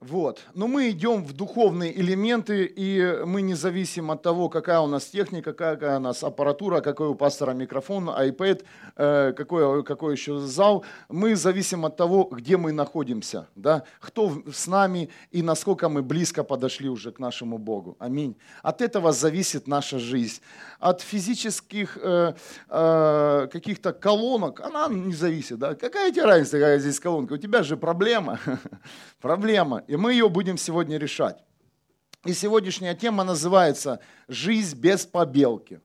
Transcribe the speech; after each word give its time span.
Вот. 0.00 0.40
Но 0.54 0.66
мы 0.66 0.88
идем 0.90 1.22
в 1.22 1.34
духовные 1.34 1.98
элементы, 2.00 2.64
и 2.64 3.22
мы 3.26 3.42
не 3.42 3.52
зависим 3.52 4.10
от 4.10 4.22
того, 4.22 4.48
какая 4.48 4.80
у 4.80 4.86
нас 4.86 5.04
техника, 5.04 5.52
какая 5.52 5.98
у 5.98 6.00
нас 6.00 6.24
аппаратура, 6.24 6.80
какой 6.80 7.08
у 7.08 7.14
пастора 7.14 7.52
микрофон, 7.52 8.08
iPad, 8.08 8.64
э, 8.96 9.32
какой, 9.36 9.84
какой 9.84 10.12
еще 10.14 10.38
зал. 10.38 10.86
Мы 11.10 11.36
зависим 11.36 11.84
от 11.84 11.96
того, 11.96 12.24
где 12.32 12.56
мы 12.56 12.72
находимся, 12.72 13.46
да? 13.54 13.82
кто 14.00 14.42
с 14.50 14.66
нами 14.66 15.10
и 15.32 15.42
насколько 15.42 15.90
мы 15.90 16.02
близко 16.02 16.44
подошли 16.44 16.88
уже 16.88 17.12
к 17.12 17.18
нашему 17.18 17.58
Богу. 17.58 17.96
Аминь. 17.98 18.36
От 18.62 18.80
этого 18.80 19.12
зависит 19.12 19.66
наша 19.66 19.98
жизнь. 19.98 20.40
От 20.78 21.02
физических 21.02 21.98
э, 22.00 22.32
э, 22.70 23.48
каких-то 23.52 23.92
колонок 23.92 24.60
она 24.60 24.88
не 24.88 25.12
зависит. 25.12 25.58
Да? 25.58 25.74
Какая 25.74 26.10
тебе 26.10 26.24
разница, 26.24 26.52
какая 26.52 26.78
здесь 26.78 26.98
колонка? 26.98 27.34
У 27.34 27.36
тебя 27.36 27.62
же 27.62 27.76
проблема. 27.76 28.38
проблема 29.20 29.82
и 29.90 29.96
мы 29.96 30.12
ее 30.12 30.28
будем 30.28 30.56
сегодня 30.56 30.98
решать. 30.98 31.42
И 32.24 32.32
сегодняшняя 32.32 32.94
тема 32.94 33.24
называется 33.24 33.98
«Жизнь 34.28 34.78
без 34.78 35.04
побелки». 35.04 35.80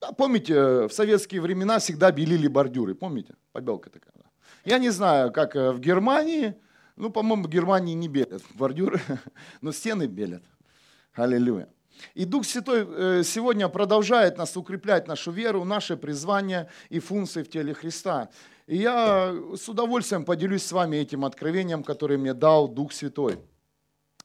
Да, 0.00 0.12
помните, 0.12 0.86
в 0.86 0.90
советские 0.92 1.40
времена 1.40 1.80
всегда 1.80 2.12
белили 2.12 2.46
бордюры, 2.46 2.94
помните? 2.94 3.34
Побелка 3.50 3.90
такая. 3.90 4.12
Да. 4.14 4.24
Я 4.64 4.78
не 4.78 4.90
знаю, 4.90 5.32
как 5.32 5.56
э, 5.56 5.72
в 5.72 5.80
Германии, 5.80 6.54
ну, 6.94 7.10
по-моему, 7.10 7.42
в 7.44 7.48
Германии 7.48 7.94
не 7.94 8.06
белят 8.06 8.42
бордюры, 8.54 9.00
но 9.60 9.72
стены 9.72 10.06
белят. 10.06 10.44
Аллилуйя. 11.14 11.68
И 12.14 12.24
Дух 12.24 12.44
Святой 12.46 12.86
э, 12.88 13.22
сегодня 13.24 13.68
продолжает 13.68 14.38
нас 14.38 14.56
укреплять 14.56 15.08
нашу 15.08 15.32
веру, 15.32 15.64
наше 15.64 15.96
призвание 15.96 16.68
и 16.88 17.00
функции 17.00 17.42
в 17.42 17.50
теле 17.50 17.74
Христа. 17.74 18.28
И 18.66 18.76
я 18.76 19.34
с 19.56 19.68
удовольствием 19.68 20.24
поделюсь 20.24 20.64
с 20.64 20.72
вами 20.72 20.96
этим 20.96 21.24
откровением, 21.24 21.82
которое 21.82 22.16
мне 22.16 22.32
дал 22.32 22.68
Дух 22.68 22.92
Святой 22.92 23.38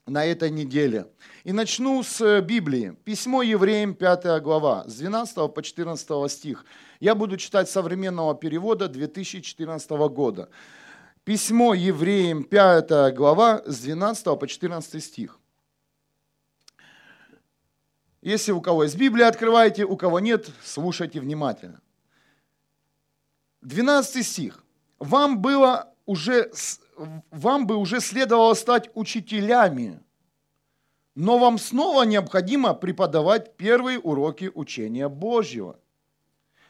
на 0.05 0.25
этой 0.25 0.49
неделе. 0.49 1.07
И 1.43 1.51
начну 1.51 2.03
с 2.03 2.41
Библии. 2.41 2.95
Письмо 3.03 3.41
евреям, 3.41 3.93
5 3.93 4.41
глава, 4.41 4.85
с 4.87 4.95
12 4.95 5.53
по 5.53 5.61
14 5.61 6.31
стих. 6.31 6.65
Я 6.99 7.15
буду 7.15 7.37
читать 7.37 7.69
современного 7.69 8.35
перевода 8.35 8.87
2014 8.87 9.89
года. 10.09 10.49
Письмо 11.23 11.73
евреям, 11.73 12.43
5 12.43 13.13
глава, 13.13 13.63
с 13.65 13.79
12 13.79 14.39
по 14.39 14.47
14 14.47 15.03
стих. 15.03 15.39
Если 18.21 18.51
у 18.51 18.61
кого 18.61 18.83
есть 18.83 18.97
Библия, 18.97 19.27
открывайте, 19.27 19.83
у 19.83 19.97
кого 19.97 20.19
нет, 20.19 20.49
слушайте 20.63 21.19
внимательно. 21.19 21.81
12 23.67 24.25
стих. 24.25 24.63
Вам, 24.97 25.41
было 25.41 25.93
уже, 26.05 26.51
вам 27.31 27.67
бы 27.67 27.75
уже 27.75 27.99
следовало 27.99 28.53
стать 28.53 28.89
учителями, 28.93 29.99
но 31.15 31.37
вам 31.37 31.57
снова 31.57 32.03
необходимо 32.03 32.73
преподавать 32.73 33.57
первые 33.57 33.99
уроки 33.99 34.49
учения 34.53 35.09
Божьего. 35.09 35.79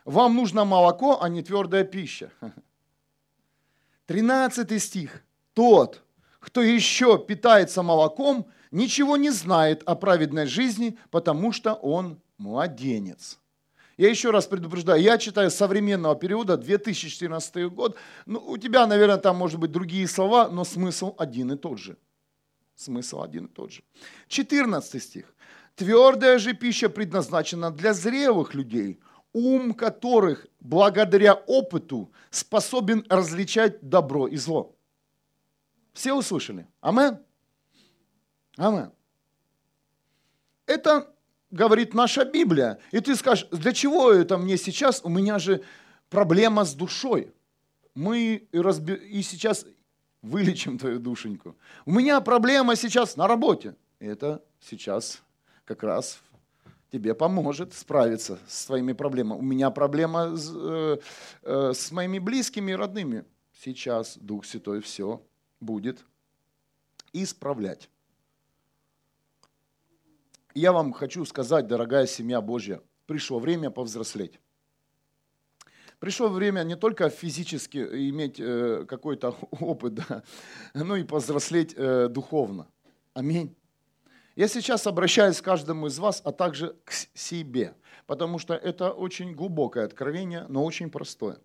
Вам 0.05 0.35
нужно 0.35 0.65
молоко, 0.65 1.21
а 1.21 1.29
не 1.29 1.43
твердая 1.43 1.83
пища. 1.83 2.31
13 4.07 4.81
стих. 4.81 5.23
Тот, 5.53 6.03
кто 6.39 6.63
еще 6.63 7.19
питается 7.19 7.83
молоком, 7.83 8.47
ничего 8.71 9.17
не 9.17 9.29
знает 9.29 9.83
о 9.85 9.93
праведной 9.93 10.47
жизни, 10.47 10.97
потому 11.11 11.51
что 11.51 11.75
он 11.75 12.19
младенец. 12.39 13.39
Я 13.97 14.09
еще 14.09 14.29
раз 14.29 14.45
предупреждаю, 14.45 15.01
я 15.01 15.17
читаю 15.17 15.49
современного 15.49 16.15
периода, 16.15 16.55
2014 16.55 17.65
год. 17.73 17.97
Ну, 18.27 18.39
у 18.39 18.57
тебя, 18.57 18.85
наверное, 18.85 19.17
там 19.17 19.35
может 19.37 19.59
быть 19.59 19.71
другие 19.71 20.07
слова, 20.07 20.49
но 20.49 20.63
смысл 20.63 21.15
один 21.17 21.51
и 21.51 21.57
тот 21.57 21.79
же. 21.79 21.97
Смысл 22.75 23.23
один 23.23 23.45
и 23.45 23.49
тот 23.49 23.71
же. 23.71 23.83
14 24.27 25.01
стих. 25.01 25.33
Твердая 25.75 26.37
же 26.37 26.53
пища 26.53 26.89
предназначена 26.89 27.71
для 27.71 27.93
зрелых 27.93 28.53
людей, 28.53 28.99
ум 29.33 29.73
которых 29.73 30.45
благодаря 30.59 31.33
опыту 31.33 32.11
способен 32.29 33.03
различать 33.09 33.81
добро 33.81 34.27
и 34.27 34.37
зло. 34.37 34.75
Все 35.93 36.13
услышали? 36.13 36.67
Амен? 36.81 37.17
Амен. 38.57 38.91
Это 40.67 41.11
говорит 41.51 41.93
наша 41.93 42.25
Библия. 42.25 42.79
И 42.91 42.99
ты 42.99 43.15
скажешь, 43.15 43.47
для 43.51 43.73
чего 43.73 44.11
это 44.11 44.37
мне 44.37 44.57
сейчас? 44.57 45.01
У 45.03 45.09
меня 45.09 45.39
же 45.39 45.63
проблема 46.09 46.65
с 46.65 46.73
душой. 46.73 47.33
Мы 47.95 48.47
разби... 48.53 48.93
и 48.93 49.21
сейчас 49.21 49.65
вылечим 50.21 50.77
твою 50.77 50.99
душеньку. 50.99 51.55
У 51.85 51.91
меня 51.91 52.21
проблема 52.21 52.75
сейчас 52.75 53.15
на 53.17 53.27
работе. 53.27 53.75
Это 53.99 54.43
сейчас 54.59 55.21
как 55.65 55.83
раз 55.83 56.19
тебе 56.91 57.13
поможет 57.13 57.73
справиться 57.73 58.39
с 58.47 58.65
твоими 58.65 58.93
проблемами. 58.93 59.39
У 59.39 59.43
меня 59.43 59.71
проблема 59.71 60.35
с, 60.35 60.51
э, 60.53 60.97
э, 61.43 61.73
с 61.73 61.91
моими 61.91 62.19
близкими 62.19 62.71
и 62.71 62.75
родными. 62.75 63.25
Сейчас 63.59 64.17
Дух 64.17 64.45
Святой 64.45 64.81
все 64.81 65.21
будет 65.59 66.05
исправлять 67.13 67.89
я 70.59 70.71
вам 70.71 70.91
хочу 70.91 71.23
сказать, 71.25 71.67
дорогая 71.67 72.07
семья 72.07 72.41
Божья, 72.41 72.81
пришло 73.05 73.39
время 73.39 73.69
повзрослеть. 73.69 74.39
Пришло 75.99 76.29
время 76.29 76.63
не 76.63 76.75
только 76.75 77.09
физически 77.09 77.77
иметь 77.77 78.39
э, 78.39 78.85
какой-то 78.87 79.37
опыт, 79.59 79.95
да, 79.95 80.23
но 80.73 80.95
и 80.95 81.03
повзрослеть 81.03 81.73
э, 81.75 82.07
духовно. 82.07 82.67
Аминь. 83.13 83.55
Я 84.35 84.47
сейчас 84.47 84.85
обращаюсь 84.85 85.41
к 85.41 85.45
каждому 85.45 85.87
из 85.87 85.97
вас, 85.97 86.21
а 86.23 86.31
также 86.31 86.75
к 86.85 86.91
себе, 86.91 87.75
потому 88.05 88.37
что 88.37 88.53
это 88.53 88.91
очень 88.91 89.33
глубокое 89.33 89.85
откровение, 89.85 90.45
но 90.49 90.63
очень 90.63 90.91
простое. 90.91 91.39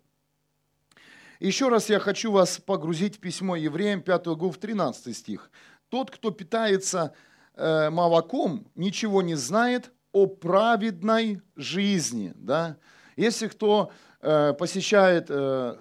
Еще 1.39 1.69
раз 1.69 1.89
я 1.89 1.99
хочу 1.99 2.31
вас 2.31 2.59
погрузить 2.59 3.17
в 3.17 3.19
письмо 3.19 3.55
евреям, 3.55 4.01
5 4.01 4.25
главу, 4.25 4.53
13 4.53 5.17
стих. 5.17 5.49
Тот, 5.89 6.11
кто 6.11 6.29
питается 6.31 7.13
Э, 7.55 7.89
молоком 7.89 8.65
ничего 8.75 9.21
не 9.21 9.35
знает 9.35 9.91
о 10.11 10.25
праведной 10.25 11.41
жизни. 11.55 12.33
Да? 12.35 12.77
Если 13.15 13.47
кто 13.47 13.91
э, 14.21 14.53
посещает 14.53 15.27
э, 15.29 15.75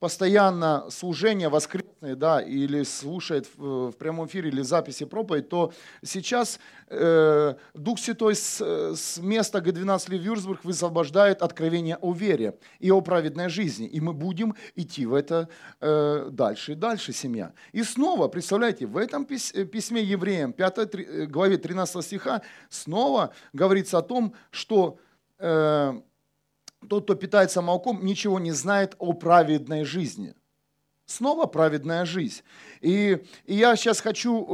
постоянно 0.00 0.86
служение 0.90 1.50
воскресное, 1.50 2.16
да, 2.16 2.40
или 2.40 2.82
слушает 2.84 3.46
в, 3.56 3.90
в 3.90 3.96
прямом 3.96 4.26
эфире 4.26 4.48
или 4.48 4.62
записи 4.62 5.04
проповедь, 5.04 5.50
то 5.50 5.72
сейчас 6.02 6.58
э, 6.88 7.54
Дух 7.74 7.98
Святой 7.98 8.34
с, 8.34 8.60
с 8.96 9.18
места 9.18 9.58
Г12 9.58 10.16
Вюрсбург 10.16 10.64
высвобождает 10.64 11.42
откровение 11.42 11.98
о 12.00 12.14
вере 12.14 12.58
и 12.78 12.90
о 12.90 13.02
праведной 13.02 13.50
жизни. 13.50 13.86
И 13.86 14.00
мы 14.00 14.14
будем 14.14 14.54
идти 14.74 15.04
в 15.04 15.12
это 15.12 15.50
э, 15.80 16.28
дальше 16.32 16.72
и 16.72 16.74
дальше, 16.76 17.12
семья. 17.12 17.52
И 17.72 17.82
снова, 17.82 18.28
представляете, 18.28 18.86
в 18.86 18.96
этом 18.96 19.26
письме 19.26 20.02
евреям, 20.02 20.54
5 20.54 20.78
э, 20.78 21.26
главе 21.26 21.58
13 21.58 22.02
стиха, 22.02 22.40
снова 22.70 23.34
говорится 23.52 23.98
о 23.98 24.02
том, 24.02 24.32
что 24.50 24.98
э, 25.38 26.00
тот, 26.88 27.04
кто 27.04 27.14
питается 27.14 27.62
молоком, 27.62 28.04
ничего 28.04 28.38
не 28.38 28.52
знает 28.52 28.94
о 28.98 29.12
праведной 29.12 29.84
жизни. 29.84 30.34
Снова 31.06 31.46
праведная 31.46 32.04
жизнь. 32.04 32.42
И, 32.80 33.18
и 33.44 33.54
я 33.56 33.74
сейчас 33.74 34.00
хочу, 34.00 34.46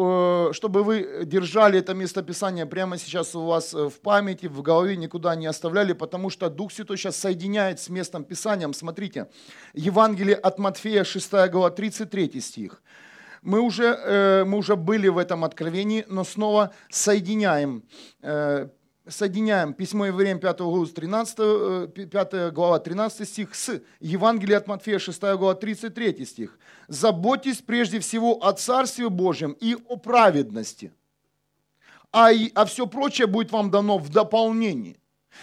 э, 0.48 0.52
чтобы 0.54 0.84
вы 0.84 1.26
держали 1.26 1.78
это 1.78 1.92
местописание 1.92 2.64
прямо 2.64 2.96
сейчас 2.96 3.34
у 3.34 3.44
вас 3.44 3.74
в 3.74 4.00
памяти, 4.00 4.46
в 4.46 4.62
голове, 4.62 4.96
никуда 4.96 5.36
не 5.36 5.46
оставляли, 5.46 5.92
потому 5.92 6.30
что 6.30 6.48
Дух 6.48 6.72
Святой 6.72 6.96
сейчас 6.96 7.16
соединяет 7.16 7.78
с 7.78 7.90
местом 7.90 8.24
Писанием. 8.24 8.72
Смотрите, 8.72 9.28
Евангелие 9.74 10.34
от 10.34 10.58
Матфея, 10.58 11.04
6 11.04 11.30
глава, 11.50 11.70
33 11.70 12.40
стих. 12.40 12.82
Мы 13.42 13.60
уже, 13.60 13.84
э, 13.84 14.44
мы 14.44 14.56
уже 14.56 14.76
были 14.76 15.08
в 15.08 15.18
этом 15.18 15.44
откровении, 15.44 16.06
но 16.08 16.24
снова 16.24 16.72
соединяем 16.88 17.84
э, 18.22 18.68
соединяем 19.08 19.72
письмо 19.72 20.06
Евреям 20.06 20.38
5 20.38 20.58
главу 20.58 20.86
13, 20.86 21.92
5 21.92 22.52
глава 22.52 22.78
13 22.78 23.28
стих 23.28 23.54
с 23.54 23.80
Евангелием 24.00 24.58
от 24.58 24.66
Матфея 24.66 24.98
6 24.98 25.20
глава 25.20 25.54
33 25.54 26.24
стих. 26.24 26.58
«Заботьтесь 26.88 27.58
прежде 27.58 28.00
всего 28.00 28.44
о 28.44 28.52
Царстве 28.52 29.08
Божьем 29.08 29.56
и 29.60 29.76
о 29.88 29.96
праведности, 29.96 30.92
а, 32.10 32.32
и, 32.32 32.50
а 32.54 32.64
все 32.64 32.86
прочее 32.86 33.26
будет 33.26 33.52
вам 33.52 33.70
дано 33.70 33.98
в 33.98 34.08
дополнении». 34.08 34.98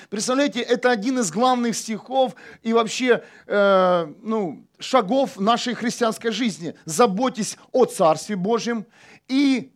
Представляете, 0.09 0.61
это 0.61 0.89
один 0.89 1.19
из 1.19 1.31
главных 1.31 1.75
стихов 1.75 2.33
и 2.63 2.73
вообще 2.73 3.23
э, 3.45 4.13
ну, 4.23 4.67
шагов 4.79 5.39
нашей 5.39 5.75
христианской 5.75 6.31
жизни. 6.31 6.73
Заботьтесь 6.85 7.57
о 7.71 7.85
Царстве 7.85 8.35
Божьем 8.35 8.87
и 9.27 9.71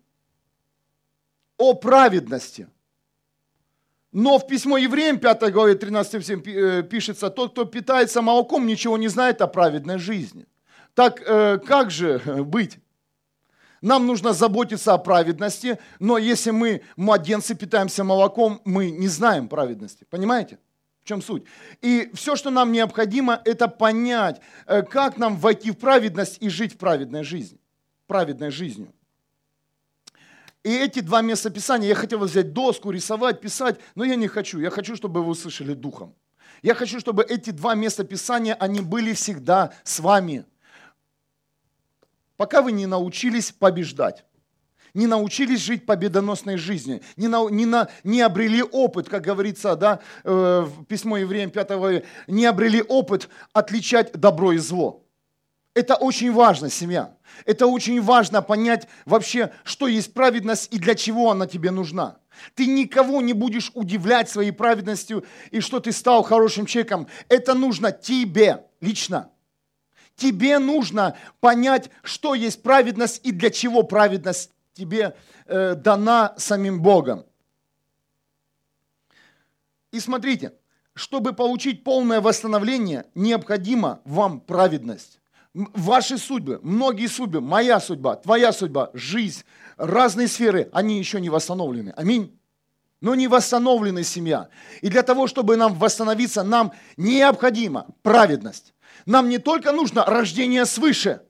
о 1.57 1.75
праведности– 1.75 2.67
но 4.19 4.39
в 4.39 4.47
письмо 4.47 4.77
евреям 4.79 5.19
5 5.19 5.51
главе 5.51 5.75
13 5.75 6.47
э, 6.47 6.81
пишется, 6.81 7.29
тот, 7.29 7.51
кто 7.51 7.65
питается 7.65 8.23
молоком, 8.23 8.65
ничего 8.65 8.97
не 8.97 9.09
знает 9.09 9.41
о 9.41 9.47
праведной 9.47 9.99
жизни. 9.99 10.47
Так 10.95 11.21
э, 11.23 11.59
как 11.59 11.91
же 11.91 12.17
быть 12.43 12.79
Нам 13.81 14.07
нужно 14.07 14.33
заботиться 14.33 14.95
о 14.95 14.97
праведности, 14.97 15.77
но 15.99 16.17
если 16.17 16.49
мы, 16.49 16.81
младенцы, 16.95 17.53
питаемся 17.53 18.03
молоком, 18.03 18.59
мы 18.65 18.89
не 18.89 19.07
знаем 19.07 19.47
праведности. 19.47 20.07
Понимаете? 20.09 20.57
В 21.03 21.07
чем 21.07 21.21
суть? 21.21 21.43
И 21.83 22.09
все, 22.15 22.35
что 22.35 22.49
нам 22.49 22.71
необходимо, 22.71 23.39
это 23.45 23.67
понять, 23.67 24.41
э, 24.65 24.81
как 24.81 25.19
нам 25.19 25.37
войти 25.37 25.69
в 25.69 25.77
праведность 25.77 26.37
и 26.41 26.49
жить 26.49 26.73
в 26.73 26.77
праведной 26.77 27.23
жизни. 27.23 27.59
Праведной 28.07 28.49
жизнью. 28.49 28.91
И 30.67 30.69
эти 30.69 30.99
два 30.99 31.21
места 31.21 31.49
Писания, 31.49 31.87
я 31.87 31.95
хотел 31.95 32.19
взять 32.19 32.51
доску, 32.51 32.91
рисовать, 32.91 33.39
писать, 33.39 33.79
но 33.95 34.03
я 34.03 34.15
не 34.15 34.27
хочу. 34.27 34.59
Я 34.59 34.69
хочу, 34.69 34.97
чтобы 34.97 35.23
вы 35.23 35.29
услышали 35.29 35.73
духом. 35.73 36.13
Я 36.61 36.75
хочу, 36.75 36.99
чтобы 36.99 37.23
эти 37.23 37.51
два 37.51 37.73
места 37.73 38.03
Писания, 38.03 38.53
они 38.53 38.81
были 38.81 39.13
всегда 39.13 39.71
с 39.85 40.01
вами. 40.01 40.43
Пока 42.35 42.61
вы 42.61 42.73
не 42.73 42.85
научились 42.85 43.53
побеждать 43.53 44.25
не 44.93 45.05
научились 45.05 45.59
жить 45.59 45.85
победоносной 45.85 46.57
жизнью, 46.57 47.01
не, 47.17 47.27
на, 47.27 47.47
не, 47.49 47.67
на, 47.67 47.87
не 48.03 48.21
обрели 48.21 48.63
опыт, 48.63 49.07
как 49.07 49.21
говорится, 49.21 49.75
да, 49.75 49.99
э, 50.23 50.61
в 50.65 50.85
письмо 50.85 51.17
евреям 51.17 51.51
5 51.51 51.67
главы, 51.67 52.03
не 52.25 52.45
обрели 52.45 52.81
опыт 52.81 53.29
отличать 53.53 54.11
добро 54.13 54.53
и 54.53 54.57
зло. 54.57 55.03
Это 55.75 55.95
очень 55.95 56.33
важно, 56.33 56.71
семья. 56.71 57.15
Это 57.45 57.67
очень 57.67 58.01
важно 58.01 58.41
понять 58.41 58.87
вообще, 59.05 59.51
что 59.63 59.87
есть 59.87 60.13
праведность 60.13 60.73
и 60.73 60.79
для 60.79 60.95
чего 60.95 61.31
она 61.31 61.47
тебе 61.47 61.71
нужна. 61.71 62.17
Ты 62.55 62.67
никого 62.67 63.21
не 63.21 63.33
будешь 63.33 63.71
удивлять 63.73 64.29
своей 64.29 64.51
праведностью 64.51 65.25
и 65.51 65.59
что 65.59 65.79
ты 65.79 65.91
стал 65.91 66.23
хорошим 66.23 66.65
человеком. 66.65 67.07
Это 67.29 67.53
нужно 67.53 67.91
тебе 67.91 68.63
лично. 68.81 69.31
Тебе 70.15 70.59
нужно 70.59 71.15
понять, 71.39 71.89
что 72.03 72.33
есть 72.33 72.63
праведность 72.63 73.21
и 73.23 73.31
для 73.31 73.49
чего 73.49 73.83
праведность 73.83 74.51
тебе 74.73 75.15
э, 75.45 75.75
дана 75.75 76.33
самим 76.37 76.81
Богом. 76.81 77.25
И 79.91 79.99
смотрите, 79.99 80.53
чтобы 80.93 81.33
получить 81.33 81.83
полное 81.83 82.21
восстановление, 82.21 83.05
необходима 83.13 84.01
вам 84.03 84.39
праведность. 84.39 85.16
Ваши 85.73 86.19
судьбы, 86.19 86.59
многие 86.61 87.07
судьбы, 87.07 87.41
моя 87.41 87.79
судьба, 87.79 88.17
твоя 88.17 88.51
судьба, 88.53 88.91
жизнь, 88.93 89.43
разные 89.77 90.27
сферы, 90.27 90.69
они 90.71 90.99
еще 90.99 91.19
не 91.19 91.29
восстановлены. 91.29 91.93
Аминь. 91.97 92.39
Но 93.01 93.15
не 93.15 93.27
восстановлены 93.27 94.03
семья. 94.03 94.49
И 94.81 94.89
для 94.89 95.01
того, 95.01 95.25
чтобы 95.27 95.57
нам 95.57 95.73
восстановиться, 95.73 96.43
нам 96.43 96.73
необходима 96.95 97.87
праведность. 98.03 98.75
Нам 99.07 99.29
не 99.29 99.39
только 99.39 99.71
нужно 99.71 100.05
рождение 100.05 100.65
свыше, 100.65 101.21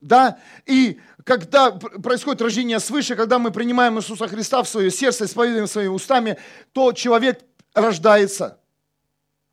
да, 0.00 0.38
и 0.66 1.00
когда 1.24 1.70
происходит 1.70 2.42
рождение 2.42 2.80
свыше, 2.80 3.16
когда 3.16 3.38
мы 3.38 3.50
принимаем 3.50 3.98
Иисуса 3.98 4.28
Христа 4.28 4.62
в 4.62 4.68
свое 4.68 4.90
сердце, 4.90 5.24
исповедуем 5.24 5.66
своими 5.66 5.88
устами, 5.88 6.36
то 6.72 6.92
человек 6.92 7.40
рождается. 7.72 8.58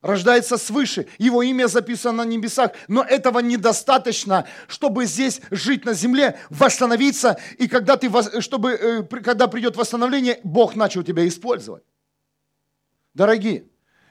Рождается 0.01 0.57
свыше. 0.57 1.07
Его 1.19 1.43
имя 1.43 1.67
записано 1.67 2.23
на 2.23 2.27
небесах. 2.27 2.71
Но 2.87 3.03
этого 3.03 3.39
недостаточно, 3.39 4.47
чтобы 4.67 5.05
здесь 5.05 5.41
жить 5.51 5.85
на 5.85 5.93
земле, 5.93 6.39
восстановиться. 6.49 7.37
И 7.59 7.67
когда, 7.67 7.97
ты, 7.97 8.09
чтобы, 8.41 8.71
э, 8.71 9.03
когда 9.03 9.47
придет 9.47 9.75
восстановление, 9.75 10.39
Бог 10.43 10.75
начал 10.75 11.03
тебя 11.03 11.27
использовать. 11.27 11.83
Дорогие, 13.13 13.65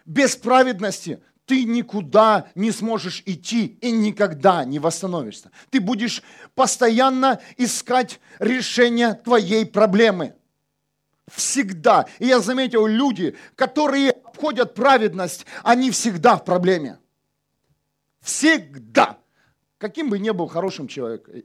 без 0.05 0.37
праведности 0.37 1.23
ты 1.45 1.65
никуда 1.65 2.47
не 2.55 2.71
сможешь 2.71 3.25
идти 3.27 3.67
и 3.81 3.91
никогда 3.91 4.65
не 4.65 4.79
восстановишься. 4.79 5.51
Ты 5.71 5.81
будешь 5.81 6.23
постоянно 6.55 7.41
искать 7.57 8.21
решение 8.39 9.15
твоей 9.15 9.67
проблемы. 9.67 10.37
Всегда. 11.35 12.07
И 12.21 12.27
я 12.27 12.41
заметил, 12.41 12.87
люди, 12.87 13.37
которые 13.57 14.10
обходят 14.41 14.75
праведность, 14.75 15.47
они 15.63 15.91
всегда 15.91 16.37
в 16.37 16.45
проблеме. 16.45 16.99
Всегда. 18.21 19.19
Каким 19.79 20.11
бы 20.11 20.19
ни 20.19 20.31
был 20.31 20.49
хорошим 20.49 20.89
человеком. 20.89 21.43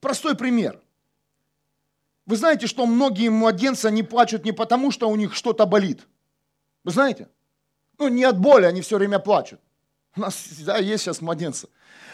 Простой 0.00 0.36
пример. 0.36 0.80
Вы 2.26 2.36
знаете, 2.36 2.66
что 2.66 2.86
многие 2.86 3.30
младенцы, 3.30 3.86
они 3.86 4.02
плачут 4.02 4.44
не 4.44 4.52
потому, 4.52 4.90
что 4.90 5.08
у 5.08 5.16
них 5.16 5.34
что-то 5.34 5.66
болит. 5.66 6.06
Вы 6.84 6.92
знаете? 6.92 7.28
Ну, 7.98 8.08
не 8.08 8.24
от 8.24 8.38
боли, 8.38 8.66
они 8.66 8.82
все 8.82 8.98
время 8.98 9.18
плачут. 9.18 9.60
У 10.16 10.20
нас 10.20 10.48
да, 10.60 10.78
есть 10.78 11.04
сейчас 11.04 11.20
младенцы. 11.20 11.68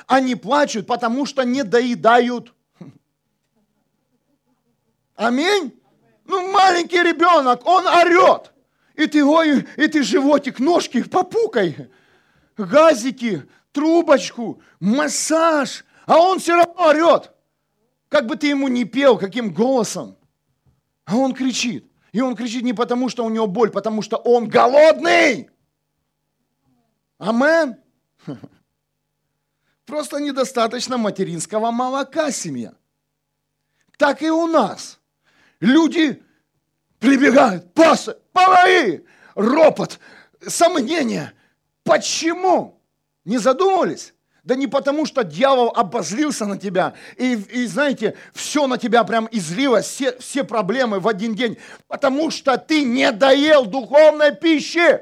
Они 0.06 0.34
плачут, 0.34 0.87
потому 0.87 1.25
что 1.25 1.43
не 1.44 1.62
доедают. 1.62 2.52
Аминь. 5.14 5.72
Ну, 6.25 6.52
маленький 6.52 7.02
ребенок, 7.02 7.64
он 7.64 7.87
орет. 7.87 8.52
И 8.94 9.06
ты, 9.06 9.25
ой, 9.25 9.66
и 9.76 9.87
ты 9.87 10.02
животик, 10.02 10.58
ножки 10.58 11.02
попукай. 11.02 11.90
Газики, 12.56 13.49
трубочку, 13.72 14.62
массаж. 14.81 15.84
А 16.06 16.19
он 16.19 16.40
все 16.40 16.56
равно 16.56 16.87
орет. 16.87 17.32
Как 18.08 18.26
бы 18.26 18.37
ты 18.37 18.48
ему 18.48 18.69
не 18.69 18.84
пел, 18.84 19.16
каким 19.16 19.55
голосом, 19.55 20.16
а 21.05 21.16
он 21.16 21.32
кричит. 21.32 21.90
И 22.12 22.20
он 22.20 22.37
кричит 22.37 22.62
не 22.62 22.75
потому, 22.75 23.08
что 23.08 23.25
у 23.25 23.31
него 23.31 23.46
боль, 23.46 23.70
потому 23.70 24.02
что 24.02 24.16
он 24.16 24.48
голодный. 24.48 25.48
Амен. 27.19 27.76
Просто 29.86 30.19
недостаточно 30.19 30.96
материнского 30.98 31.70
молока 31.70 32.30
семья. 32.30 32.74
Так 33.98 34.22
и 34.22 34.30
у 34.30 34.46
нас. 34.46 35.00
Люди 35.60 36.22
прибегают, 36.98 37.72
пасы, 37.74 38.16
помоги, 38.32 39.04
ропот, 39.34 39.98
сомнения. 40.46 41.34
Почему? 41.84 42.80
Не 43.24 43.38
задумывались? 43.38 44.14
Да 44.44 44.56
не 44.56 44.66
потому, 44.66 45.06
что 45.06 45.22
дьявол 45.22 45.69
обозлился 45.69 46.46
на 46.46 46.58
тебя 46.58 46.94
и, 47.16 47.34
и 47.34 47.66
знаете, 47.66 48.16
все 48.34 48.66
на 48.66 48.76
тебя 48.76 49.04
прям 49.04 49.28
излилось, 49.30 49.86
все, 49.86 50.19
все 50.19 50.42
проблемы 50.42 50.98
в 50.98 51.06
один 51.06 51.36
день, 51.36 51.58
потому 51.86 52.30
что 52.32 52.58
ты 52.58 52.82
не 52.82 53.12
доел 53.12 53.66
духовной 53.66 54.34
пищи. 54.34 55.00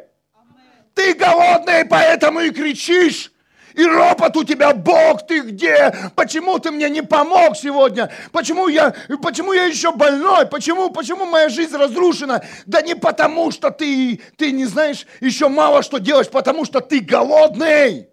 Ты 1.00 1.14
голодный, 1.14 1.86
поэтому 1.86 2.40
и 2.40 2.50
кричишь. 2.50 3.32
И 3.72 3.82
ропот 3.86 4.36
у 4.36 4.44
тебя, 4.44 4.74
Бог, 4.74 5.26
ты 5.26 5.40
где? 5.40 5.94
Почему 6.14 6.58
ты 6.58 6.70
мне 6.70 6.90
не 6.90 7.00
помог 7.00 7.56
сегодня? 7.56 8.12
Почему 8.32 8.68
я, 8.68 8.94
почему 9.22 9.54
я 9.54 9.64
еще 9.64 9.92
больной? 9.92 10.44
Почему, 10.44 10.90
почему 10.90 11.24
моя 11.24 11.48
жизнь 11.48 11.74
разрушена? 11.74 12.44
Да 12.66 12.82
не 12.82 12.94
потому, 12.94 13.50
что 13.50 13.70
ты, 13.70 14.20
ты 14.36 14.52
не 14.52 14.66
знаешь 14.66 15.06
еще 15.22 15.48
мало 15.48 15.82
что 15.82 15.96
делаешь, 15.96 16.28
потому 16.28 16.66
что 16.66 16.82
ты 16.82 17.00
голодный 17.00 18.10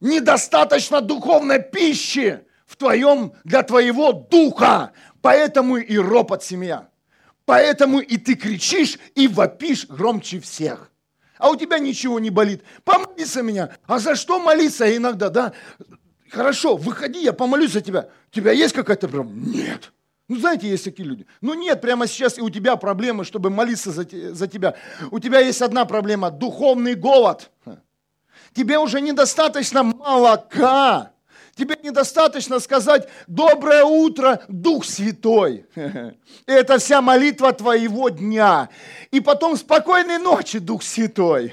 недостаточно 0.00 1.02
духовной 1.02 1.62
пищи 1.62 2.40
в 2.64 2.76
твоем, 2.76 3.34
для 3.44 3.62
твоего 3.64 4.12
духа. 4.12 4.92
Поэтому 5.20 5.76
и 5.76 5.98
ропот 5.98 6.42
семья. 6.42 6.88
Поэтому 7.44 8.00
и 8.00 8.16
ты 8.16 8.34
кричишь 8.34 8.98
и 9.14 9.28
вопишь 9.28 9.86
громче 9.86 10.40
всех. 10.40 10.91
А 11.42 11.50
у 11.50 11.56
тебя 11.56 11.80
ничего 11.80 12.20
не 12.20 12.30
болит. 12.30 12.62
Помолись 12.84 13.32
за 13.32 13.42
меня. 13.42 13.70
А 13.88 13.98
за 13.98 14.14
что 14.14 14.38
молиться 14.38 14.96
иногда, 14.96 15.28
да? 15.28 15.52
Хорошо, 16.30 16.76
выходи, 16.76 17.20
я 17.20 17.32
помолюсь 17.32 17.72
за 17.72 17.80
тебя. 17.80 18.08
У 18.28 18.32
тебя 18.32 18.52
есть 18.52 18.72
какая-то 18.72 19.08
проблема? 19.08 19.48
Нет. 19.48 19.92
Ну, 20.28 20.36
знаете, 20.36 20.68
есть 20.68 20.84
такие 20.84 21.08
люди. 21.08 21.26
Ну, 21.40 21.54
нет, 21.54 21.80
прямо 21.80 22.06
сейчас 22.06 22.38
и 22.38 22.40
у 22.40 22.48
тебя 22.48 22.76
проблемы, 22.76 23.24
чтобы 23.24 23.50
молиться 23.50 23.90
за, 23.90 24.06
за 24.08 24.46
тебя. 24.46 24.76
У 25.10 25.18
тебя 25.18 25.40
есть 25.40 25.60
одна 25.62 25.84
проблема– 25.84 26.30
духовный 26.30 26.94
голод. 26.94 27.50
Тебе 28.54 28.78
уже 28.78 29.00
недостаточно 29.00 29.82
молока. 29.82 31.10
Тебе 31.54 31.76
недостаточно 31.82 32.60
сказать 32.60 33.08
«Доброе 33.26 33.84
утро, 33.84 34.40
Дух 34.48 34.86
Святой». 34.86 35.66
Это 36.46 36.78
вся 36.78 37.02
молитва 37.02 37.52
твоего 37.52 38.08
дня. 38.08 38.70
И 39.10 39.20
потом 39.20 39.56
«Спокойной 39.56 40.18
ночи, 40.18 40.58
Дух 40.58 40.82
Святой». 40.82 41.52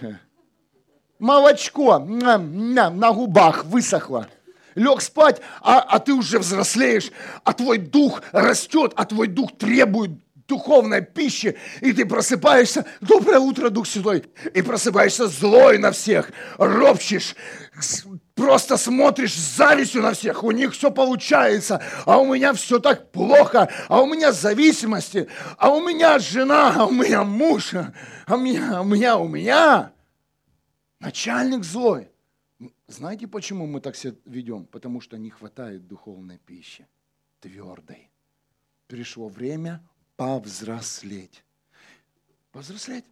Молочко 1.19 1.99
на 1.99 3.11
губах 3.11 3.65
высохло. 3.65 4.27
Лег 4.75 5.01
спать, 5.01 5.41
а, 5.61 5.79
а 5.79 5.99
ты 5.99 6.13
уже 6.13 6.39
взрослеешь, 6.39 7.11
а 7.43 7.51
твой 7.51 7.77
дух 7.77 8.21
растет, 8.31 8.93
а 8.95 9.03
твой 9.03 9.27
дух 9.27 9.57
требует 9.57 10.11
духовной 10.49 11.01
пищи, 11.01 11.57
и 11.79 11.93
ты 11.93 12.05
просыпаешься, 12.05 12.85
доброе 13.01 13.39
утро, 13.39 13.69
Дух 13.69 13.87
Святой, 13.87 14.25
и 14.53 14.61
просыпаешься 14.61 15.27
злой 15.27 15.77
на 15.77 15.91
всех, 15.91 16.31
ропчешь, 16.57 17.35
просто 18.39 18.77
смотришь 18.77 19.33
с 19.33 19.57
завистью 19.57 20.01
на 20.01 20.13
всех, 20.13 20.43
у 20.43 20.51
них 20.51 20.71
все 20.71 20.91
получается, 20.91 21.83
а 22.05 22.17
у 22.19 22.33
меня 22.33 22.53
все 22.53 22.79
так 22.79 23.11
плохо, 23.11 23.69
а 23.89 24.01
у 24.01 24.05
меня 24.05 24.31
зависимости, 24.31 25.27
а 25.57 25.69
у 25.69 25.85
меня 25.85 26.19
жена, 26.19 26.73
а 26.77 26.85
у 26.85 26.91
меня 26.91 27.25
муж, 27.25 27.73
а 27.73 27.93
у 28.35 28.37
меня, 28.37 28.81
у 28.81 28.85
меня, 28.85 29.17
у 29.17 29.27
меня. 29.27 29.91
Начальник 31.01 31.65
злой. 31.65 32.09
Знаете, 32.87 33.27
почему 33.27 33.67
мы 33.67 33.81
так 33.81 33.97
себя 33.97 34.15
ведем? 34.25 34.65
Потому 34.65 35.01
что 35.01 35.17
не 35.17 35.29
хватает 35.29 35.85
духовной 35.87 36.37
пищи, 36.37 36.87
твердой. 37.41 38.09
Пришло 38.87 39.27
время 39.27 39.83
повзрослеть. 40.15 41.43
Повзрослеть. 42.51 43.05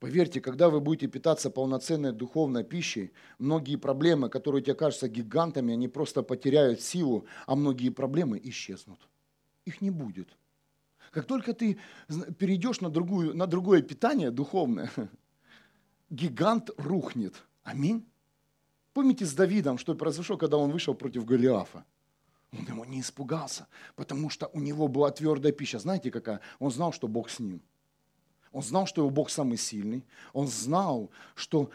Поверьте, 0.00 0.40
когда 0.40 0.70
вы 0.70 0.80
будете 0.80 1.08
питаться 1.08 1.50
полноценной 1.50 2.12
духовной 2.12 2.64
пищей, 2.64 3.12
многие 3.38 3.76
проблемы, 3.76 4.30
которые 4.30 4.62
тебе 4.62 4.74
кажутся 4.74 5.08
гигантами, 5.08 5.74
они 5.74 5.88
просто 5.88 6.22
потеряют 6.22 6.80
силу, 6.80 7.26
а 7.46 7.54
многие 7.54 7.90
проблемы 7.90 8.40
исчезнут. 8.42 8.98
Их 9.66 9.82
не 9.82 9.90
будет. 9.90 10.28
Как 11.10 11.26
только 11.26 11.52
ты 11.52 11.78
перейдешь 12.38 12.80
на, 12.80 12.88
другую, 12.88 13.36
на 13.36 13.46
другое 13.46 13.82
питание 13.82 14.30
духовное, 14.30 14.90
гигант 16.10 16.70
рухнет. 16.78 17.34
Аминь. 17.62 18.06
Помните 18.94 19.26
с 19.26 19.34
Давидом, 19.34 19.76
что 19.76 19.94
произошло, 19.94 20.38
когда 20.38 20.56
он 20.56 20.70
вышел 20.70 20.94
против 20.94 21.26
Голиафа? 21.26 21.84
Он 22.52 22.64
ему 22.64 22.84
не 22.86 23.02
испугался, 23.02 23.66
потому 23.96 24.30
что 24.30 24.48
у 24.54 24.60
него 24.60 24.88
была 24.88 25.10
твердая 25.10 25.52
пища. 25.52 25.78
Знаете 25.78 26.10
какая? 26.10 26.40
Он 26.58 26.70
знал, 26.70 26.90
что 26.90 27.06
Бог 27.06 27.28
с 27.28 27.38
ним. 27.38 27.60
Он 28.52 28.62
знал, 28.62 28.86
что 28.86 29.02
его 29.02 29.10
Бог 29.10 29.30
самый 29.30 29.58
сильный. 29.58 30.04
Он 30.32 30.48
знал, 30.48 31.10
что, 31.34 31.70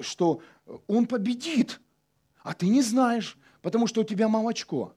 что 0.00 0.42
он 0.86 1.06
победит. 1.06 1.80
А 2.42 2.52
ты 2.52 2.68
не 2.68 2.82
знаешь, 2.82 3.38
потому 3.62 3.86
что 3.86 4.00
у 4.00 4.04
тебя 4.04 4.28
молочко. 4.28 4.94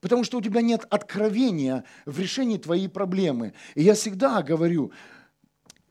Потому 0.00 0.24
что 0.24 0.38
у 0.38 0.42
тебя 0.42 0.60
нет 0.60 0.86
откровения 0.90 1.84
в 2.04 2.20
решении 2.20 2.58
твоей 2.58 2.88
проблемы. 2.88 3.54
И 3.74 3.82
я 3.82 3.94
всегда 3.94 4.42
говорю 4.42 4.92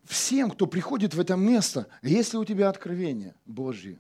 всем, 0.03 0.51
кто 0.51 0.67
приходит 0.67 1.15
в 1.15 1.19
это 1.19 1.35
место, 1.35 1.87
если 2.03 2.37
у 2.37 2.45
тебя 2.45 2.69
откровение 2.69 3.35
Божье, 3.45 3.99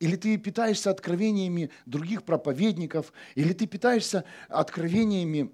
или 0.00 0.16
ты 0.16 0.36
питаешься 0.38 0.90
откровениями 0.90 1.70
других 1.86 2.24
проповедников, 2.24 3.12
или 3.34 3.52
ты 3.52 3.66
питаешься 3.66 4.24
откровениями 4.48 5.52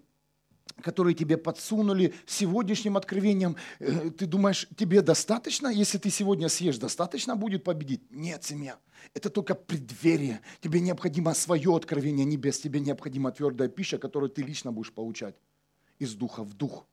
которые 0.80 1.14
тебе 1.14 1.36
подсунули 1.36 2.14
сегодняшним 2.26 2.96
откровением, 2.96 3.56
э, 3.78 4.10
ты 4.10 4.26
думаешь, 4.26 4.68
тебе 4.76 5.02
достаточно, 5.02 5.68
если 5.68 5.98
ты 5.98 6.10
сегодня 6.10 6.48
съешь, 6.48 6.78
достаточно 6.78 7.36
будет 7.36 7.64
победить? 7.64 8.02
Нет, 8.10 8.44
семья. 8.44 8.78
Это 9.14 9.30
только 9.30 9.54
преддверие. 9.54 10.40
Тебе 10.60 10.80
необходимо 10.80 11.34
свое 11.34 11.74
откровение 11.74 12.24
небес, 12.24 12.58
тебе 12.58 12.80
необходима 12.80 13.32
твердая 13.32 13.68
пища, 13.68 13.98
которую 13.98 14.30
ты 14.30 14.42
лично 14.42 14.72
будешь 14.72 14.92
получать 14.92 15.34
из 15.98 16.14
духа 16.14 16.44
в 16.44 16.54
дух. 16.54 16.86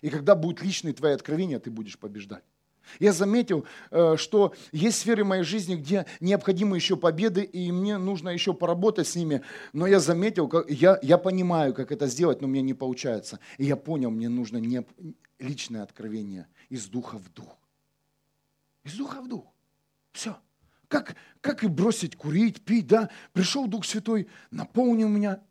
И 0.00 0.10
когда 0.10 0.34
будут 0.34 0.62
личные 0.62 0.94
твои 0.94 1.12
откровения, 1.12 1.58
ты 1.58 1.70
будешь 1.70 1.98
побеждать. 1.98 2.44
Я 2.98 3.12
заметил, 3.12 3.64
э, 3.90 4.16
что 4.16 4.54
есть 4.72 4.98
сферы 4.98 5.24
моей 5.24 5.42
жизни, 5.42 5.76
где 5.76 6.06
необходимы 6.20 6.76
еще 6.76 6.96
победы, 6.96 7.42
и 7.42 7.72
мне 7.72 7.98
нужно 7.98 8.30
еще 8.30 8.54
поработать 8.54 9.06
с 9.06 9.16
ними. 9.16 9.42
Но 9.72 9.86
я 9.86 10.00
заметил, 10.00 10.50
я, 10.68 10.98
я 11.02 11.18
понимаю, 11.18 11.74
как 11.74 11.92
это 11.92 12.06
сделать, 12.06 12.40
но 12.40 12.48
мне 12.48 12.62
не 12.62 12.74
получается. 12.74 13.38
И 13.58 13.64
я 13.64 13.76
понял, 13.76 14.10
мне 14.10 14.28
нужно 14.28 14.58
не, 14.58 14.84
личное 15.38 15.82
откровение 15.82 16.46
из 16.68 16.86
духа 16.86 17.18
в 17.18 17.32
дух. 17.32 17.56
Из 18.84 18.94
духа 18.94 19.20
в 19.20 19.28
дух. 19.28 19.44
Все. 20.12 20.36
Как, 20.88 21.16
как 21.40 21.64
и 21.64 21.68
бросить 21.68 22.16
курить, 22.16 22.62
пить, 22.64 22.86
да? 22.86 23.08
Пришел 23.32 23.66
Дух 23.66 23.86
Святой, 23.86 24.28
наполнил 24.50 25.08
меня. 25.08 25.42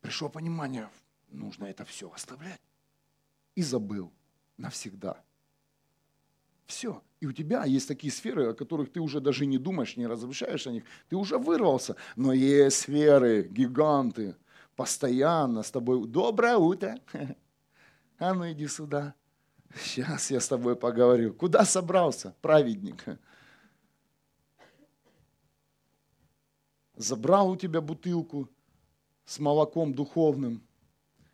Пришло 0.00 0.30
понимание, 0.30 0.88
нужно 1.28 1.66
это 1.66 1.84
все 1.84 2.10
оставлять. 2.10 2.60
И 3.54 3.62
забыл 3.62 4.10
навсегда. 4.56 5.22
Все. 6.68 7.02
И 7.20 7.26
у 7.26 7.32
тебя 7.32 7.64
есть 7.64 7.88
такие 7.88 8.12
сферы, 8.12 8.50
о 8.50 8.54
которых 8.54 8.92
ты 8.92 9.00
уже 9.00 9.20
даже 9.20 9.46
не 9.46 9.58
думаешь, 9.58 9.96
не 9.96 10.06
размышляешь 10.06 10.66
о 10.66 10.70
них. 10.70 10.84
Ты 11.08 11.16
уже 11.16 11.38
вырвался. 11.38 11.96
Но 12.14 12.32
есть 12.32 12.80
сферы, 12.80 13.48
гиганты, 13.50 14.36
постоянно 14.76 15.62
с 15.62 15.70
тобой. 15.70 16.06
Доброе 16.06 16.56
утро. 16.56 16.96
А 18.20 18.34
ну 18.34 18.50
иди 18.50 18.66
сюда. 18.66 19.14
Сейчас 19.80 20.32
я 20.32 20.40
с 20.40 20.48
тобой 20.48 20.74
поговорю. 20.74 21.32
Куда 21.32 21.64
собрался, 21.64 22.34
праведник? 22.40 23.04
Забрал 26.96 27.50
у 27.50 27.56
тебя 27.56 27.80
бутылку 27.80 28.48
с 29.24 29.38
молоком 29.38 29.94
духовным, 29.94 30.60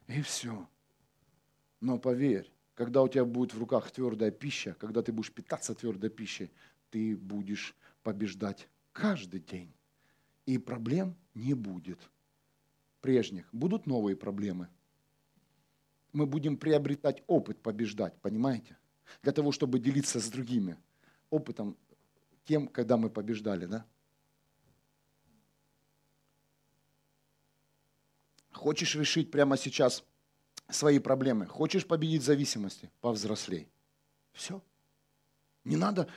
и 0.08 0.20
все. 0.20 0.68
Но 1.80 1.98
поверь, 1.98 2.53
когда 2.74 3.02
у 3.02 3.08
тебя 3.08 3.24
будет 3.24 3.54
в 3.54 3.58
руках 3.58 3.90
твердая 3.90 4.30
пища, 4.30 4.74
когда 4.78 5.02
ты 5.02 5.12
будешь 5.12 5.32
питаться 5.32 5.74
твердой 5.74 6.10
пищей, 6.10 6.50
ты 6.90 7.16
будешь 7.16 7.74
побеждать 8.02 8.68
каждый 8.92 9.40
день. 9.40 9.72
И 10.46 10.58
проблем 10.58 11.16
не 11.34 11.54
будет 11.54 11.98
прежних. 13.00 13.48
Будут 13.52 13.86
новые 13.86 14.16
проблемы. 14.16 14.68
Мы 16.12 16.26
будем 16.26 16.56
приобретать 16.56 17.22
опыт 17.26 17.60
побеждать, 17.60 18.14
понимаете? 18.20 18.76
Для 19.22 19.32
того, 19.32 19.52
чтобы 19.52 19.78
делиться 19.78 20.20
с 20.20 20.28
другими 20.28 20.76
опытом 21.30 21.76
тем, 22.44 22.68
когда 22.68 22.96
мы 22.96 23.10
побеждали, 23.10 23.66
да? 23.66 23.86
Хочешь 28.52 28.94
решить 28.94 29.30
прямо 29.30 29.56
сейчас 29.56 30.04
свои 30.70 30.98
проблемы. 30.98 31.46
Хочешь 31.46 31.86
победить 31.86 32.22
зависимости? 32.22 32.90
Повзрослей. 33.00 33.68
Все. 34.32 34.62
Не 35.64 35.76
надо, 35.76 36.08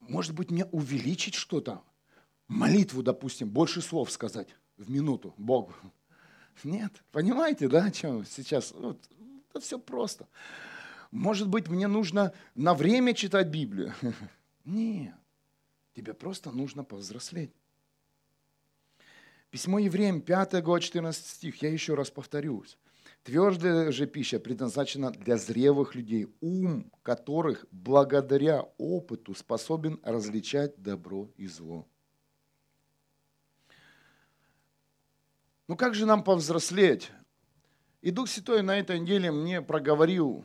может 0.00 0.34
быть, 0.34 0.50
мне 0.50 0.64
увеличить 0.66 1.34
что-то. 1.34 1.82
Молитву, 2.48 3.02
допустим, 3.02 3.48
больше 3.48 3.80
слов 3.80 4.10
сказать 4.10 4.48
в 4.76 4.90
минуту 4.90 5.34
Богу. 5.36 5.72
Нет, 6.64 6.92
понимаете, 7.12 7.68
да, 7.68 7.84
о 7.84 7.90
чем 7.90 8.24
сейчас? 8.24 8.72
Ну, 8.74 8.98
это 9.50 9.60
все 9.60 9.78
просто. 9.78 10.26
Может 11.10 11.48
быть, 11.48 11.68
мне 11.68 11.86
нужно 11.86 12.32
на 12.54 12.74
время 12.74 13.14
читать 13.14 13.48
Библию? 13.48 13.94
Нет, 14.64 15.14
тебе 15.94 16.14
просто 16.14 16.50
нужно 16.50 16.84
повзрослеть. 16.84 17.52
Письмо 19.50 19.80
Евреям, 19.80 20.20
5 20.20 20.62
глава, 20.62 20.80
14 20.80 21.26
стих, 21.26 21.62
я 21.62 21.70
еще 21.70 21.94
раз 21.94 22.10
повторюсь. 22.10 22.78
Твердая 23.22 23.92
же 23.92 24.06
пища 24.06 24.40
предназначена 24.40 25.10
для 25.10 25.36
зрелых 25.36 25.94
людей, 25.94 26.26
ум 26.40 26.90
которых 27.02 27.66
благодаря 27.70 28.62
опыту 28.78 29.34
способен 29.34 30.00
различать 30.02 30.80
добро 30.82 31.30
и 31.36 31.46
зло. 31.46 31.86
Ну 35.68 35.76
как 35.76 35.94
же 35.94 36.06
нам 36.06 36.24
повзрослеть? 36.24 37.12
И 38.00 38.10
Дух 38.10 38.28
Святой 38.28 38.62
на 38.62 38.78
этой 38.78 38.98
неделе 38.98 39.30
мне 39.30 39.60
проговорил 39.60 40.44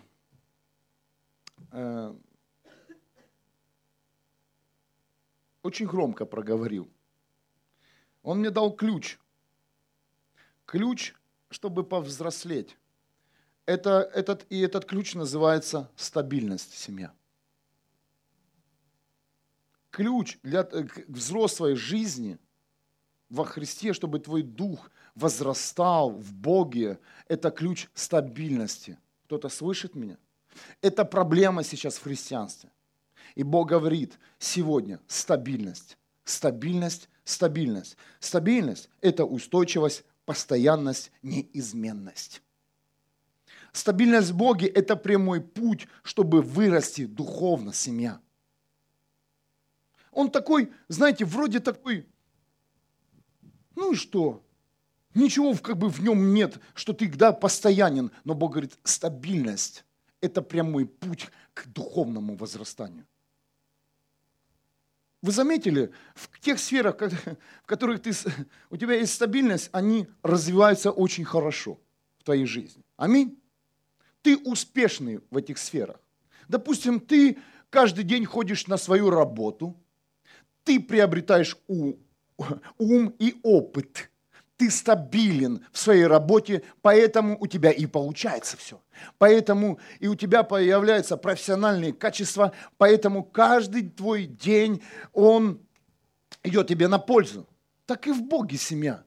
э, 1.72 2.13
очень 5.63 5.88
громко 5.88 6.25
проговорил. 6.25 6.91
Он 8.22 8.39
мне 8.39 8.50
дал 8.50 8.75
ключ. 8.75 9.17
Ключ 10.65 11.13
чтобы 11.55 11.85
повзрослеть. 11.85 12.75
Это, 13.65 14.12
этот, 14.13 14.45
и 14.50 14.59
этот 14.59 14.83
ключ 14.83 15.15
называется 15.15 15.89
стабильность 15.95 16.77
семья. 16.77 17.13
Ключ 19.89 20.38
для 20.43 20.67
э, 20.69 20.85
взрослой 21.07 21.75
жизни 21.75 22.38
во 23.29 23.45
Христе, 23.45 23.93
чтобы 23.93 24.19
твой 24.19 24.43
дух 24.43 24.91
возрастал 25.15 26.12
в 26.12 26.33
Боге, 26.33 27.00
это 27.29 27.50
ключ 27.51 27.88
стабильности. 27.93 29.00
Кто-то 29.24 29.47
слышит 29.47 29.95
меня? 29.95 30.17
Это 30.81 31.05
проблема 31.05 31.63
сейчас 31.63 31.95
в 31.95 32.03
христианстве. 32.03 32.69
И 33.33 33.43
Бог 33.43 33.69
говорит 33.69 34.19
сегодня 34.39 35.00
стабильность, 35.07 35.97
стабильность, 36.25 37.07
стабильность. 37.24 37.95
Стабильность– 38.19 38.89
это 39.01 39.24
устойчивость 39.24 40.03
постоянность, 40.25 41.12
неизменность. 41.22 42.41
Стабильность 43.72 44.32
в 44.32 44.38
Боге– 44.38 44.67
это 44.75 44.96
прямой 44.96 45.41
путь, 45.41 45.88
чтобы 46.03 46.41
вырасти 46.41 47.05
духовно 47.05 47.74
семья. 47.74 48.22
Он 50.12 50.32
такой, 50.32 50.72
знаете, 50.88 51.25
вроде 51.25 51.60
такой, 51.60 52.08
ну 53.75 53.91
и 53.91 53.96
что? 53.96 54.44
Ничего 55.13 55.53
как 55.55 55.77
бы 55.77 55.89
в 55.89 56.01
нем 56.01 56.34
нет, 56.34 56.60
что 56.74 56.94
ты 56.94 57.12
да, 57.12 57.32
постоянен. 57.34 58.12
Но 58.24 58.34
Бог 58.34 58.51
говорит, 58.51 58.77
стабильность– 58.84 59.86
это 60.22 60.41
прямой 60.41 60.86
путь 60.86 61.29
к 61.53 61.67
духовному 61.67 62.36
возрастанию. 62.38 63.05
Вы 65.25 65.32
заметили, 65.32 65.91
в 66.13 66.39
тех 66.39 66.60
сферах, 66.60 66.98
в 67.63 67.65
которых 67.65 68.00
ты, 68.00 68.12
у 68.70 68.77
тебя 68.77 68.94
есть 68.94 69.13
стабильность, 69.13 69.70
они 69.72 70.05
развиваются 70.22 70.91
очень 70.91 71.25
хорошо 71.25 71.79
в 72.20 72.24
твоей 72.24 72.46
жизни. 72.46 72.84
Аминь. 72.96 73.36
ты 74.22 74.38
успешный 74.38 75.22
в 75.32 75.38
этих 75.38 75.58
сферах. 75.58 76.00
Допустим, 76.48 77.00
ты 77.00 77.39
каждый 77.72 78.03
день 78.03 78.24
ходишь 78.24 78.67
на 78.67 78.77
свою 78.77 79.10
работу, 79.10 79.75
ты 80.63 80.79
приобретаешь 80.79 81.58
ум, 81.67 83.10
и 83.17 83.39
опыт. 83.41 84.12
Ты 84.57 84.71
стабилен 84.71 85.65
в 85.71 85.77
своей 85.77 86.05
работе, 86.05 86.63
поэтому 86.81 87.38
у 87.39 87.47
тебя 87.47 87.71
и 87.71 87.85
получается 87.85 88.55
все. 88.55 88.81
Поэтому 89.17 89.79
и 90.00 90.07
у 90.07 90.15
тебя 90.15 90.43
появляются 90.43 91.17
профессиональные 91.17 91.91
качества, 91.91 92.53
поэтому 92.77 93.24
каждый 93.24 93.89
твой 93.89 94.25
день, 94.25 94.81
он 95.12 95.59
идет 96.43 96.67
тебе 96.67 96.88
на 96.88 97.00
пользу. 97.00 97.47
Так 97.85 98.07
и 98.07 98.12
в 98.12 98.24
Боге 98.24 98.57
семья. 98.57 99.03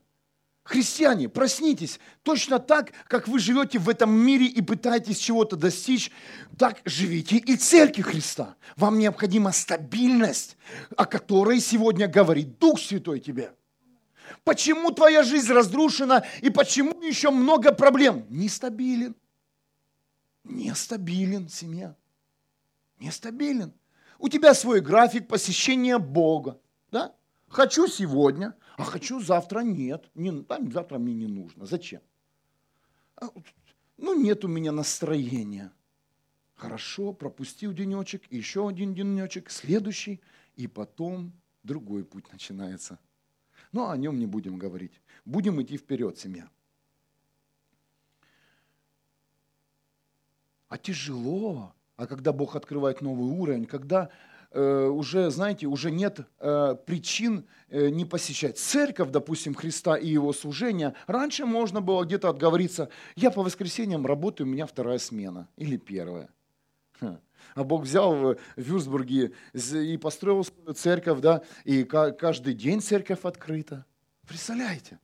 Христиане, 0.69 1.31
проснитесь. 1.31 1.99
Точно 2.23 2.59
так, 2.59 2.93
как 3.07 3.27
вы 3.27 3.39
живете 3.39 3.79
в 3.79 3.89
этом 3.89 4.11
мире 4.11 4.45
и 4.45 4.61
пытаетесь 4.61 5.17
чего-то 5.17 5.57
достичь, 5.57 6.11
так 6.59 6.83
живите 6.85 7.39
и 7.39 7.57
церкви 7.57 8.03
Христа. 8.03 8.55
Вам 8.77 8.99
необходима 8.99 9.53
стабильность, 9.53 10.59
о 10.95 11.07
которой 11.07 11.61
сегодня 11.61 12.07
говорит 12.07 12.59
Дух 12.59 12.79
Святой 12.79 13.21
тебе. 13.21 13.53
Почему 14.45 14.91
твоя 14.91 15.23
жизнь 15.23 15.53
разрушена 15.53 16.25
и 16.43 16.51
почему 16.51 17.01
еще 17.03 17.31
много 17.31 17.73
проблем? 17.73 18.27
Нестабилен. 18.31 19.15
Нестабилен 20.45 21.49
семья. 21.49 21.97
Нестабилен. 22.99 23.73
У 24.19 24.29
тебя 24.29 24.55
свой 24.55 24.81
график 24.81 25.29
посещения 25.29 25.99
Бога. 25.99 26.61
Да? 26.91 27.15
Хочу 27.49 27.87
сегодня, 27.87 28.55
а 28.77 28.85
хочу 28.85 29.21
завтра 29.21 29.61
нет. 29.61 30.11
Не, 30.15 30.43
там 30.43 30.71
завтра 30.73 30.99
мне 30.99 31.15
не 31.15 31.27
нужно. 31.27 31.67
Зачем? 31.67 32.01
А, 33.17 33.29
ну, 33.97 34.21
нет 34.21 34.45
у 34.45 34.49
меня 34.49 34.73
настроения. 34.73 35.73
Хорошо, 36.55 37.13
пропустил 37.13 37.73
денечек, 37.73 38.23
еще 38.31 38.69
один 38.69 38.93
денечек, 38.93 39.51
следующий, 39.51 40.21
и 40.57 40.67
потом 40.67 41.33
другой 41.63 42.05
путь 42.05 42.31
начинается. 42.33 42.99
Но 43.73 43.91
о 43.91 43.97
нем 43.97 44.19
не 44.19 44.27
будем 44.27 44.59
говорить. 44.59 45.01
Будем 45.25 45.61
идти 45.63 45.77
вперед, 45.77 46.19
семья. 46.19 46.49
А 50.69 50.79
тяжело. 50.79 51.75
А 51.97 52.07
когда 52.07 52.33
Бог 52.33 52.57
открывает 52.57 53.01
новый 53.01 53.31
уровень, 53.31 53.67
когда 53.67 54.11
Э, 54.51 54.87
уже, 54.87 55.31
знаете, 55.31 55.67
уже 55.67 55.91
нет 55.91 56.21
э, 56.41 56.77
причин 56.87 57.45
э, 57.69 57.91
не 57.91 58.07
посещать 58.07 58.59
церковь, 58.59 59.11
допустим, 59.11 59.55
Христа 59.55 59.97
и 59.97 60.09
его 60.09 60.33
служения. 60.33 60.95
Раньше 61.07 61.45
можно 61.45 61.83
было 61.83 62.05
где-то 62.05 62.31
отговориться, 62.31 62.89
я 63.15 63.31
по 63.31 63.43
воскресеньям 63.43 64.07
работаю, 64.07 64.47
у 64.47 64.51
меня 64.51 64.67
вторая 64.67 64.99
смена 64.99 65.49
или 65.57 65.77
первая. 65.77 66.31
А 67.01 67.65
Бог 67.65 67.83
взял 67.85 68.15
в 68.15 68.37
Вюрсбурге 68.57 69.33
и 69.53 69.97
построил 69.97 70.45
церковь, 70.75 71.21
да, 71.21 71.43
и 71.65 71.85
каждый 71.85 72.55
день 72.55 72.81
церковь 72.81 73.25
открыта. 73.25 73.85
Представляете? 74.27 74.99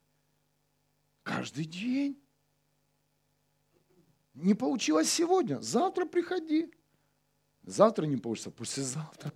Каждый 1.23 1.65
день. 1.65 2.21
Не 4.35 4.55
получилось 4.55 5.11
сегодня, 5.11 5.61
завтра 5.61 6.07
приходи. 6.07 6.71
Завтра 7.63 8.05
не 8.07 8.17
получится, 8.17 8.51
послезавтра. 8.51 9.33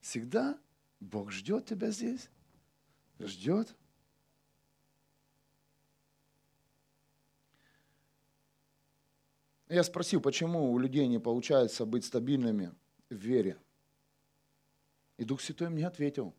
Всегда 0.00 0.58
Бог 1.00 1.30
ждет 1.32 1.66
тебя 1.66 1.90
здесь. 1.90 2.30
Ждет. 3.18 3.74
Я 9.68 9.82
спросил, 9.82 10.20
почему 10.20 10.72
у 10.72 10.78
людей 10.78 11.06
не 11.08 11.18
получается 11.18 11.84
быть 11.84 12.04
стабильными 12.04 12.72
в 13.10 13.14
вере. 13.14 13.58
И 15.16 15.24
Дух 15.24 15.40
Святой 15.40 15.70
мне 15.70 15.86
ответил. 15.86 16.34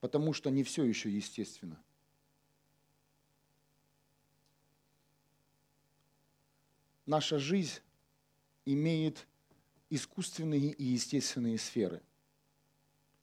Потому 0.00 0.32
что 0.32 0.50
не 0.50 0.62
все 0.62 0.84
еще 0.84 1.10
естественно. 1.10 1.82
Наша 7.04 7.38
жизнь 7.38 7.80
имеет 8.64 9.26
искусственные 9.90 10.72
и 10.72 10.84
естественные 10.84 11.58
сферы. 11.58 12.02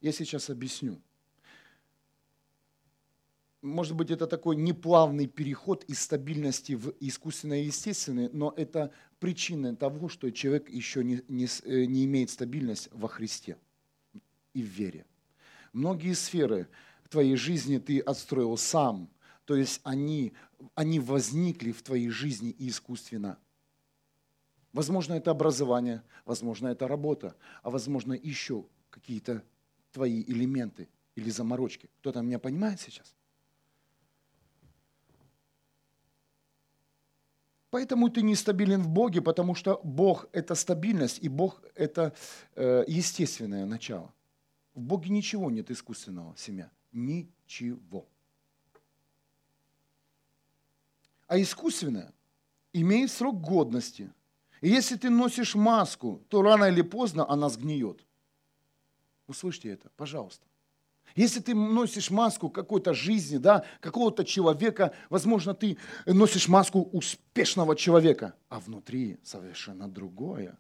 Я 0.02 0.12
сейчас 0.12 0.50
объясню. 0.50 1.02
Может 3.66 3.96
быть, 3.96 4.12
это 4.12 4.28
такой 4.28 4.56
неплавный 4.58 5.26
переход 5.26 5.84
из 5.86 6.00
стабильности 6.00 6.74
в 6.74 6.94
искусственное 7.00 7.64
и 7.64 7.66
естественное, 7.66 8.30
но 8.32 8.54
это 8.56 8.92
причина 9.20 9.76
того, 9.76 10.08
что 10.08 10.30
человек 10.30 10.70
еще 10.70 11.04
не, 11.04 11.24
не, 11.28 11.48
э, 11.64 11.86
не 11.86 12.06
имеет 12.06 12.30
стабильность 12.30 12.90
во 12.92 13.08
Христе 13.08 13.58
и 14.54 14.62
в 14.62 14.68
вере. 14.68 15.08
Многие 15.74 16.14
сферы 16.14 16.68
твоей 17.10 17.36
жизни 17.36 17.80
ты 17.80 18.00
отстроил 18.02 18.56
сам, 18.56 19.10
то 19.46 19.56
есть 19.56 19.82
они, 19.84 20.34
они 20.76 21.00
возникли 21.00 21.72
в 21.72 21.82
твоей 21.82 22.10
жизни 22.10 22.56
искусственно. 22.60 23.40
Возможно, 24.74 25.16
это 25.16 25.32
образование, 25.32 26.04
возможно, 26.24 26.68
это 26.68 26.88
работа, 26.88 27.36
а 27.64 27.72
возможно, 27.72 28.14
еще 28.14 28.68
какие-то 28.92 29.44
твои 29.92 30.22
элементы 30.22 30.88
или 31.16 31.32
заморочки. 31.32 31.90
Кто-то 31.98 32.22
меня 32.22 32.38
понимает 32.38 32.80
сейчас? 32.80 33.16
Поэтому 37.76 38.08
ты 38.08 38.22
нестабилен 38.22 38.82
в 38.82 38.88
Боге, 38.88 39.22
потому 39.22 39.54
что 39.54 39.82
Бог– 39.84 40.30
это 40.32 40.56
стабильность, 40.56 41.20
и 41.22 41.28
Бог– 41.28 41.62
это 41.76 42.14
э, 42.56 42.86
естественное 42.88 43.66
начало. 43.66 44.14
В 44.76 44.80
Боге 44.80 45.10
ничего 45.10 45.52
нет 45.52 45.70
искусственного, 45.70 46.34
семья. 46.38 46.72
Ничего. 46.94 48.08
А 51.28 51.38
искусственное 51.38 52.14
имеет 52.72 53.12
срок 53.12 53.42
годности– 53.42 54.10
и 54.62 54.70
если 54.70 54.96
ты 54.96 55.10
носишь 55.10 55.54
маску, 55.54 56.22
то 56.30 56.42
рано 56.42 56.64
или 56.64 56.82
поздно 56.82 57.30
она 57.30 57.50
сгниет. 57.50 58.06
Услышьте 59.28 59.70
это, 59.70 59.90
пожалуйста. 59.98 60.48
Если 61.16 61.40
ты 61.40 61.54
носишь 61.54 62.12
маску 62.12 62.50
какой-то 62.50 62.94
жизни, 62.94 63.38
да, 63.38 63.66
какого-то 63.80 64.26
человека, 64.26 64.94
возможно, 65.10 65.54
ты 65.54 65.78
носишь 66.06 66.48
маску 66.48 66.82
успешного 66.82 67.76
человека, 67.76 68.36
а 68.50 68.60
внутри 68.60 69.18
совершенно 69.24 69.88
другое. 69.88 70.58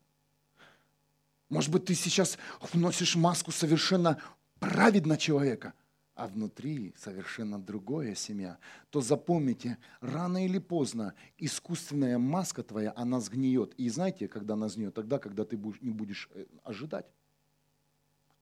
Может 1.50 1.72
быть, 1.72 1.86
ты 1.86 1.96
сейчас 1.96 2.38
носишь 2.74 3.16
маску 3.16 3.52
совершенно 3.52 4.22
праведного 4.60 5.18
человека– 5.18 5.74
а 6.16 6.28
внутри 6.28 6.94
совершенно 6.98 7.60
другое 7.60 8.16
семья, 8.16 8.58
то 8.90 9.02
запомните, 9.02 9.78
рано 10.00 10.46
или 10.46 10.60
поздно 10.60 11.14
искусственная 11.38 12.18
маска 12.18 12.64
твоя, 12.64 12.94
она 12.96 13.20
сгниет. 13.20 13.74
И 13.76 13.90
знаете, 13.90 14.30
когда 14.30 14.54
она 14.54 14.70
сгниет? 14.70 14.94
Тогда, 14.94 15.20
когда 15.20 15.44
ты 15.44 15.58
не 15.82 15.92
будешь 15.92 16.30
э, 16.34 16.46
ожидать. 16.64 17.06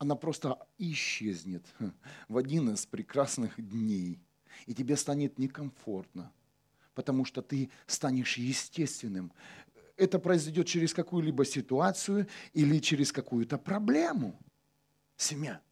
Она 0.03 0.15
просто 0.15 0.59
исчезнет 0.77 1.65
в 2.27 2.35
один 2.35 2.69
из 2.73 2.85
прекрасных 2.85 3.55
дней. 3.57 4.19
И 4.65 4.73
тебе 4.73 4.97
станет 4.97 5.39
некомфортно, 5.39 6.29
потому 6.93 7.23
что 7.23 7.41
ты 7.41 7.69
станешь 7.87 8.37
естественным. 8.37 9.31
Это 9.95 10.19
произойдет 10.19 10.67
через 10.67 10.93
какую-либо 10.93 11.45
ситуацию 11.45 12.27
или 12.51 12.79
через 12.79 13.13
какую-то 13.13 13.57
проблему. 13.57 14.37
Семья– 15.15 15.61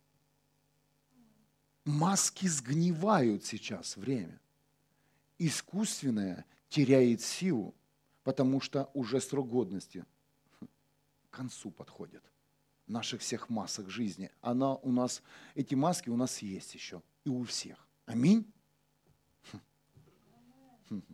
маски 1.84 2.48
сгнивают 2.48 3.44
сейчас 3.44 3.98
время. 3.98 4.39
Искусственное 5.39 6.46
теряет 6.70 7.20
силу, 7.20 7.76
потому 8.24 8.62
что 8.62 8.89
уже 8.94 9.20
срок 9.20 9.50
годности 9.50 10.06
к 11.30 11.36
концу 11.36 11.70
подходит. 11.70 12.24
Наших 12.91 13.21
всех 13.21 13.49
масок 13.49 13.89
жизни. 13.89 14.30
Она 14.41 14.75
у 14.75 14.91
нас, 14.91 15.23
эти 15.56 15.75
маски 15.75 16.10
у 16.10 16.17
нас 16.17 16.39
есть 16.39 16.75
еще. 16.75 17.01
И 17.23 17.30
у 17.30 17.45
всех. 17.45 17.88
Аминь. 18.06 18.45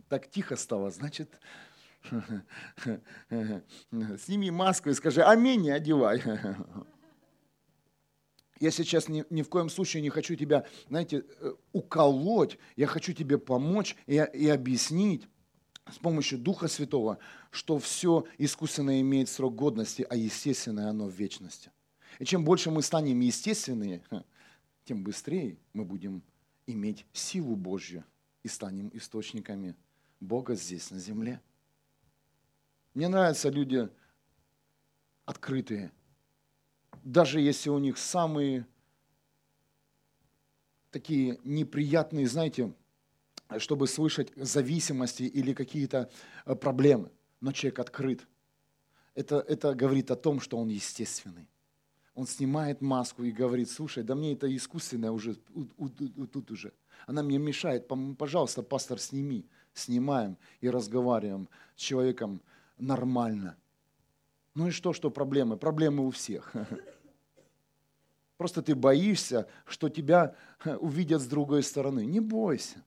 Так 0.08 0.28
тихо 0.28 0.56
стало, 0.56 0.90
значит, 0.90 1.40
сними 3.30 4.50
маску 4.50 4.90
и 4.90 4.94
скажи, 4.94 5.22
аминь, 5.22 5.62
не 5.62 5.70
одевай. 5.70 6.20
Я 8.58 8.72
сейчас 8.72 9.08
ни, 9.08 9.24
ни 9.30 9.42
в 9.42 9.48
коем 9.48 9.70
случае 9.70 10.02
не 10.02 10.10
хочу 10.10 10.34
тебя, 10.34 10.66
знаете, 10.88 11.24
э, 11.40 11.52
уколоть. 11.72 12.58
Я 12.74 12.88
хочу 12.88 13.12
тебе 13.12 13.38
помочь 13.38 13.94
и, 14.08 14.14
и 14.14 14.48
объяснить 14.48 15.28
с 15.92 15.98
помощью 15.98 16.38
Духа 16.38 16.68
Святого, 16.68 17.18
что 17.50 17.78
все 17.78 18.26
искусственное 18.38 19.00
имеет 19.00 19.28
срок 19.28 19.54
годности, 19.54 20.06
а 20.08 20.16
естественное 20.16 20.90
оно 20.90 21.06
в 21.06 21.12
вечности. 21.12 21.70
И 22.18 22.24
чем 22.24 22.44
больше 22.44 22.70
мы 22.70 22.82
станем 22.82 23.20
естественные, 23.20 24.02
тем 24.84 25.04
быстрее 25.04 25.58
мы 25.72 25.84
будем 25.84 26.22
иметь 26.66 27.06
силу 27.12 27.56
Божью 27.56 28.04
и 28.42 28.48
станем 28.48 28.90
источниками 28.92 29.74
Бога 30.20 30.54
здесь, 30.54 30.90
на 30.90 30.98
земле. 30.98 31.40
Мне 32.94 33.08
нравятся 33.08 33.48
люди 33.48 33.88
открытые. 35.24 35.92
Даже 37.04 37.40
если 37.40 37.70
у 37.70 37.78
них 37.78 37.96
самые 37.96 38.66
такие 40.90 41.38
неприятные, 41.44 42.26
знаете, 42.26 42.72
чтобы 43.56 43.86
слышать 43.86 44.32
зависимости 44.36 45.22
или 45.22 45.54
какие-то 45.54 46.10
э, 46.44 46.54
проблемы. 46.54 47.10
Но 47.40 47.52
человек 47.52 47.78
открыт. 47.78 48.26
Это, 49.14 49.40
это 49.40 49.74
говорит 49.74 50.10
о 50.10 50.16
том, 50.16 50.40
что 50.40 50.58
он 50.58 50.68
естественный. 50.68 51.48
Он 52.14 52.26
снимает 52.26 52.80
маску 52.80 53.22
и 53.22 53.30
говорит, 53.30 53.70
слушай, 53.70 54.02
да 54.02 54.14
мне 54.14 54.32
это 54.32 54.54
искусственное 54.54 55.12
уже, 55.12 55.36
тут 56.32 56.50
уже. 56.50 56.72
Она 57.06 57.22
мне 57.22 57.38
мешает, 57.38 57.88
пожалуйста, 58.18 58.62
пастор, 58.62 58.98
сними. 58.98 59.46
Снимаем 59.72 60.36
и 60.60 60.68
разговариваем 60.68 61.48
с 61.76 61.80
человеком 61.80 62.42
нормально. 62.78 63.56
Ну 64.54 64.66
и 64.66 64.70
что, 64.72 64.92
что 64.92 65.10
проблемы? 65.10 65.56
Проблемы 65.56 66.06
у 66.06 66.10
всех. 66.10 66.52
Просто 68.36 68.62
ты 68.62 68.74
боишься, 68.74 69.46
что 69.66 69.88
тебя 69.88 70.34
увидят 70.80 71.22
с 71.22 71.26
другой 71.26 71.62
стороны. 71.62 72.04
Не 72.04 72.18
бойся. 72.18 72.84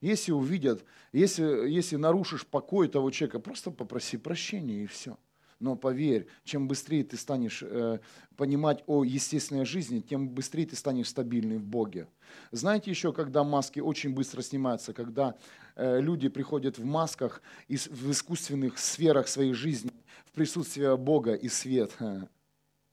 Если 0.00 0.32
увидят, 0.32 0.84
если, 1.12 1.68
если 1.68 1.96
нарушишь 1.96 2.46
покой 2.46 2.88
того 2.88 3.10
человека, 3.10 3.38
просто 3.38 3.70
попроси 3.70 4.16
прощения 4.16 4.84
и 4.84 4.86
все. 4.86 5.16
Но 5.58 5.74
поверь, 5.74 6.26
чем 6.44 6.68
быстрее 6.68 7.02
ты 7.02 7.16
станешь 7.16 7.62
э, 7.62 7.98
понимать 8.36 8.84
о 8.86 9.04
естественной 9.04 9.64
жизни, 9.64 10.00
тем 10.00 10.28
быстрее 10.28 10.66
ты 10.66 10.76
станешь 10.76 11.08
стабильным 11.08 11.58
в 11.58 11.64
Боге. 11.64 12.08
Знаете 12.52 12.90
еще, 12.90 13.12
когда 13.12 13.42
маски 13.42 13.80
очень 13.80 14.12
быстро 14.12 14.42
снимаются, 14.42 14.92
когда 14.92 15.34
э, 15.74 16.00
люди 16.02 16.28
приходят 16.28 16.76
в 16.76 16.84
масках 16.84 17.40
и 17.68 17.78
в 17.78 18.10
искусственных 18.10 18.78
сферах 18.78 19.28
своей 19.28 19.54
жизни, 19.54 19.92
в 20.26 20.32
присутствии 20.32 20.94
Бога 20.96 21.32
и 21.32 21.48
свет 21.48 21.96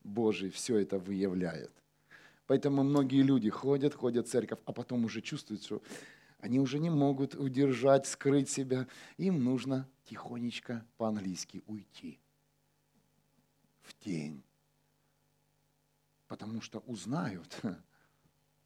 Божий 0.04 0.50
все 0.50 0.78
это 0.78 1.00
выявляет. 1.00 1.72
Поэтому 2.48 2.84
многие 2.84 3.24
люди 3.24 3.50
ходят, 3.50 3.94
ходят 3.94 4.28
в 4.28 4.32
церковь, 4.32 4.60
а 4.66 4.74
потом 4.74 5.06
уже 5.06 5.22
чувствуют, 5.22 5.63
что 5.63 5.82
они 6.43 6.60
уже 6.60 6.77
не 6.77 6.89
могут 6.89 7.36
удержать, 7.36 8.06
скрыть 8.06 8.49
себя. 8.49 8.86
Им 9.15 9.45
нужно 9.45 9.89
тихонечко 10.03 10.86
по-английски 10.97 11.63
уйти 11.67 12.19
в 13.82 13.93
тень. 13.93 14.43
Потому 16.27 16.62
что 16.62 16.79
узнают. 16.79 17.60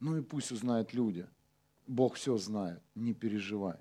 Ну 0.00 0.16
и 0.16 0.22
пусть 0.22 0.52
узнают 0.52 0.94
люди. 0.94 1.28
Бог 1.88 2.14
все 2.14 2.36
знает, 2.36 2.80
не 2.94 3.14
переживай. 3.14 3.80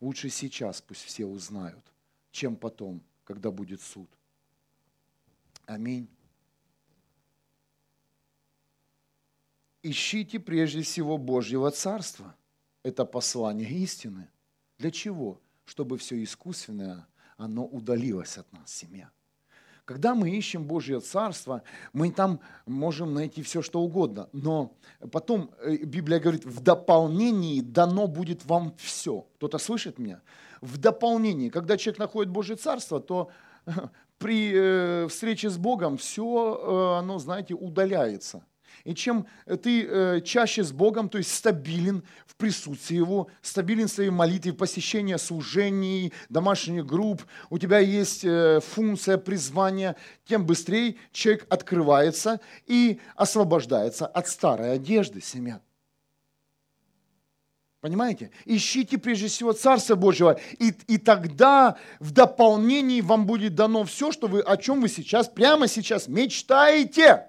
Лучше 0.00 0.28
сейчас 0.28 0.82
пусть 0.82 1.00
все 1.00 1.24
узнают, 1.24 1.82
чем 2.30 2.56
потом, 2.56 3.02
когда 3.24 3.50
будет 3.50 3.80
суд. 3.80 4.10
Аминь. 5.64 6.10
ищите 9.82 10.38
прежде 10.38 10.82
всего 10.82 11.16
Божьего 11.16 11.70
Царства. 11.70 12.36
Это 12.86 13.04
послание 13.04 13.68
истины. 13.68 14.28
Для 14.78 14.92
чего? 14.92 15.40
Чтобы 15.64 15.98
все 15.98 16.22
искусственное, 16.22 17.08
оно 17.36 17.66
удалилось 17.66 18.38
от 18.38 18.52
нас, 18.52 18.72
семья. 18.72 19.10
Когда 19.84 20.14
мы 20.14 20.30
ищем 20.30 20.62
Божье 20.62 21.00
Царство, 21.00 21.64
мы 21.92 22.12
там 22.12 22.38
можем 22.64 23.12
найти 23.12 23.42
все, 23.42 23.60
что 23.60 23.80
угодно. 23.80 24.28
Но 24.32 24.72
потом 25.10 25.50
э, 25.58 25.78
Библия 25.78 26.20
говорит, 26.20 26.44
в 26.44 26.60
дополнении 26.60 27.60
дано 27.60 28.06
будет 28.06 28.44
вам 28.44 28.72
все. 28.76 29.26
Кто-то 29.34 29.58
слышит 29.58 29.98
меня? 29.98 30.20
В 30.60 30.78
дополнении, 30.78 31.48
когда 31.48 31.76
человек 31.76 31.98
находит 31.98 32.32
Божье 32.32 32.54
Царство, 32.54 33.00
то 33.00 33.30
при 34.18 34.52
э, 34.54 35.08
встрече 35.08 35.50
с 35.50 35.58
Богом 35.58 35.96
все, 35.96 36.22
э, 36.24 36.98
оно, 37.00 37.18
знаете, 37.18 37.54
удаляется. 37.54 38.44
И 38.84 38.94
чем 38.94 39.26
э, 39.46 39.56
ты 39.56 39.84
э, 39.84 40.20
чаще 40.20 40.62
с 40.62 40.72
Богом, 40.72 41.08
то 41.08 41.18
есть 41.18 41.34
стабилен 41.34 42.02
в 42.26 42.36
присутствии 42.36 42.96
Его, 42.96 43.28
стабилен 43.42 43.88
в 43.88 43.92
своей 43.92 44.10
молитве, 44.10 44.52
посещении 44.52 45.16
служений, 45.16 46.12
домашних 46.28 46.86
групп, 46.86 47.22
у 47.50 47.58
тебя 47.58 47.78
есть 47.78 48.24
э, 48.24 48.60
функция 48.60 49.18
призвания, 49.18 49.96
тем 50.26 50.46
быстрее 50.46 50.96
человек 51.12 51.46
открывается 51.48 52.40
и 52.66 53.00
освобождается 53.14 54.06
от 54.06 54.28
старой 54.28 54.74
одежды, 54.74 55.20
семья. 55.20 55.60
Понимаете? 57.86 58.32
Ищите 58.46 58.98
прежде 58.98 59.28
всего 59.28 59.52
Царство 59.52 59.94
Божьего, 59.94 60.40
и, 60.58 60.72
и 60.88 60.98
тогда 60.98 61.76
в 62.00 62.10
дополнении 62.10 63.00
вам 63.00 63.26
будет 63.26 63.54
дано 63.54 63.84
все, 63.84 64.10
что 64.10 64.26
вы, 64.26 64.40
о 64.40 64.56
чем 64.56 64.80
вы 64.80 64.88
сейчас, 64.88 65.28
прямо 65.28 65.68
сейчас 65.68 66.08
мечтаете. 66.08 67.28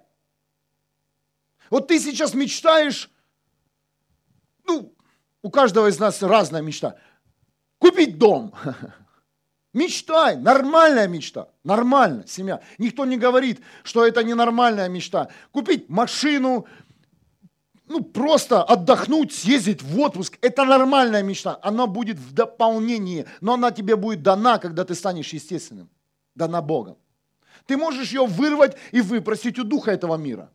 Вот 1.69 1.87
ты 1.87 1.99
сейчас 1.99 2.33
мечтаешь, 2.33 3.09
ну, 4.65 4.93
у 5.41 5.49
каждого 5.49 5.87
из 5.87 5.99
нас 5.99 6.21
разная 6.21 6.61
мечта. 6.61 6.95
Купить 7.79 8.17
дом. 8.17 8.53
Мечтай, 9.73 10.37
нормальная 10.37 11.07
мечта, 11.07 11.49
нормально, 11.63 12.25
семья. 12.25 12.61
Никто 12.79 13.05
не 13.05 13.17
говорит, 13.17 13.61
что 13.83 14.05
это 14.07 14.23
ненормальная 14.23 14.89
мечта. 14.89 15.27
Купить 15.51 15.87
машину, 15.87 16.65
ну 17.87 18.03
просто 18.03 18.63
отдохнуть, 18.63 19.33
съездить 19.33 19.83
в 19.83 19.99
отпуск, 19.99 20.37
это 20.41 20.65
нормальная 20.65 21.21
мечта. 21.21 21.59
Она 21.61 21.85
будет 21.85 22.17
в 22.17 22.33
дополнении, 22.33 23.27
но 23.39 23.53
она 23.53 23.71
тебе 23.71 23.95
будет 23.95 24.23
дана, 24.23 24.57
когда 24.57 24.83
ты 24.83 24.95
станешь 24.95 25.31
естественным, 25.33 25.89
дана 26.33 26.61
Богом. 26.61 26.97
Ты 27.67 27.77
можешь 27.77 28.11
ее 28.11 28.25
вырвать 28.25 28.77
и 28.91 29.01
выпросить 29.01 29.59
у 29.59 29.63
духа 29.63 29.91
этого 29.91 30.15
мира. 30.15 30.49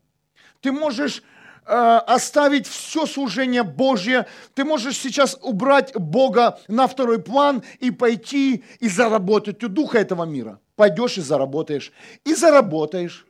Ты 0.62 0.70
можешь 0.70 1.22
э, 1.66 1.72
оставить 2.07 2.66
все 2.68 3.05
служение 3.05 3.64
Божье. 3.64 4.27
Ты 4.55 4.64
можешь 4.64 4.96
сейчас 4.96 5.37
убрать 5.42 5.94
Бога 5.94 6.61
на 6.68 6.87
второй 6.87 7.20
план 7.20 7.62
и 7.81 7.90
пойти 7.90 8.64
и 8.79 8.88
заработать 8.88 9.62
у 9.64 9.68
духа 9.68 9.98
этого 9.98 10.25
мира. 10.25 10.61
Пойдешь 10.77 11.18
и 11.18 11.20
заработаешь. 11.20 11.92
И 12.25 12.35
заработаешь. 12.35 13.27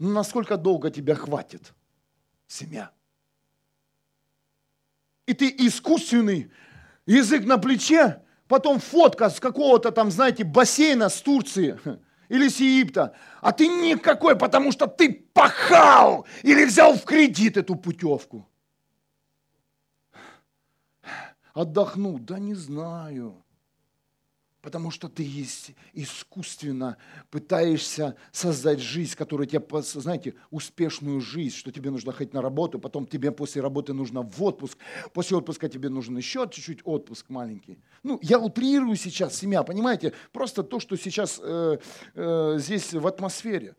Но 0.00 0.10
насколько 0.10 0.56
долго 0.56 0.90
тебя 0.90 1.14
хватит? 1.14 1.72
Семья. 2.48 2.90
И 5.26 5.34
ты 5.34 5.54
искусственный, 5.56 6.50
язык 7.06 7.44
на 7.44 7.58
плече, 7.58 8.22
потом 8.48 8.80
фотка 8.80 9.30
с 9.30 9.38
какого-то 9.38 9.92
там, 9.92 10.10
знаете, 10.10 10.44
бассейна 10.44 11.08
с 11.08 11.22
Турции– 11.22 11.78
или 12.28 12.48
с 12.48 12.60
Египта, 12.60 13.14
а 13.40 13.52
ты 13.52 13.68
никакой, 13.68 14.36
потому 14.36 14.72
что 14.72 14.86
ты 14.86 15.12
пахал 15.32 16.26
или 16.42 16.64
взял 16.64 16.94
в 16.94 17.04
кредит 17.04 17.56
эту 17.56 17.76
путевку. 17.76 18.48
Отдохну, 21.52 22.18
да 22.18 22.38
не 22.38 22.54
знаю 22.54 23.43
потому 24.64 24.90
что 24.90 25.10
ты 25.10 25.22
искусственно 25.92 26.96
пытаешься 27.30 28.16
создать 28.32 28.80
жизнь, 28.80 29.14
которая 29.14 29.46
тебе, 29.46 29.62
знаете, 29.82 30.34
успешную 30.50 31.20
жизнь, 31.20 31.54
что 31.54 31.70
тебе 31.70 31.90
нужно 31.90 32.12
ходить 32.12 32.32
на 32.32 32.40
работу, 32.40 32.78
потом 32.78 33.06
тебе 33.06 33.30
после 33.30 33.60
работы 33.60 33.92
нужно 33.92 34.22
в 34.22 34.42
отпуск, 34.42 34.78
после 35.12 35.36
отпуска 35.36 35.68
тебе 35.68 35.90
нужен 35.90 36.16
еще 36.16 36.48
чуть-чуть 36.50 36.80
отпуск 36.84 37.28
маленький. 37.28 37.78
Ну, 38.02 38.18
я 38.22 38.38
утрирую 38.38 38.96
сейчас 38.96 39.36
семья, 39.36 39.62
понимаете, 39.64 40.14
просто 40.32 40.62
то, 40.62 40.80
что 40.80 40.96
сейчас 40.96 41.38
э, 41.42 41.76
э, 42.14 42.54
здесь 42.58 42.94
в 42.94 43.06
атмосфере. 43.06 43.76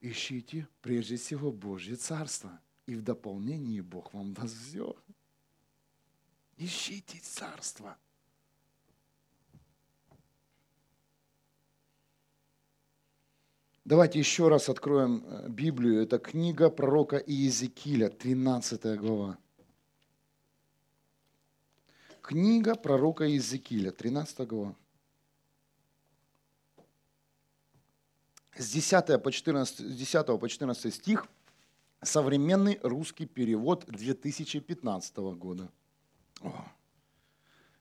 Ищите 0.00 0.68
прежде 0.82 1.16
всего 1.16 1.50
Божье 1.50 1.96
Царство, 1.96 2.60
и 2.86 2.94
в 2.94 3.02
дополнении 3.02 3.80
Бог 3.80 4.14
вам 4.14 4.34
даст 4.34 4.56
все. 4.68 4.94
Ищите 6.64 7.18
царство. 7.18 7.98
Давайте 13.84 14.20
еще 14.20 14.46
раз 14.46 14.68
откроем 14.68 15.24
э, 15.26 15.48
Библию. 15.48 16.00
Это 16.00 16.20
книга 16.20 16.70
пророка 16.70 17.16
Иезекииля, 17.16 18.10
13 18.10 18.96
глава. 19.00 19.38
Книга 22.20 22.76
пророка 22.76 23.24
Иезекииля, 23.24 23.90
13 23.90 24.46
глава. 24.46 24.76
С 28.54 28.70
10 28.70 29.20
по 29.20 29.32
14, 29.32 29.78
с 29.80 29.96
10 29.96 30.26
по 30.38 30.48
14 30.48 30.94
стих 30.94 31.26
современный 32.02 32.78
русский 32.84 33.26
перевод 33.26 33.84
2015 33.88 35.16
года. 35.16 35.68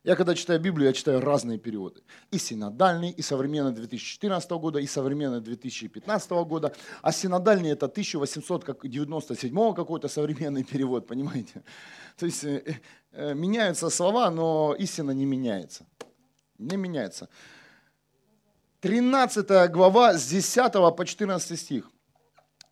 Я 0.04 0.16
когда 0.16 0.34
читаю 0.34 0.60
Библию, 0.60 0.88
я 0.88 0.94
читаю 0.94 1.22
разные 1.22 1.60
переводы. 1.60 2.02
И 2.32 2.40
синодальный, 2.40 3.12
и 3.12 3.22
современный 3.22 3.72
2014 3.72 4.50
года, 4.52 4.80
и 4.80 4.88
современный 4.88 5.42
2015 5.42 6.32
года. 6.32 6.74
А 7.04 7.12
синодальный 7.12 7.70
это 7.70 7.86
1897 7.86 9.76
какой-то 9.76 10.08
современный 10.08 10.64
перевод, 10.64 11.06
понимаете? 11.06 11.64
То 12.18 12.26
есть 12.26 12.44
э, 12.44 12.80
э, 13.12 13.34
меняются 13.36 13.92
слова, 13.92 14.32
но 14.32 14.76
истина 14.80 15.12
не 15.12 15.26
меняется. 15.26 15.86
Не 16.58 16.78
меняется. 16.78 17.30
13 18.80 19.72
глава 19.72 20.16
с 20.16 20.28
10 20.28 20.96
по 20.96 21.06
14 21.06 21.60
стих. 21.60 21.92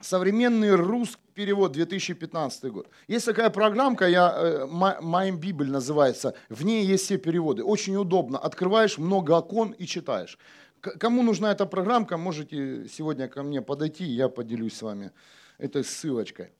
Современный 0.01 0.75
русский 0.75 1.21
перевод 1.33 1.73
2015 1.73 2.71
год. 2.71 2.89
Есть 3.09 3.25
такая 3.25 3.49
программка, 3.49 4.07
я, 4.07 4.33
э, 4.33 4.65
My 4.65 5.31
Bible 5.31 5.65
называется, 5.65 6.35
в 6.47 6.63
ней 6.63 6.85
есть 6.85 7.03
все 7.03 7.17
переводы. 7.17 7.63
Очень 7.63 7.97
удобно. 7.97 8.37
Открываешь 8.37 8.97
много 8.97 9.33
окон 9.33 9.71
и 9.71 9.85
читаешь. 9.85 10.37
Кому 10.79 11.21
нужна 11.21 11.51
эта 11.51 11.65
программка, 11.65 12.17
можете 12.17 12.87
сегодня 12.87 13.27
ко 13.27 13.43
мне 13.43 13.61
подойти, 13.61 14.05
я 14.05 14.29
поделюсь 14.29 14.77
с 14.77 14.81
вами 14.81 15.11
этой 15.57 15.83
ссылочкой. 15.83 16.53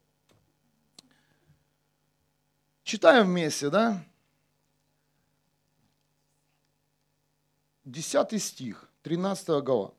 Читаем 2.82 3.26
вместе, 3.26 3.70
да? 3.70 4.04
Десятый 7.84 8.38
стих, 8.38 8.90
13 9.02 9.62
глава. 9.62 9.92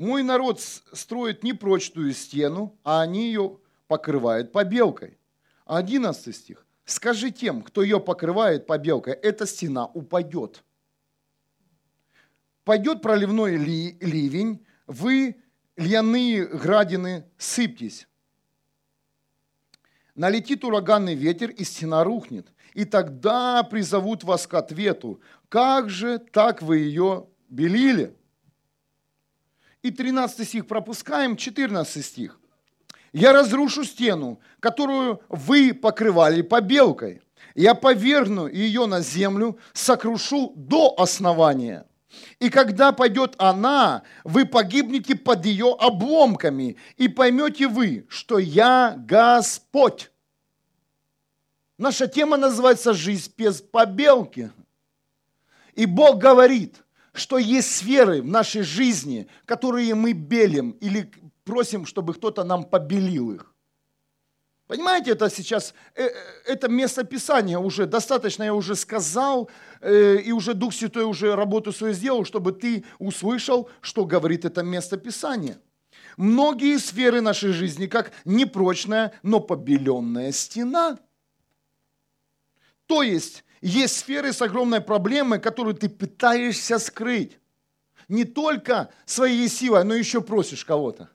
Мой 0.00 0.22
народ 0.22 0.60
строит 0.60 1.44
непрочную 1.44 2.14
стену, 2.14 2.74
а 2.84 3.02
они 3.02 3.26
ее 3.26 3.58
покрывают 3.86 4.50
побелкой. 4.50 5.18
Одиннадцатый 5.66 6.32
стих. 6.32 6.66
Скажи 6.86 7.30
тем, 7.30 7.60
кто 7.60 7.82
ее 7.82 8.00
покрывает 8.00 8.66
побелкой, 8.66 9.12
эта 9.12 9.46
стена 9.46 9.84
упадет. 9.84 10.64
Пойдет 12.64 13.02
проливной 13.02 13.58
ли, 13.58 13.98
ливень, 14.00 14.64
вы, 14.86 15.36
льяные 15.76 16.46
градины, 16.46 17.26
сыпьтесь. 17.36 18.08
Налетит 20.14 20.64
ураганный 20.64 21.14
ветер, 21.14 21.50
и 21.50 21.62
стена 21.62 22.04
рухнет. 22.04 22.50
И 22.72 22.86
тогда 22.86 23.62
призовут 23.64 24.24
вас 24.24 24.46
к 24.46 24.54
ответу. 24.54 25.20
Как 25.50 25.90
же 25.90 26.18
так 26.18 26.62
вы 26.62 26.78
ее 26.78 27.26
белили? 27.50 28.16
И 29.82 29.90
13 29.90 30.46
стих 30.46 30.66
пропускаем, 30.66 31.36
14 31.36 32.04
стих. 32.04 32.38
«Я 33.12 33.32
разрушу 33.32 33.84
стену, 33.84 34.40
которую 34.60 35.20
вы 35.28 35.74
покрывали 35.74 36.42
побелкой. 36.42 37.22
Я 37.54 37.74
поверну 37.74 38.46
ее 38.46 38.86
на 38.86 39.00
землю, 39.00 39.58
сокрушу 39.72 40.52
до 40.54 40.94
основания. 40.98 41.86
И 42.38 42.50
когда 42.50 42.92
пойдет 42.92 43.34
она, 43.38 44.02
вы 44.22 44.44
погибнете 44.44 45.16
под 45.16 45.44
ее 45.46 45.74
обломками, 45.78 46.76
и 46.96 47.08
поймете 47.08 47.66
вы, 47.66 48.06
что 48.08 48.38
я 48.38 48.94
Господь». 48.98 50.10
Наша 51.78 52.06
тема 52.06 52.36
называется 52.36 52.92
«Жизнь 52.92 53.32
без 53.36 53.62
побелки». 53.62 54.52
И 55.74 55.86
Бог 55.86 56.18
говорит– 56.18 56.76
что 57.12 57.38
есть 57.38 57.76
сферы 57.76 58.22
в 58.22 58.26
нашей 58.26 58.62
жизни, 58.62 59.28
которые 59.44 59.94
мы 59.94 60.12
белим 60.12 60.70
или 60.82 61.10
просим, 61.44 61.86
чтобы 61.86 62.14
кто-то 62.14 62.44
нам 62.44 62.64
побелил 62.64 63.32
их. 63.32 63.54
Понимаете, 64.70 65.10
это 65.10 65.28
сейчас, 65.28 65.74
э, 65.96 66.04
э, 66.04 66.10
это 66.46 66.68
место 66.68 67.02
Писания 67.02 67.58
уже 67.58 67.86
достаточно, 67.86 68.44
я 68.44 68.54
уже 68.54 68.76
сказал, 68.76 69.50
э, 69.80 70.18
и 70.18 70.30
уже 70.30 70.54
Дух 70.54 70.72
Святой 70.72 71.02
уже 71.02 71.34
работу 71.34 71.72
свою 71.72 71.92
сделал, 71.92 72.24
чтобы 72.24 72.52
ты 72.52 72.84
услышал, 73.00 73.68
что 73.80 74.04
говорит 74.04 74.44
это 74.44 74.62
место 74.62 74.96
Писания. 74.96 75.58
Многие 76.16 76.78
сферы 76.78 77.20
нашей 77.20 77.50
жизни, 77.50 77.86
как 77.86 78.12
непрочная, 78.24 79.12
но 79.24 79.40
побеленная 79.40 80.30
стена. 80.30 80.98
То 82.86 83.02
есть, 83.02 83.44
есть 83.60 83.98
сферы 83.98 84.32
с 84.32 84.40
огромной 84.40 84.80
проблемой, 84.80 85.40
которую 85.40 85.74
ты 85.74 85.88
пытаешься 85.88 86.78
скрыть. 86.78 87.38
Не 88.08 88.24
только 88.24 88.90
своей 89.04 89.48
силой, 89.48 89.84
но 89.84 89.94
еще 89.94 90.20
просишь 90.20 90.64
кого-то. 90.64 91.10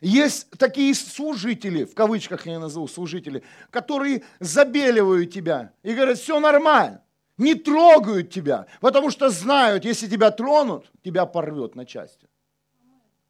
Есть 0.00 0.50
такие 0.58 0.94
служители, 0.94 1.84
в 1.84 1.94
кавычках 1.94 2.46
я 2.46 2.58
назову 2.58 2.88
служители, 2.88 3.42
которые 3.70 4.24
забеливают 4.40 5.32
тебя 5.32 5.72
и 5.82 5.94
говорят, 5.94 6.18
все 6.18 6.38
нормально, 6.38 7.02
не 7.38 7.54
трогают 7.54 8.30
тебя, 8.30 8.66
потому 8.80 9.10
что 9.10 9.30
знают, 9.30 9.84
если 9.84 10.06
тебя 10.06 10.30
тронут, 10.30 10.90
тебя 11.02 11.26
порвет 11.26 11.74
на 11.74 11.86
части. 11.86 12.28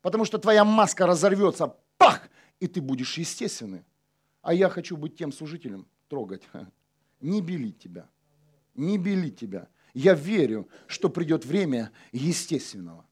Потому 0.02 0.24
что 0.24 0.38
твоя 0.38 0.64
маска 0.64 1.06
разорвется, 1.06 1.74
пах, 1.98 2.28
и 2.60 2.66
ты 2.66 2.80
будешь 2.80 3.18
естественным. 3.18 3.84
А 4.42 4.54
я 4.54 4.68
хочу 4.68 4.96
быть 4.96 5.16
тем 5.16 5.32
служителем, 5.32 5.86
трогать 6.08 6.42
не 7.26 7.40
белить 7.40 7.78
тебя, 7.78 8.08
не 8.74 8.98
белить 8.98 9.38
тебя. 9.38 9.68
Я 9.94 10.14
верю, 10.14 10.68
что 10.86 11.08
придет 11.08 11.44
время 11.44 11.90
естественного. 12.12 13.06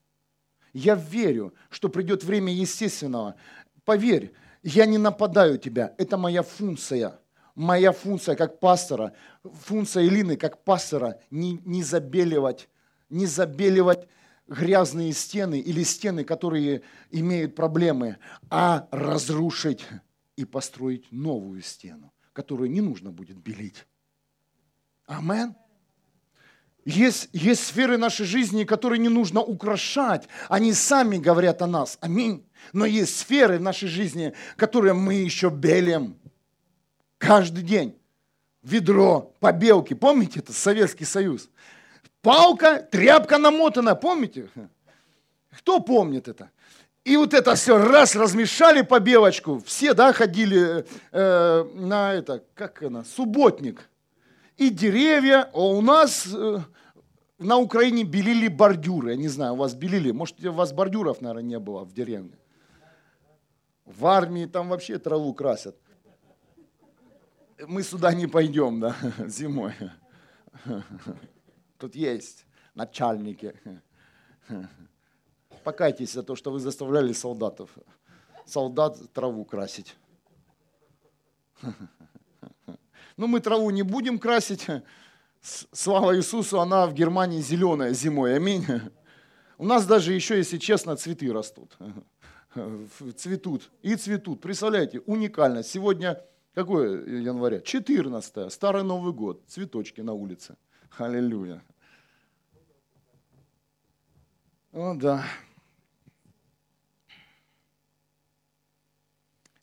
Я 0.72 0.94
верю, 0.94 1.55
что 1.70 1.88
придет 1.88 2.24
время 2.24 2.53
естественного. 2.53 3.37
Поверь, 3.85 4.33
я 4.62 4.87
не 4.87 4.98
нападаю 4.98 5.59
тебя, 5.59 5.94
это 5.98 6.16
моя 6.16 6.42
функция. 6.42 7.18
Моя 7.55 7.92
функция 7.92 8.35
как 8.35 8.59
пастора, 8.59 9.12
функция 9.44 10.03
Илины 10.05 10.37
как 10.37 10.64
пастора 10.64 11.20
не, 11.31 11.61
не 11.64 11.85
забеливать, 11.85 12.68
не 13.11 13.27
забеливать 13.27 14.09
грязные 14.48 15.12
стены 15.12 15.61
или 15.61 15.85
стены, 15.85 16.24
которые 16.24 16.83
имеют 17.12 17.55
проблемы, 17.55 18.16
а 18.50 18.88
разрушить 18.90 19.87
и 20.35 20.44
построить 20.44 21.12
новую 21.12 21.62
стену, 21.62 22.12
которую 22.33 22.72
не 22.72 22.81
нужно 22.81 23.12
будет 23.12 23.37
белить. 23.38 23.87
Амен. 25.06 25.54
Есть, 26.84 27.30
есть 27.32 27.66
сферы 27.66 27.96
нашей 27.96 28.26
жизни, 28.26 28.64
которые 28.64 28.98
не 28.98 29.08
нужно 29.08 29.40
украшать. 29.40 30.28
Они 30.48 30.72
сами 30.72 31.16
говорят 31.16 31.62
о 31.62 31.66
нас. 31.66 31.96
Аминь. 32.00 32.46
Но 32.72 32.84
есть 32.84 33.18
сферы 33.18 33.58
в 33.58 33.62
нашей 33.62 33.88
жизни, 33.88 34.34
которые 34.56 34.92
мы 34.92 35.14
еще 35.14 35.48
белим. 35.48 36.16
Каждый 37.18 37.62
день. 37.62 37.96
Ведро, 38.62 39.32
побелки. 39.40 39.94
Помните, 39.94 40.40
это 40.40 40.52
Советский 40.52 41.04
Союз. 41.04 41.48
Палка, 42.20 42.80
тряпка 42.80 43.38
намотана. 43.38 43.94
Помните? 43.94 44.48
Кто 45.58 45.80
помнит 45.80 46.28
это? 46.28 46.50
И 47.04 47.16
вот 47.16 47.34
это 47.34 47.54
все 47.54 47.78
раз 47.78 48.16
размешали 48.16 48.82
побелочку. 48.82 49.62
Все, 49.64 49.92
да, 49.92 50.12
ходили 50.12 50.86
э, 51.12 51.64
на 51.74 52.14
это, 52.14 52.42
как 52.54 52.82
она, 52.82 53.04
субботник 53.04 53.88
и 54.56 54.70
деревья. 54.70 55.50
А 55.52 55.58
у 55.58 55.80
нас 55.80 56.26
э, 56.26 56.58
на 57.38 57.58
Украине 57.58 58.04
белили 58.04 58.48
бордюры. 58.48 59.10
Я 59.10 59.16
не 59.16 59.28
знаю, 59.28 59.54
у 59.54 59.56
вас 59.56 59.74
белили. 59.74 60.10
Может, 60.10 60.44
у 60.44 60.52
вас 60.52 60.72
бордюров, 60.72 61.20
наверное, 61.20 61.42
не 61.42 61.58
было 61.58 61.84
в 61.84 61.92
деревне. 61.92 62.38
В 63.84 64.06
армии 64.06 64.46
там 64.46 64.68
вообще 64.68 64.98
траву 64.98 65.34
красят. 65.34 65.76
Мы 67.66 67.82
сюда 67.82 68.12
не 68.14 68.26
пойдем, 68.26 68.80
да, 68.80 68.96
зимой. 69.26 69.74
Тут 71.78 71.94
есть 71.94 72.46
начальники. 72.74 73.54
Покайтесь 75.64 76.12
за 76.12 76.22
то, 76.22 76.36
что 76.36 76.50
вы 76.50 76.60
заставляли 76.60 77.12
солдатов. 77.12 77.70
Солдат 78.46 78.98
траву 79.12 79.44
красить. 79.44 79.96
Ну, 83.16 83.27
мы 83.27 83.40
траву 83.40 83.70
не 83.70 83.83
будем 83.83 84.18
красить. 84.18 84.66
Слава 85.40 86.16
Иисусу, 86.16 86.61
она 86.61 86.87
в 86.87 86.94
Германии 86.94 87.40
зеленая 87.40 87.92
зимой. 87.92 88.35
Аминь. 88.37 88.64
У 89.59 89.66
нас 89.66 89.87
даже 89.87 90.12
еще, 90.12 90.37
если 90.37 90.59
честно, 90.59 90.96
цветы 90.96 91.33
растут. 91.33 91.77
Цветут 93.16 93.70
и 93.83 93.96
цветут. 93.96 94.40
Представляете, 94.40 95.00
уникально. 95.00 95.62
Сегодня, 95.62 96.20
какое 96.55 97.05
января? 97.07 97.61
14 97.61 98.53
Старый 98.53 98.83
Новый 98.83 99.12
год. 99.12 99.42
Цветочки 99.46 100.00
на 100.00 100.12
улице. 100.12 100.57
Аллилуйя. 100.96 101.62
О, 104.72 104.94
да. 104.94 105.24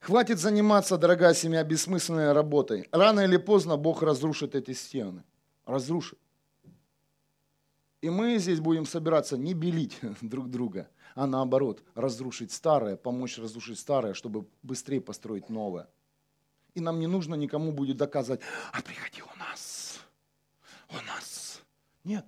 Хватит 0.02 0.40
заниматься, 0.40 0.98
дорогая 0.98 1.36
семья, 1.36 1.64
бессмысленной 1.64 2.34
работой. 2.34 2.90
Рано 2.92 3.20
или 3.20 3.38
поздно 3.38 3.78
Бог 3.78 4.02
разрушит 4.02 4.56
эти 4.56 4.72
стены. 4.74 5.24
Разрушит. 5.64 6.18
И 8.02 8.10
мы 8.10 8.40
здесь 8.40 8.60
будем 8.60 8.88
собираться 8.88 9.38
не 9.38 9.54
белить 9.54 10.00
друг 10.22 10.50
друга, 10.50 10.90
а 11.14 11.28
наоборот, 11.28 11.84
разрушить 11.94 12.52
старое, 12.52 12.98
помочь 12.98 13.38
разрушить 13.38 13.78
старое, 13.78 14.16
чтобы 14.16 14.48
быстрее 14.64 15.02
построить 15.02 15.50
новое. 15.50 15.88
И 16.74 16.80
нам 16.80 17.00
не 17.00 17.06
нужно 17.06 17.36
никому 17.36 17.72
будет 17.72 17.98
доказывать, 17.98 18.42
а 18.72 18.82
приходи 18.82 19.22
у 19.22 19.40
нас, 19.40 20.00
у 20.90 20.96
нас. 21.06 21.62
Нет, 22.04 22.26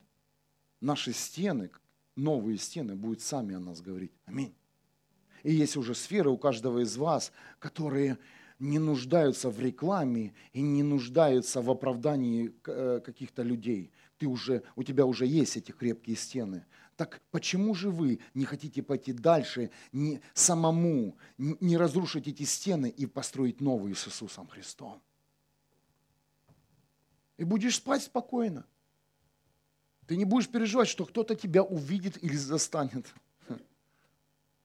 наши 0.80 1.12
стены, 1.12 1.72
новые 2.16 2.60
стены 2.60 2.94
будут 2.94 3.22
сами 3.22 3.56
о 3.56 3.60
нас 3.60 3.82
говорить. 3.82 4.12
Аминь. 4.26 4.54
И 5.44 5.54
есть 5.54 5.78
уже 5.78 5.94
сферы 5.94 6.30
у 6.30 6.38
каждого 6.38 6.80
из 6.80 6.98
вас, 6.98 7.32
которые 7.60 8.18
не 8.60 8.80
нуждаются 8.80 9.50
в 9.50 9.60
рекламе 9.60 10.34
и 10.54 10.62
не 10.62 10.84
нуждаются 10.84 11.62
в 11.62 11.70
оправдании 11.70 12.54
э, 12.66 13.02
каких-то 13.04 13.44
людей. 13.44 13.92
Ты 14.18 14.28
уже, 14.28 14.64
у 14.76 14.84
тебя 14.84 15.06
уже 15.06 15.26
есть 15.26 15.58
эти 15.58 15.72
крепкие 15.72 16.16
стены. 16.16 16.66
Так 16.96 17.22
почему 17.32 17.74
же 17.76 17.90
вы 17.90 18.20
не 18.34 18.46
хотите 18.46 18.82
пойти 18.84 19.12
дальше, 19.12 19.72
не, 19.92 20.22
самому, 20.34 21.18
не 21.38 21.76
разрушить 21.76 22.28
эти 22.28 22.44
стены 22.44 22.88
и 22.88 23.06
построить 23.06 23.60
новую 23.60 23.96
с 23.96 24.08
Иисусом 24.08 24.48
Христом? 24.48 25.02
И 27.38 27.44
будешь 27.44 27.76
спать 27.76 28.04
спокойно. 28.04 28.66
Ты 30.08 30.16
не 30.16 30.26
будешь 30.26 30.48
переживать, 30.48 30.88
что 30.88 31.06
кто-то 31.06 31.36
тебя 31.36 31.64
увидит 31.64 32.24
или 32.24 32.36
застанет. 32.36 33.14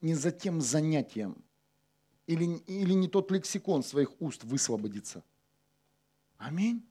Не 0.00 0.14
за 0.14 0.30
тем 0.30 0.60
занятием. 0.60 1.42
Или, 2.26 2.44
или 2.66 2.92
не 2.92 3.08
тот 3.08 3.30
лексикон 3.30 3.82
своих 3.82 4.20
уст 4.20 4.44
высвободится. 4.44 5.24
Аминь. 6.36 6.88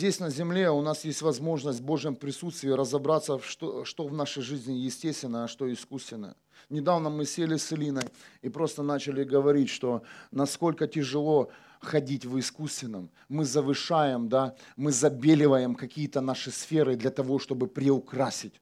здесь 0.00 0.20
на 0.20 0.30
земле 0.30 0.70
у 0.70 0.80
нас 0.80 1.04
есть 1.04 1.20
возможность 1.20 1.80
в 1.80 1.84
Божьем 1.84 2.16
присутствии 2.16 2.70
разобраться, 2.70 3.38
что, 3.40 3.84
что 3.84 4.06
в 4.06 4.14
нашей 4.14 4.42
жизни 4.42 4.72
естественно, 4.72 5.44
а 5.44 5.48
что 5.48 5.70
искусственно. 5.70 6.36
Недавно 6.70 7.10
мы 7.10 7.26
сели 7.26 7.56
с 7.56 7.70
Илиной 7.72 8.04
и 8.40 8.48
просто 8.48 8.82
начали 8.82 9.24
говорить, 9.24 9.68
что 9.68 10.02
насколько 10.30 10.86
тяжело 10.86 11.50
ходить 11.80 12.24
в 12.24 12.38
искусственном. 12.38 13.10
Мы 13.28 13.44
завышаем, 13.44 14.28
да, 14.28 14.54
мы 14.76 14.92
забеливаем 14.92 15.74
какие-то 15.74 16.20
наши 16.20 16.50
сферы 16.50 16.96
для 16.96 17.10
того, 17.10 17.38
чтобы 17.38 17.66
приукрасить. 17.66 18.60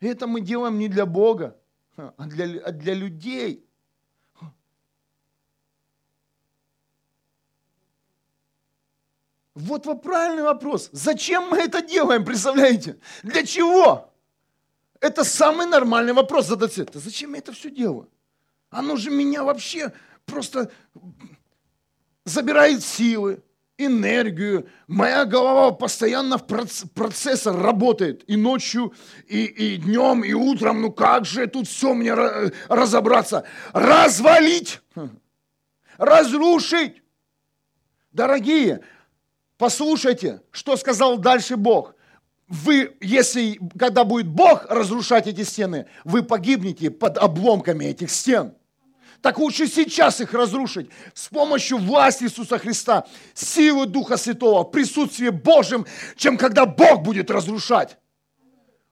И 0.00 0.06
это 0.06 0.26
мы 0.26 0.40
делаем 0.40 0.78
не 0.78 0.88
для 0.88 1.06
Бога, 1.06 1.56
а 1.96 2.26
для, 2.26 2.60
а 2.60 2.72
для 2.72 2.94
людей. 2.94 3.64
Вот 9.54 10.02
правильный 10.02 10.44
вопрос. 10.44 10.88
Зачем 10.92 11.48
мы 11.50 11.58
это 11.58 11.82
делаем, 11.82 12.24
представляете? 12.24 12.98
Для 13.22 13.44
чего? 13.44 14.12
Это 15.00 15.24
самый 15.24 15.66
нормальный 15.66 16.12
вопрос 16.12 16.46
задать. 16.46 16.76
Да 16.76 17.00
зачем 17.00 17.32
я 17.32 17.38
это 17.38 17.52
все 17.52 17.70
делаю? 17.70 18.08
Оно 18.70 18.96
же 18.96 19.10
меня 19.10 19.44
вообще 19.44 19.92
просто 20.24 20.70
забирает 22.28 22.82
силы, 22.82 23.42
энергию. 23.76 24.68
Моя 24.86 25.24
голова 25.24 25.72
постоянно 25.72 26.38
в 26.38 26.46
процессор 26.46 27.56
работает 27.56 28.24
и 28.26 28.36
ночью, 28.36 28.92
и, 29.26 29.44
и 29.44 29.76
днем, 29.76 30.22
и 30.24 30.32
утром. 30.32 30.82
Ну 30.82 30.92
как 30.92 31.24
же 31.24 31.46
тут 31.46 31.68
все 31.68 31.94
мне 31.94 32.14
разобраться? 32.68 33.44
Развалить, 33.72 34.80
разрушить. 35.96 37.02
Дорогие, 38.12 38.82
Послушайте, 39.58 40.40
что 40.52 40.76
сказал 40.76 41.18
дальше 41.18 41.56
Бог. 41.56 41.94
Вы, 42.46 42.96
если, 43.00 43.60
когда 43.76 44.04
будет 44.04 44.28
Бог 44.28 44.64
разрушать 44.70 45.26
эти 45.26 45.42
стены, 45.42 45.86
вы 46.04 46.22
погибнете 46.22 46.90
под 46.90 47.18
обломками 47.18 47.84
этих 47.84 48.10
стен. 48.10 48.54
Так 49.20 49.38
лучше 49.38 49.66
сейчас 49.66 50.20
их 50.20 50.32
разрушить 50.32 50.90
с 51.12 51.28
помощью 51.28 51.78
власти 51.78 52.24
Иисуса 52.24 52.58
Христа, 52.58 53.06
силы 53.34 53.86
Духа 53.86 54.16
Святого, 54.16 54.62
присутствия 54.62 55.32
Божьим, 55.32 55.86
чем 56.16 56.36
когда 56.36 56.66
Бог 56.66 57.02
будет 57.02 57.30
разрушать. 57.30 57.98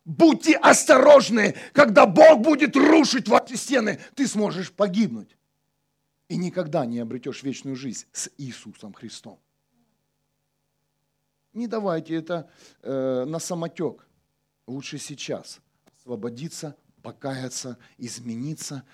Будьте 0.05 0.57
осторожны, 0.57 1.57
когда 1.73 2.07
Бог 2.07 2.41
будет 2.41 2.77
рушить 2.77 3.29
ваши 3.29 3.57
стены, 3.57 4.01
ты 4.15 4.27
сможешь 4.27 4.73
погибнуть. 4.73 5.37
И 6.29 6.37
никогда 6.37 6.87
не 6.87 6.99
обретешь 6.99 7.43
вечную 7.43 7.77
жизнь 7.77 8.07
с 8.13 8.31
Иисусом 8.37 8.93
Христом. 8.93 9.39
Не 11.53 11.69
давайте 11.69 12.15
это 12.17 12.51
э, 12.83 13.25
на 13.27 13.39
самотек. 13.39 14.07
Лучше 14.67 14.99
сейчас 14.99 15.61
освободиться, 15.97 16.77
покаяться, 17.03 17.79
измениться, 17.97 18.85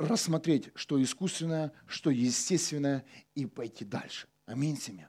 рассмотреть, 0.00 0.70
что 0.74 1.00
искусственное, 1.02 1.72
что 1.86 2.10
естественное, 2.10 3.04
и 3.34 3.46
пойти 3.46 3.84
дальше. 3.84 4.26
Аминь, 4.46 4.76
семья. 4.76 5.08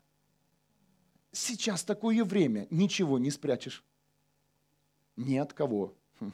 Сейчас 1.31 1.83
такое 1.83 2.23
время, 2.25 2.67
ничего 2.69 3.17
не 3.17 3.31
спрячешь. 3.31 3.83
Ни 5.15 5.37
от 5.37 5.53
кого. 5.53 5.95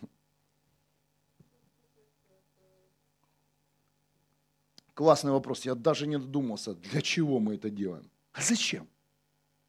Классный 4.96 5.32
вопрос. 5.32 5.64
Я 5.66 5.76
даже 5.76 6.08
не 6.08 6.18
додумался, 6.18 6.74
для 6.74 7.02
чего 7.04 7.40
мы 7.40 7.56
это 7.56 7.70
делаем. 7.70 8.10
А 8.34 8.42
зачем? 8.42 8.88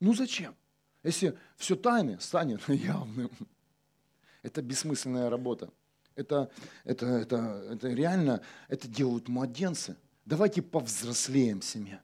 Ну 0.01 0.15
зачем? 0.15 0.57
Если 1.03 1.39
все 1.57 1.77
тайное 1.77 2.19
станет 2.19 2.67
явным, 2.69 3.31
это 4.43 4.63
бессмысленная 4.63 5.29
работа. 5.29 5.71
Это, 6.19 6.51
это, 6.83 7.07
это, 7.07 7.37
это 7.71 7.89
реально, 7.91 8.43
это 8.67 8.89
делают 8.89 9.29
младенцы. 9.29 9.97
Давайте 10.25 10.63
повзрослеем 10.63 11.63
семья. 11.63 12.03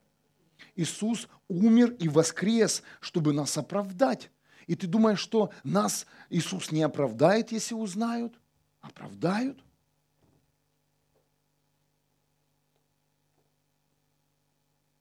Иисус 0.77 1.27
умер 1.49 1.97
и 1.99 2.09
воскрес, 2.09 2.85
чтобы 3.01 3.33
нас 3.33 3.59
оправдать. 3.59 4.31
И 4.69 4.77
ты 4.77 4.87
думаешь, 4.87 5.19
что 5.19 5.51
нас 5.65 6.07
Иисус 6.31 6.71
не 6.71 6.83
оправдает, 6.85 7.51
если 7.51 7.75
узнают? 7.75 8.39
Оправдают. 8.81 9.59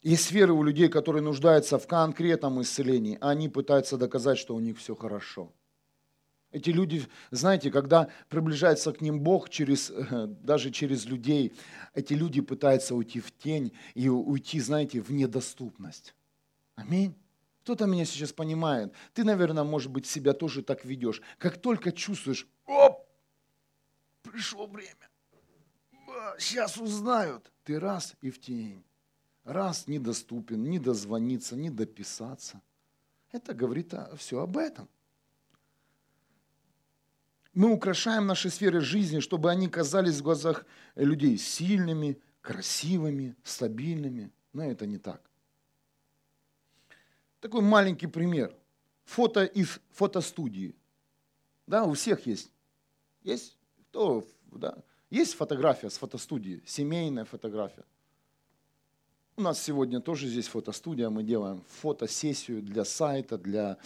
Есть 0.01 0.25
сферы 0.25 0.53
у 0.53 0.63
людей, 0.63 0.89
которые 0.89 1.21
нуждаются 1.21 1.77
в 1.77 1.85
конкретном 1.85 2.63
исцелении, 2.63 3.19
а 3.21 3.29
они 3.29 3.47
пытаются 3.47 3.95
доказать, 3.97 4.39
что 4.39 4.55
у 4.55 4.59
них 4.59 4.79
все 4.79 4.95
хорошо. 4.95 5.53
Эти 6.53 6.69
люди, 6.69 7.05
знаете, 7.31 7.71
когда 7.71 8.09
приближается 8.29 8.93
к 8.93 9.01
ним 9.01 9.19
Бог 9.19 9.49
через, 9.49 9.91
даже 10.43 10.71
через 10.71 11.05
людей, 11.05 11.51
эти 11.93 12.13
люди 12.13 12.41
пытаются 12.41 12.95
уйти 12.95 13.19
в 13.19 13.35
тень 13.37 13.73
и 13.95 14.07
уйти, 14.07 14.59
знаете, 14.59 15.01
в 15.01 15.11
недоступность. 15.11 16.13
Аминь. 16.75 17.15
Кто-то 17.63 17.87
меня 17.87 18.05
сейчас 18.05 18.31
понимает. 18.31 18.93
Ты, 19.13 19.23
наверное, 19.23 19.63
может 19.63 19.91
быть, 19.91 20.05
себя 20.05 20.33
тоже 20.33 20.61
так 20.61 20.85
ведешь. 20.85 21.21
Как 21.39 21.57
только 21.57 21.91
чувствуешь, 21.91 22.47
оп, 22.67 23.07
пришло 24.21 24.67
время, 24.67 25.09
сейчас 26.37 26.77
узнают, 26.77 27.51
ты 27.63 27.79
раз 27.79 28.15
и 28.21 28.29
в 28.29 28.39
тень 28.39 28.83
раз 29.43 29.87
недоступен, 29.87 30.63
не 30.63 30.79
дозвониться, 30.79 31.55
не 31.55 31.69
дописаться. 31.69 32.61
Это 33.31 33.53
говорит 33.53 33.93
все 34.17 34.39
об 34.41 34.57
этом. 34.57 34.87
Мы 37.53 37.71
украшаем 37.71 38.25
наши 38.25 38.49
сферы 38.49 38.81
жизни, 38.81 39.19
чтобы 39.19 39.51
они 39.51 39.69
казались 39.69 40.19
в 40.19 40.23
глазах 40.23 40.65
людей 40.95 41.37
сильными, 41.37 42.19
красивыми, 42.41 43.35
стабильными. 43.43 44.31
Но 44.53 44.63
это 44.63 44.85
не 44.85 44.97
так. 44.97 45.21
Такой 47.39 47.61
маленький 47.61 48.07
пример. 48.07 48.55
Фото 49.05 49.43
из 49.43 49.79
фотостудии. 49.91 50.75
Да, 51.67 51.83
у 51.83 51.93
всех 51.93 52.25
есть. 52.25 52.51
Есть? 53.21 53.57
Кто? 53.89 54.25
Да. 54.51 54.77
Есть 55.09 55.35
фотография 55.35 55.89
с 55.89 55.97
фотостудии, 55.97 56.63
семейная 56.65 57.25
фотография. 57.25 57.85
У 59.35 59.41
нас 59.41 59.61
сегодня 59.61 59.99
тоже 59.99 60.27
здесь 60.27 60.47
фотостудия, 60.47 61.09
мы 61.09 61.23
делаем 61.23 61.63
фотосессию 61.81 62.61
для 62.61 62.85
сайта, 62.85 63.37
для, 63.37 63.77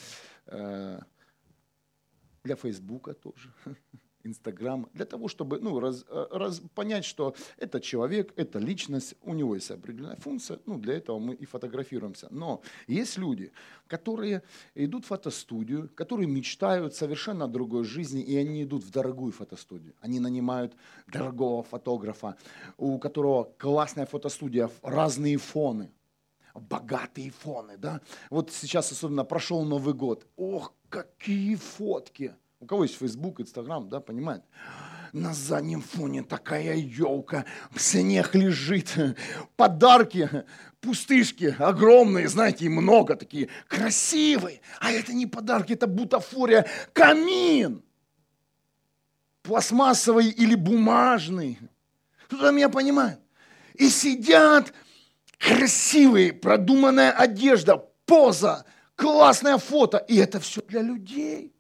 э, 0.45 0.99
для 2.47 2.55
Фейсбука 2.55 3.13
тоже. 3.13 3.53
Инстаграм, 4.23 4.87
для 4.93 5.05
того, 5.05 5.27
чтобы 5.27 5.59
ну, 5.59 5.79
раз, 5.79 6.05
э, 6.09 6.27
раз, 6.31 6.61
понять, 6.75 7.05
что 7.05 7.33
это 7.57 7.79
человек, 7.79 8.33
это 8.35 8.59
личность, 8.59 9.15
у 9.21 9.33
него 9.33 9.55
есть 9.55 9.71
определенная 9.71 10.17
функция, 10.17 10.59
ну, 10.65 10.77
для 10.77 10.95
этого 10.95 11.19
мы 11.19 11.33
и 11.33 11.45
фотографируемся. 11.45 12.27
Но 12.31 12.61
есть 12.87 13.17
люди, 13.17 13.51
которые 13.87 14.41
идут 14.75 15.05
в 15.05 15.07
фотостудию, 15.07 15.89
которые 15.95 16.27
мечтают 16.27 16.95
совершенно 16.95 17.45
о 17.45 17.47
другой 17.47 17.83
жизни, 17.83 18.21
и 18.21 18.35
они 18.35 18.63
идут 18.63 18.83
в 18.83 18.91
дорогую 18.91 19.31
фотостудию. 19.31 19.93
Они 20.01 20.19
нанимают 20.19 20.73
дорогого 21.07 21.63
фотографа, 21.63 22.35
у 22.77 22.97
которого 22.99 23.43
классная 23.57 24.05
фотостудия, 24.05 24.69
разные 24.81 25.37
фоны, 25.37 25.91
богатые 26.53 27.29
фоны, 27.29 27.77
да. 27.77 28.01
Вот 28.29 28.51
сейчас 28.51 28.91
особенно 28.91 29.23
прошел 29.23 29.63
Новый 29.63 29.93
год. 29.93 30.25
Ох, 30.35 30.73
какие 30.89 31.55
фотки! 31.55 32.33
У 32.59 32.65
кого 32.65 32.83
есть 32.83 32.97
Facebook, 32.97 33.39
Instagram, 33.39 33.87
да, 33.89 33.99
понимает? 33.99 34.43
На 35.13 35.33
заднем 35.33 35.81
фоне 35.81 36.23
такая 36.23 36.75
елка, 36.75 37.45
снег 37.75 38.35
лежит, 38.35 38.95
подарки, 39.55 40.29
пустышки 40.81 41.55
огромные, 41.59 42.27
знаете, 42.27 42.65
и 42.65 42.69
много 42.69 43.15
такие, 43.15 43.49
красивые. 43.67 44.61
А 44.79 44.91
это 44.91 45.13
не 45.13 45.27
подарки, 45.27 45.73
это 45.73 45.87
бутафория, 45.87 46.67
камин. 46.93 47.83
пластмассовый 49.43 50.29
или 50.29 50.55
бумажный. 50.55 51.59
Кто-то 52.25 52.51
меня 52.51 52.69
понимает. 52.69 53.19
И 53.75 53.89
сидят 53.89 54.73
красивые, 55.37 56.33
продуманная 56.33 57.11
одежда, 57.11 57.77
поза, 58.05 58.65
классное 58.95 59.57
фото. 59.57 59.97
И 59.99 60.17
это 60.17 60.39
все 60.39 60.61
для 60.63 60.81
людей. 60.81 61.53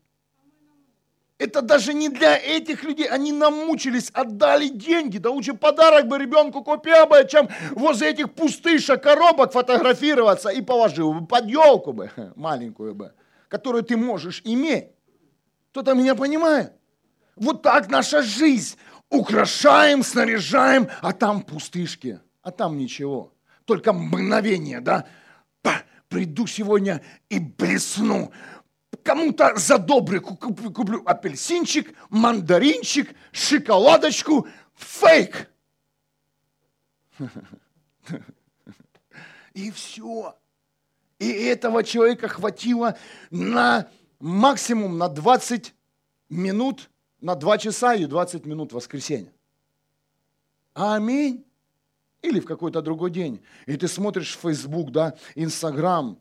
Это 1.39 1.61
даже 1.61 1.93
не 1.93 2.09
для 2.09 2.35
этих 2.35 2.83
людей. 2.83 3.07
Они 3.07 3.31
намучились, 3.31 4.09
отдали 4.11 4.69
деньги. 4.69 5.19
Да 5.19 5.29
лучше 5.29 5.53
подарок 5.53 6.07
бы 6.07 6.17
ребенку 6.17 6.63
купил 6.63 7.05
бы, 7.05 7.27
чем 7.29 7.47
возле 7.71 8.09
этих 8.09 8.33
пустышек 8.33 9.03
коробок 9.03 9.51
фотографироваться 9.51 10.49
и 10.49 10.61
положил 10.61 11.13
бы 11.13 11.27
под 11.27 11.45
елку 11.45 11.93
бы, 11.93 12.11
маленькую 12.35 12.95
бы, 12.95 13.13
которую 13.49 13.83
ты 13.83 13.95
можешь 13.97 14.41
иметь. 14.45 14.87
Кто-то 15.71 15.93
меня 15.93 16.15
понимает? 16.15 16.73
Вот 17.35 17.61
так 17.61 17.89
наша 17.89 18.23
жизнь. 18.23 18.77
Украшаем, 19.09 20.03
снаряжаем, 20.03 20.89
а 21.01 21.13
там 21.13 21.41
пустышки, 21.41 22.19
а 22.41 22.51
там 22.51 22.77
ничего. 22.77 23.31
Только 23.63 23.93
мгновение, 23.93 24.81
да? 24.81 25.05
Приду 26.09 26.47
сегодня 26.47 27.01
и 27.29 27.37
блесну 27.37 28.31
кому-то 29.03 29.55
за 29.55 29.77
добрый 29.77 30.19
куплю, 30.19 30.71
куплю 30.71 31.01
апельсинчик, 31.05 31.93
мандаринчик, 32.09 33.15
шоколадочку, 33.31 34.47
фейк. 34.75 35.49
И 39.53 39.71
все. 39.71 40.35
И 41.19 41.31
этого 41.31 41.83
человека 41.83 42.27
хватило 42.27 42.97
на 43.31 43.89
максимум 44.19 44.97
на 44.97 45.09
20 45.09 45.73
минут, 46.29 46.89
на 47.21 47.35
2 47.35 47.57
часа 47.57 47.95
и 47.95 48.05
20 48.05 48.45
минут 48.45 48.71
в 48.71 48.75
воскресенье. 48.75 49.33
Аминь. 50.73 51.43
Или 52.21 52.39
в 52.39 52.45
какой-то 52.45 52.81
другой 52.81 53.09
день. 53.09 53.43
И 53.65 53.77
ты 53.77 53.87
смотришь 53.87 54.37
Facebook, 54.37 54.91
да, 54.91 55.15
Инстаграм. 55.33 56.19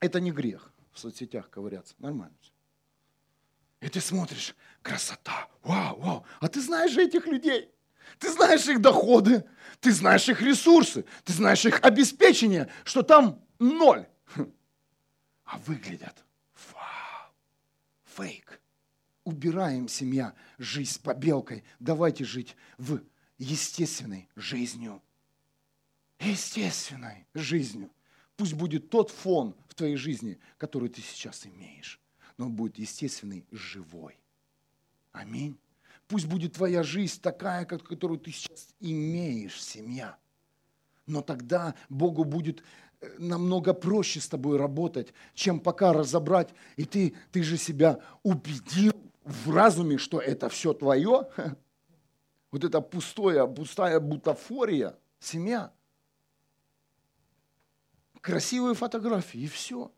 Это 0.00 0.20
не 0.20 0.32
грех 0.32 0.69
в 0.92 0.98
соцсетях 0.98 1.50
ковыряться. 1.50 1.94
Нормально 1.98 2.36
все. 2.40 2.52
И 3.80 3.88
ты 3.88 4.00
смотришь, 4.00 4.54
красота, 4.82 5.48
вау, 5.62 5.98
вау. 6.00 6.26
А 6.40 6.48
ты 6.48 6.60
знаешь 6.60 6.96
этих 6.96 7.26
людей. 7.26 7.70
Ты 8.18 8.30
знаешь 8.32 8.66
их 8.66 8.80
доходы, 8.80 9.44
ты 9.80 9.92
знаешь 9.92 10.28
их 10.28 10.42
ресурсы, 10.42 11.04
ты 11.24 11.32
знаешь 11.32 11.64
их 11.64 11.80
обеспечение, 11.82 12.70
что 12.84 13.02
там 13.02 13.42
ноль. 13.58 14.06
А 15.44 15.58
выглядят, 15.58 16.24
вау, 16.72 17.32
фейк. 18.04 18.60
Убираем 19.24 19.88
семья, 19.88 20.34
жизнь 20.58 20.92
с 20.92 20.98
побелкой. 20.98 21.64
Давайте 21.78 22.24
жить 22.24 22.56
в 22.78 23.00
естественной 23.38 24.28
жизнью. 24.36 25.02
Естественной 26.18 27.26
жизнью. 27.34 27.90
Пусть 28.40 28.54
будет 28.54 28.88
тот 28.88 29.10
фон 29.10 29.54
в 29.68 29.74
твоей 29.74 29.96
жизни, 29.96 30.38
который 30.56 30.88
ты 30.88 31.02
сейчас 31.02 31.44
имеешь, 31.44 32.00
но 32.38 32.46
он 32.46 32.52
будет 32.52 32.78
естественный, 32.78 33.44
живой. 33.50 34.18
Аминь. 35.12 35.58
Пусть 36.08 36.24
будет 36.24 36.54
твоя 36.54 36.82
жизнь 36.82 37.20
такая, 37.20 37.66
которую 37.66 38.18
ты 38.18 38.30
сейчас 38.32 38.68
имеешь, 38.80 39.62
семья. 39.62 40.16
Но 41.04 41.20
тогда 41.20 41.74
Богу 41.90 42.24
будет 42.24 42.62
э, 43.02 43.14
намного 43.18 43.74
проще 43.74 44.20
с 44.20 44.28
тобой 44.28 44.56
работать, 44.56 45.12
чем 45.34 45.60
пока 45.60 45.92
разобрать. 45.92 46.48
И 46.76 46.86
ты, 46.86 47.14
ты 47.32 47.42
же 47.42 47.58
себя 47.58 48.00
убедил 48.22 48.94
в 49.22 49.50
разуме, 49.50 49.98
что 49.98 50.18
это 50.18 50.48
все 50.48 50.72
твое. 50.72 51.28
Вот 52.52 52.64
это 52.64 52.80
пустое, 52.80 53.46
пустая 53.46 54.00
бутафория, 54.00 54.98
семья– 55.18 55.74
красивые 58.20 58.74
фотографии, 58.74 59.40
и 59.40 59.46
все. 59.46 59.92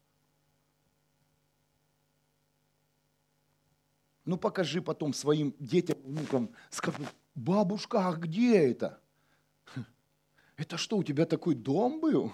Ну 4.24 4.36
покажи 4.36 4.80
потом 4.80 5.12
своим 5.12 5.54
детям, 5.58 5.98
внукам, 6.04 6.50
скажи, 6.70 6.98
бабушка, 7.34 8.08
а 8.08 8.14
где 8.14 8.70
это? 8.70 9.00
Это 10.56 10.76
что, 10.76 10.98
у 10.98 11.02
тебя 11.02 11.26
такой 11.26 11.54
дом 11.54 12.00
был? 12.00 12.30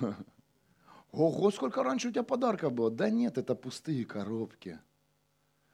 Ого, 1.13 1.51
сколько 1.51 1.83
раньше 1.83 2.09
у 2.09 2.11
тебя 2.11 2.25
подарков 2.25 2.73
было? 2.73 2.91
Да 2.91 3.09
нет, 3.09 3.39
это 3.39 3.55
пустые 3.55 4.05
коробки. 4.05 4.79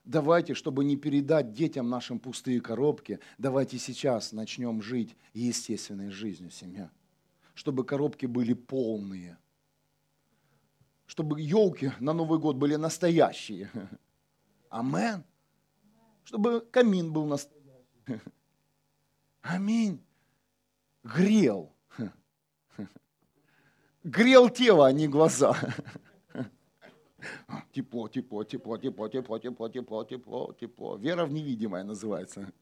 Давайте, 0.05 0.55
чтобы 0.55 0.85
не 0.85 0.97
передать 0.97 1.53
детям 1.53 1.89
нашим 1.89 2.21
пустые 2.21 2.61
коробки, 2.61 3.19
давайте 3.39 3.79
сейчас 3.79 4.33
начнем 4.33 4.83
жить 4.83 5.17
естественной 5.33 6.11
жизнью, 6.11 6.51
семья. 6.51 6.91
Чтобы 7.55 7.85
коробки 7.85 8.27
были 8.27 8.53
полные– 8.53 9.39
чтобы 11.07 11.41
елки 11.41 11.93
на 12.01 12.13
Новый 12.13 12.39
год 12.39 12.57
были 12.57 12.77
настоящие. 12.77 13.71
Амен. 14.69 15.25
Чтобы 16.25 16.61
камин 16.61 17.13
был 17.13 17.27
настоящий. 17.27 18.21
Аминь. 19.43 20.03
Грел. 21.03 21.71
Грел 24.03 24.51
тело, 24.51 24.87
а 24.87 24.93
не 24.93 25.09
глаза. 25.09 25.57
Тепло, 27.73 28.09
тепло, 28.09 28.45
тепло, 28.45 28.79
тепло, 28.79 29.09
тепло, 29.09 29.39
тепло, 29.39 29.69
тепло, 29.69 30.05
тепло, 30.05 30.53
тепло. 30.61 30.97
Вера 30.97 31.25
в 31.25 31.33
невидимое 31.33 31.85
называется. 31.85 32.53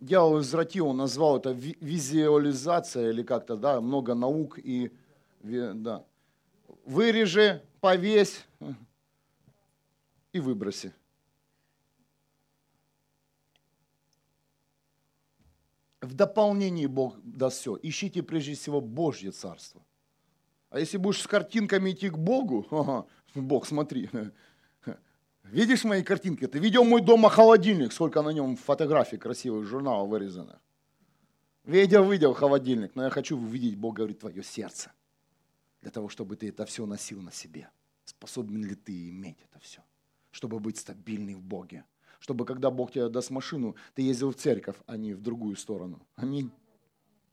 Дьявол 0.00 0.40
извратил, 0.40 0.88
он 0.88 0.98
назвал 0.98 1.38
это 1.38 1.50
визуализация 1.52 3.10
или 3.10 3.22
как-то, 3.22 3.56
да, 3.56 3.80
много 3.80 4.14
наук 4.14 4.58
и, 4.58 4.92
да. 5.42 6.04
Вырежи, 6.84 7.62
повесь 7.80 8.44
и 10.32 10.40
выброси. 10.40 10.92
В 16.00 16.14
дополнении 16.14 16.86
Бог 16.86 17.16
даст 17.24 17.60
все. 17.60 17.78
Ищите 17.82 18.22
прежде 18.22 18.54
всего 18.54 18.80
Божье 18.80 19.32
Царство. 19.32 19.82
А 20.70 20.78
если 20.78 20.98
будешь 20.98 21.22
с 21.22 21.26
картинками 21.26 21.90
идти 21.90 22.10
к 22.10 22.18
Богу, 22.18 22.66
ага, 22.70 23.06
Бог, 23.34 23.66
смотри, 23.66 24.08
Видишь 25.50 25.84
мои 25.84 26.02
картинки? 26.02 26.46
Ты 26.46 26.58
видел 26.58 26.84
мой 26.84 27.00
дома 27.00 27.30
холодильник, 27.30 27.92
сколько 27.92 28.22
на 28.22 28.30
нем 28.30 28.56
фотографий 28.56 29.16
красивых, 29.16 29.66
журналов 29.66 30.08
вырезанных. 30.08 30.58
Видел, 31.64 32.10
видел 32.10 32.34
холодильник, 32.34 32.94
но 32.94 33.04
я 33.04 33.10
хочу 33.10 33.36
увидеть, 33.36 33.76
Бог 33.76 33.96
говорит, 33.96 34.20
твое 34.20 34.42
сердце. 34.42 34.92
Для 35.82 35.90
того, 35.90 36.08
чтобы 36.08 36.36
ты 36.36 36.48
это 36.48 36.64
все 36.64 36.84
носил 36.86 37.20
на 37.20 37.32
себе. 37.32 37.70
Способен 38.04 38.64
ли 38.64 38.74
ты 38.74 39.08
иметь 39.10 39.38
это 39.42 39.60
все? 39.60 39.80
Чтобы 40.30 40.58
быть 40.58 40.78
стабильным 40.78 41.36
в 41.36 41.42
Боге. 41.42 41.84
Чтобы 42.18 42.44
когда 42.44 42.70
Бог 42.70 42.92
тебе 42.92 43.08
даст 43.08 43.30
машину, 43.30 43.76
ты 43.94 44.02
ездил 44.02 44.32
в 44.32 44.36
церковь, 44.36 44.76
а 44.86 44.96
не 44.96 45.14
в 45.14 45.20
другую 45.20 45.56
сторону. 45.56 46.00
Аминь. 46.16 46.50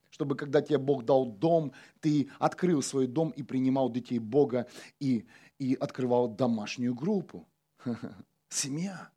Чтобы 0.09 0.35
когда 0.35 0.61
тебе 0.61 0.77
Бог 0.77 1.05
дал 1.05 1.25
дом, 1.25 1.71
ты 1.99 2.29
открыл 2.37 2.83
свой 2.83 3.07
дом 3.07 3.31
и 3.31 3.41
принимал 3.41 3.89
детей 3.89 4.19
Бога 4.19 4.67
и, 4.99 5.25
и 5.57 5.73
открывал 5.73 6.27
домашнюю 6.27 6.93
группу. 6.93 7.47
Семья. 8.49 9.11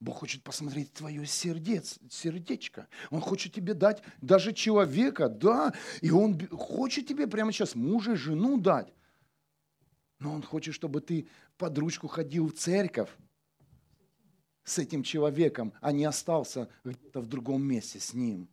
Бог 0.00 0.18
хочет 0.18 0.42
посмотреть 0.42 0.94
твое 0.94 1.26
сердец, 1.26 1.98
сердечко. 2.08 2.88
Он 3.10 3.20
хочет 3.20 3.52
тебе 3.52 3.74
дать 3.74 4.02
даже 4.22 4.54
человека, 4.54 5.28
да, 5.28 5.74
и 6.00 6.10
Он 6.10 6.38
хочет 6.48 7.06
тебе 7.06 7.26
прямо 7.26 7.52
сейчас 7.52 7.74
мужа, 7.74 8.16
жену 8.16 8.58
дать. 8.58 8.92
Но 10.18 10.32
Он 10.32 10.42
хочет, 10.42 10.74
чтобы 10.74 11.02
ты 11.02 11.28
под 11.58 11.76
ручку 11.76 12.08
ходил 12.08 12.48
в 12.48 12.54
церковь 12.54 13.10
с 14.64 14.78
этим 14.78 15.02
человеком, 15.02 15.74
а 15.82 15.92
не 15.92 16.04
остался 16.04 16.70
где-то 16.82 17.20
в 17.20 17.26
другом 17.26 17.62
месте 17.62 18.00
с 18.00 18.14
ним. 18.14 18.48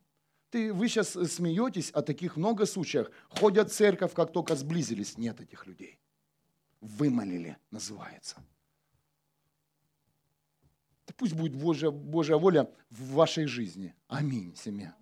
Ты, 0.49 0.73
вы 0.73 0.89
сейчас 0.89 1.11
смеетесь, 1.11 1.91
о 1.91 2.01
таких 2.01 2.35
много 2.35 2.65
случаях. 2.65 3.11
Ходят 3.29 3.69
в 3.69 3.75
церковь, 3.75 4.13
как 4.13 4.33
только 4.33 4.55
сблизились. 4.55 5.17
Нет 5.17 5.39
этих 5.39 5.65
людей. 5.65 5.99
Вымолили, 6.81 7.57
называется. 7.71 8.37
Да 11.07 11.13
пусть 11.15 11.33
будет 11.33 11.55
Божья, 11.55 11.89
Божья 11.89 12.35
воля 12.35 12.69
в 12.89 13.13
вашей 13.13 13.45
жизни. 13.45 13.95
Аминь, 14.07 14.55
семья. 14.55 14.95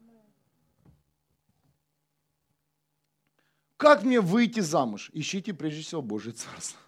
Как 3.78 4.04
мне 4.04 4.22
выйти 4.22 4.62
замуж? 4.62 5.10
Ищите 5.14 5.54
прежде 5.54 5.82
всего 5.82 6.02
Божье 6.02 6.32
Царство. 6.32 6.80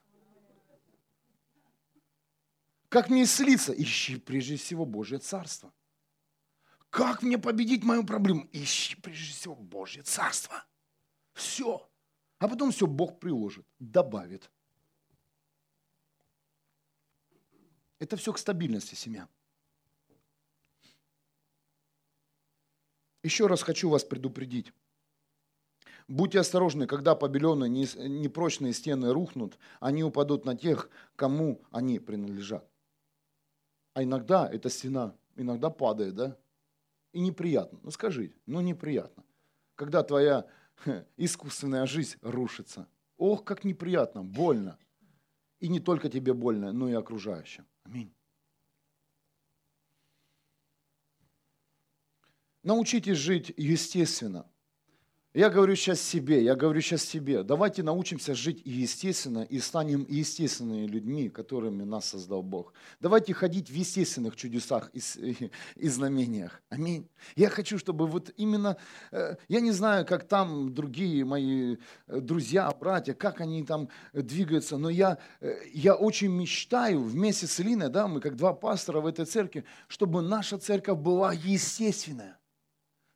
Как 2.89 3.09
мне 3.09 3.23
исцелиться? 3.23 3.73
Ищи 3.73 4.17
прежде 4.17 4.55
всего 4.55 4.85
Божье 4.85 5.17
Царство. 5.17 5.73
Как 6.89 7.21
мне 7.21 7.37
победить 7.37 7.83
мою 7.83 8.05
проблему? 8.05 8.47
Ищи 8.53 8.95
прежде 8.95 9.33
всего 9.33 9.55
Божье 9.55 10.03
Царство. 10.03 10.63
Все. 11.33 11.89
А 12.39 12.47
потом 12.47 12.71
все 12.71 12.87
Бог 12.87 13.19
приложит, 13.19 13.65
добавит. 13.79 14.49
Это 17.99 18.15
все 18.17 18.33
к 18.33 18.37
стабильности 18.37 18.95
семья. 18.95 19.27
Еще 23.23 23.47
раз 23.47 23.61
хочу 23.63 23.89
вас 23.89 24.03
предупредить. 24.03 24.71
Будьте 26.07 26.39
осторожны, 26.39 26.87
когда 26.87 27.15
побеленные 27.15 27.69
непрочные 27.69 28.71
стены 28.71 29.11
рухнут, 29.11 29.57
они 29.81 30.03
упадут 30.03 30.45
на 30.45 30.55
тех, 30.55 30.89
кому 31.15 31.61
они 31.71 31.99
принадлежат. 31.99 32.69
А 33.93 34.03
иногда 34.03 34.47
эта 34.47 34.69
стена 34.69 35.15
иногда 35.35 35.69
падает, 35.69 36.15
да? 36.15 36.37
И 37.11 37.19
неприятно. 37.19 37.79
Ну 37.83 37.91
скажи, 37.91 38.33
ну 38.45 38.61
неприятно. 38.61 39.25
Когда 39.75 40.03
твоя 40.03 40.47
искусственная 41.17 41.85
жизнь 41.85 42.17
рушится. 42.21 42.87
Ох, 43.17 43.43
как 43.43 43.63
неприятно, 43.63 44.23
больно. 44.23 44.77
И 45.59 45.67
не 45.67 45.79
только 45.79 46.09
тебе 46.09 46.33
больно, 46.33 46.71
но 46.71 46.87
и 46.87 46.93
окружающим. 46.93 47.65
Аминь. 47.89 48.13
Научитесь 52.63 53.17
жить 53.17 53.53
естественно– 53.55 54.51
я 55.37 55.51
говорю 55.51 55.75
сейчас 55.75 56.01
себе, 56.01 56.43
я 56.43 56.55
говорю 56.55 56.81
сейчас 56.81 57.03
себе. 57.03 57.43
Давайте 57.43 57.83
научимся 57.83 58.33
жить 58.33 58.59
естественно 58.65 59.43
и 59.43 59.59
станем 59.59 60.03
естественными 60.09 60.87
людьми, 60.87 61.29
которыми 61.29 61.83
нас 61.83 62.05
создал 62.05 62.41
Бог. 62.41 62.73
Давайте 62.99 63.35
ходить 63.35 63.69
в 63.69 63.73
естественных 63.73 64.35
чудесах 64.35 64.89
и, 64.93 65.51
и 65.75 65.87
знамениях. 65.89 66.59
Аминь. 66.69 67.07
Я 67.35 67.49
хочу, 67.49 67.77
чтобы 67.77 68.07
вот 68.07 68.31
именно, 68.35 68.77
э, 69.11 69.35
я 69.47 69.59
не 69.59 69.69
знаю, 69.69 70.07
как 70.07 70.27
там 70.27 70.73
другие 70.73 71.23
мои 71.23 71.75
э, 72.07 72.19
друзья, 72.19 72.71
братья, 72.71 73.13
как 73.13 73.39
они 73.39 73.63
там 73.63 73.89
двигаются, 74.13 74.77
но 74.79 74.89
я, 74.89 75.19
э, 75.39 75.53
я 75.71 75.93
очень 75.93 76.31
мечтаю 76.31 77.03
вместе 77.03 77.45
с 77.45 77.59
Илиной, 77.59 77.89
да, 77.89 78.07
мы 78.07 78.21
как 78.21 78.37
два 78.37 78.53
пастора 78.53 79.01
в 79.01 79.05
этой 79.05 79.25
церкви, 79.25 79.65
чтобы 79.87 80.23
наша 80.23 80.57
церковь 80.57 80.97
была 80.97 81.31
естественная. 81.31 82.39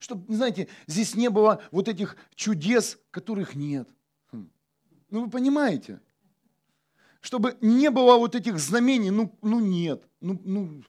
Чтобы, 0.02 0.34
знаете, 0.34 0.68
здесь 0.88 1.14
не 1.14 1.30
было 1.30 1.62
вот 1.70 1.88
этих 1.88 2.18
чудес, 2.34 2.98
которых 3.12 3.54
нет. 3.54 3.88
Хм. 4.32 4.50
Ну 5.12 5.26
вы 5.26 5.30
понимаете? 5.30 6.02
Чтобы 7.22 7.56
не 7.62 7.92
было 7.92 8.18
вот 8.18 8.34
этих 8.34 8.58
знамений, 8.58 9.12
ну, 9.12 9.38
ну 9.44 9.60
нет. 9.60 10.04
Ну, 10.20 10.42
ну, 10.44 10.84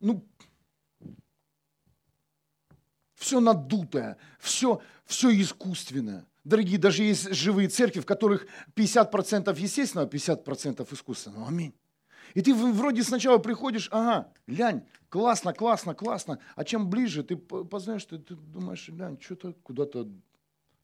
ну, 0.00 0.28
все 3.14 3.40
надутое, 3.40 4.18
все, 4.38 4.82
все 5.06 5.30
искусственное. 5.40 6.26
Дорогие, 6.44 6.76
даже 6.76 7.04
есть 7.04 7.32
живые 7.34 7.70
церкви, 7.70 8.00
в 8.00 8.06
которых 8.06 8.46
50% 8.76 9.58
естественного, 9.58 10.06
50% 10.06 10.92
искусственного. 10.92 11.48
Аминь. 11.48 11.72
И 12.34 12.42
ты 12.42 12.52
вроде 12.52 13.02
сначала 13.02 13.38
приходишь, 13.38 13.88
ага, 13.90 14.30
лянь, 14.46 14.86
классно, 15.14 15.54
классно, 15.54 15.94
классно. 15.94 16.40
А 16.56 16.64
чем 16.64 16.90
ближе 16.90 17.22
ты 17.22 17.36
познаешь, 17.36 18.04
ты, 18.04 18.18
ты 18.18 18.34
думаешь, 18.34 18.88
лянь, 18.88 19.16
что-то 19.20 19.52
куда-то 19.62 20.08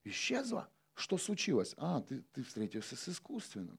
исчезло. 0.04 0.68
Что 0.94 1.18
случилось? 1.18 1.74
А, 1.76 2.00
ты, 2.00 2.22
ты 2.32 2.44
встретился 2.44 2.94
с 2.94 3.08
искусственным. 3.08 3.76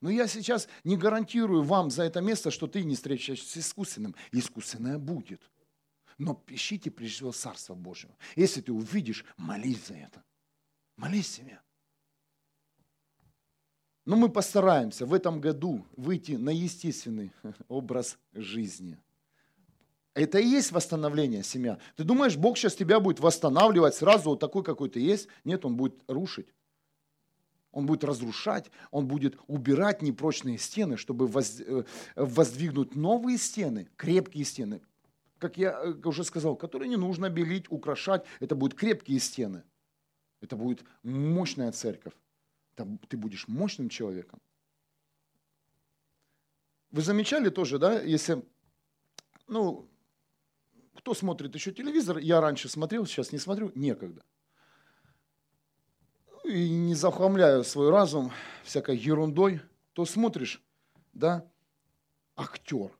Но 0.00 0.10
я 0.10 0.26
сейчас 0.26 0.68
не 0.82 0.96
гарантирую 0.96 1.62
вам 1.62 1.88
за 1.88 2.02
это 2.02 2.20
место, 2.20 2.50
что 2.50 2.66
ты 2.66 2.82
не 2.82 2.96
встретишься 2.96 3.48
с 3.48 3.56
искусственным. 3.56 4.16
Искусственное 4.32 4.98
будет. 4.98 5.40
Но 6.18 6.42
ищите 6.48 6.90
прежде 6.90 7.14
всего 7.18 7.30
Царство 7.30 7.74
Божьего. 7.74 8.16
Если 8.34 8.60
ты 8.60 8.72
увидишь, 8.72 9.24
молись 9.36 9.86
за 9.86 9.94
это. 9.94 10.24
Молись 10.96 11.28
себе. 11.28 11.60
Но 14.04 14.16
мы 14.16 14.28
постараемся 14.28 15.06
в 15.06 15.14
этом 15.14 15.40
году 15.40 15.86
выйти 15.96 16.32
на 16.32 16.50
естественный 16.50 17.30
образ 17.68 18.18
жизни. 18.32 18.98
Это 20.14 20.38
и 20.38 20.46
есть 20.46 20.72
восстановление 20.72 21.42
семья. 21.42 21.78
Ты 21.96 22.04
думаешь, 22.04 22.36
Бог 22.36 22.58
сейчас 22.58 22.74
тебя 22.74 23.00
будет 23.00 23.20
восстанавливать 23.20 23.94
сразу 23.94 24.30
вот 24.30 24.40
такой, 24.40 24.62
какой 24.62 24.90
ты 24.90 25.00
есть? 25.00 25.28
Нет, 25.44 25.64
Он 25.64 25.76
будет 25.76 25.94
рушить. 26.06 26.48
Он 27.70 27.86
будет 27.86 28.04
разрушать, 28.04 28.70
он 28.90 29.06
будет 29.06 29.38
убирать 29.46 30.02
непрочные 30.02 30.58
стены, 30.58 30.98
чтобы 30.98 31.30
э, 31.34 31.84
воздвигнуть 32.16 32.94
новые 32.94 33.38
стены, 33.38 33.88
крепкие 33.96 34.44
стены. 34.44 34.82
Как 35.38 35.56
я 35.56 35.80
э, 35.82 35.94
уже 36.04 36.22
сказал, 36.22 36.54
которые 36.54 36.90
не 36.90 36.98
нужно 36.98 37.30
белить, 37.30 37.72
украшать. 37.72 38.26
Это 38.40 38.54
будут 38.54 38.78
крепкие 38.78 39.18
стены. 39.20 39.62
Это 40.42 40.54
будет 40.54 40.84
мощная 41.02 41.72
церковь 41.72 42.12
ты 43.08 43.16
будешь 43.16 43.48
мощным 43.48 43.88
человеком. 43.88 44.40
Вы 46.90 47.02
замечали 47.02 47.48
тоже, 47.48 47.78
да, 47.78 48.00
если, 48.00 48.42
ну, 49.46 49.88
кто 50.94 51.14
смотрит 51.14 51.54
еще 51.54 51.72
телевизор, 51.72 52.18
я 52.18 52.40
раньше 52.40 52.68
смотрел, 52.68 53.06
сейчас 53.06 53.32
не 53.32 53.38
смотрю, 53.38 53.72
некогда. 53.74 54.22
И 56.44 56.70
не 56.70 56.94
захламляю 56.94 57.64
свой 57.64 57.90
разум 57.90 58.32
всякой 58.64 58.96
ерундой, 58.96 59.60
то 59.92 60.04
смотришь, 60.04 60.62
да, 61.12 61.48
актер, 62.36 62.90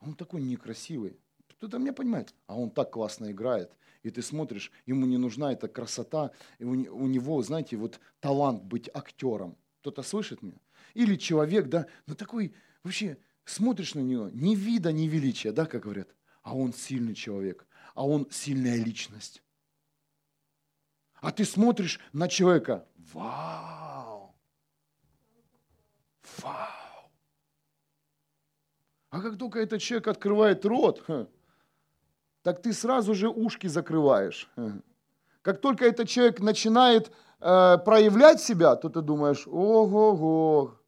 он 0.00 0.14
такой 0.14 0.42
некрасивый, 0.42 1.18
кто-то 1.62 1.78
меня 1.78 1.92
понимает, 1.92 2.34
а 2.48 2.58
он 2.58 2.70
так 2.70 2.90
классно 2.90 3.30
играет, 3.30 3.70
и 4.02 4.10
ты 4.10 4.20
смотришь, 4.20 4.72
ему 4.84 5.06
не 5.06 5.16
нужна 5.16 5.52
эта 5.52 5.68
красота, 5.68 6.32
и 6.58 6.64
у, 6.64 6.70
у 6.70 7.06
него, 7.06 7.40
знаете, 7.42 7.76
вот 7.76 8.00
талант 8.18 8.64
быть 8.64 8.90
актером. 8.92 9.56
Кто-то 9.80 10.02
слышит 10.02 10.42
меня? 10.42 10.58
Или 10.94 11.14
человек, 11.14 11.68
да, 11.68 11.86
ну 12.06 12.16
такой, 12.16 12.52
вообще, 12.82 13.16
смотришь 13.44 13.94
на 13.94 14.00
него, 14.00 14.28
ни 14.32 14.56
вида, 14.56 14.92
ни 14.92 15.06
величия, 15.06 15.52
да, 15.52 15.66
как 15.66 15.84
говорят, 15.84 16.08
а 16.42 16.54
он 16.54 16.72
сильный 16.72 17.14
человек, 17.14 17.66
а 17.94 18.06
он 18.06 18.28
сильная 18.30 18.76
личность. 18.76 19.42
А 21.20 21.30
ты 21.30 21.44
смотришь 21.44 22.00
на 22.12 22.28
человека, 22.28 22.86
вау, 23.12 24.34
вау. 26.38 27.10
А 29.10 29.20
как 29.20 29.38
только 29.38 29.60
этот 29.60 29.80
человек 29.80 30.08
открывает 30.08 30.64
рот, 30.64 31.06
так 32.42 32.60
ты 32.60 32.72
сразу 32.72 33.14
же 33.14 33.28
ушки 33.28 33.68
закрываешь. 33.68 34.50
Как 35.42 35.60
только 35.60 35.84
этот 35.84 36.08
человек 36.08 36.40
начинает 36.40 37.12
э, 37.40 37.78
проявлять 37.78 38.40
себя, 38.40 38.76
то 38.76 38.88
ты 38.88 39.00
думаешь, 39.00 39.46
ого-го, 39.46 40.78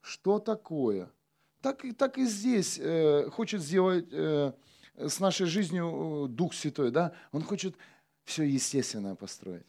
что 0.00 0.38
такое? 0.38 1.10
Так, 1.60 1.84
и 1.84 1.92
так 1.92 2.18
и 2.18 2.24
здесь 2.24 2.78
э, 2.78 3.28
хочет 3.30 3.62
сделать 3.62 4.08
э, 4.10 4.52
с 4.96 5.20
нашей 5.20 5.46
жизнью 5.46 6.26
э, 6.26 6.28
Дух 6.28 6.54
Святой, 6.54 6.90
да? 6.90 7.12
Он 7.32 7.42
хочет 7.42 7.76
все 8.24 8.44
естественное 8.44 9.14
построить. 9.14 9.66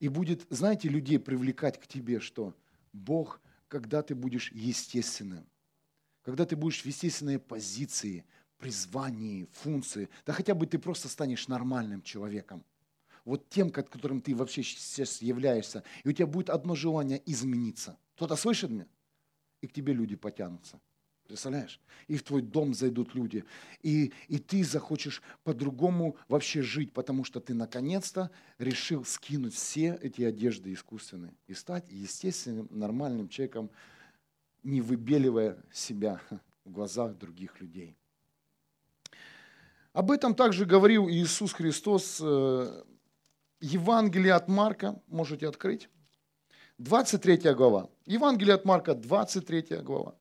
И 0.00 0.08
будет, 0.08 0.46
знаете, 0.50 0.88
людей 0.88 1.18
привлекать 1.18 1.80
к 1.80 1.86
тебе, 1.86 2.20
что 2.20 2.54
Бог, 2.92 3.40
когда 3.68 4.02
ты 4.02 4.14
будешь 4.14 4.52
естественным, 4.52 5.46
когда 6.22 6.44
ты 6.44 6.56
будешь 6.56 6.82
в 6.82 6.86
естественной 6.86 7.38
позиции– 7.38 8.24
призвании, 8.58 9.48
функции, 9.52 10.08
да 10.26 10.32
хотя 10.32 10.54
бы 10.54 10.66
ты 10.66 10.78
просто 10.78 11.08
станешь 11.08 11.48
нормальным 11.48 12.02
человеком. 12.02 12.64
Вот 13.24 13.48
тем, 13.48 13.70
которым 13.70 14.20
ты 14.20 14.34
вообще 14.34 14.62
сейчас 14.62 15.22
являешься. 15.22 15.84
И 16.04 16.08
у 16.08 16.12
тебя 16.12 16.26
будет 16.26 16.50
одно 16.50 16.74
желание 16.74 17.22
измениться. 17.26 17.98
Кто-то 18.16 18.36
слышит 18.36 18.70
меня? 18.70 18.86
И 19.60 19.66
к 19.66 19.72
тебе 19.72 19.92
люди 19.92 20.16
потянутся. 20.16 20.80
Представляешь? 21.28 21.78
И 22.06 22.16
в 22.16 22.22
твой 22.22 22.40
дом 22.40 22.72
зайдут 22.72 23.14
люди. 23.14 23.44
И, 23.82 24.12
и 24.28 24.38
ты 24.38 24.64
захочешь 24.64 25.22
по-другому 25.44 26.16
вообще 26.26 26.62
жить, 26.62 26.92
потому 26.94 27.22
что 27.22 27.38
ты 27.38 27.52
наконец-то 27.52 28.30
решил 28.58 29.04
скинуть 29.04 29.54
все 29.54 29.98
эти 30.00 30.22
одежды 30.22 30.72
искусственные 30.72 31.34
и 31.46 31.52
стать 31.52 31.84
естественным, 31.90 32.66
нормальным 32.70 33.28
человеком, 33.28 33.70
не 34.62 34.80
выбеливая 34.80 35.58
себя 35.70 36.20
в 36.64 36.70
глазах 36.70 37.18
других 37.18 37.60
людей. 37.60 37.94
Об 39.92 40.10
этом 40.10 40.34
также 40.34 40.64
говорил 40.64 41.10
Иисус 41.10 41.52
Христос. 41.52 42.20
Э, 42.22 42.84
Евангелие 43.60 44.32
от 44.32 44.48
Марка, 44.48 45.02
можете 45.08 45.48
открыть. 45.48 45.88
23 46.78 47.54
глава. 47.54 47.88
Евангелие 48.06 48.54
от 48.54 48.64
Марка, 48.64 48.94
23 48.94 49.82
глава. 49.82 50.14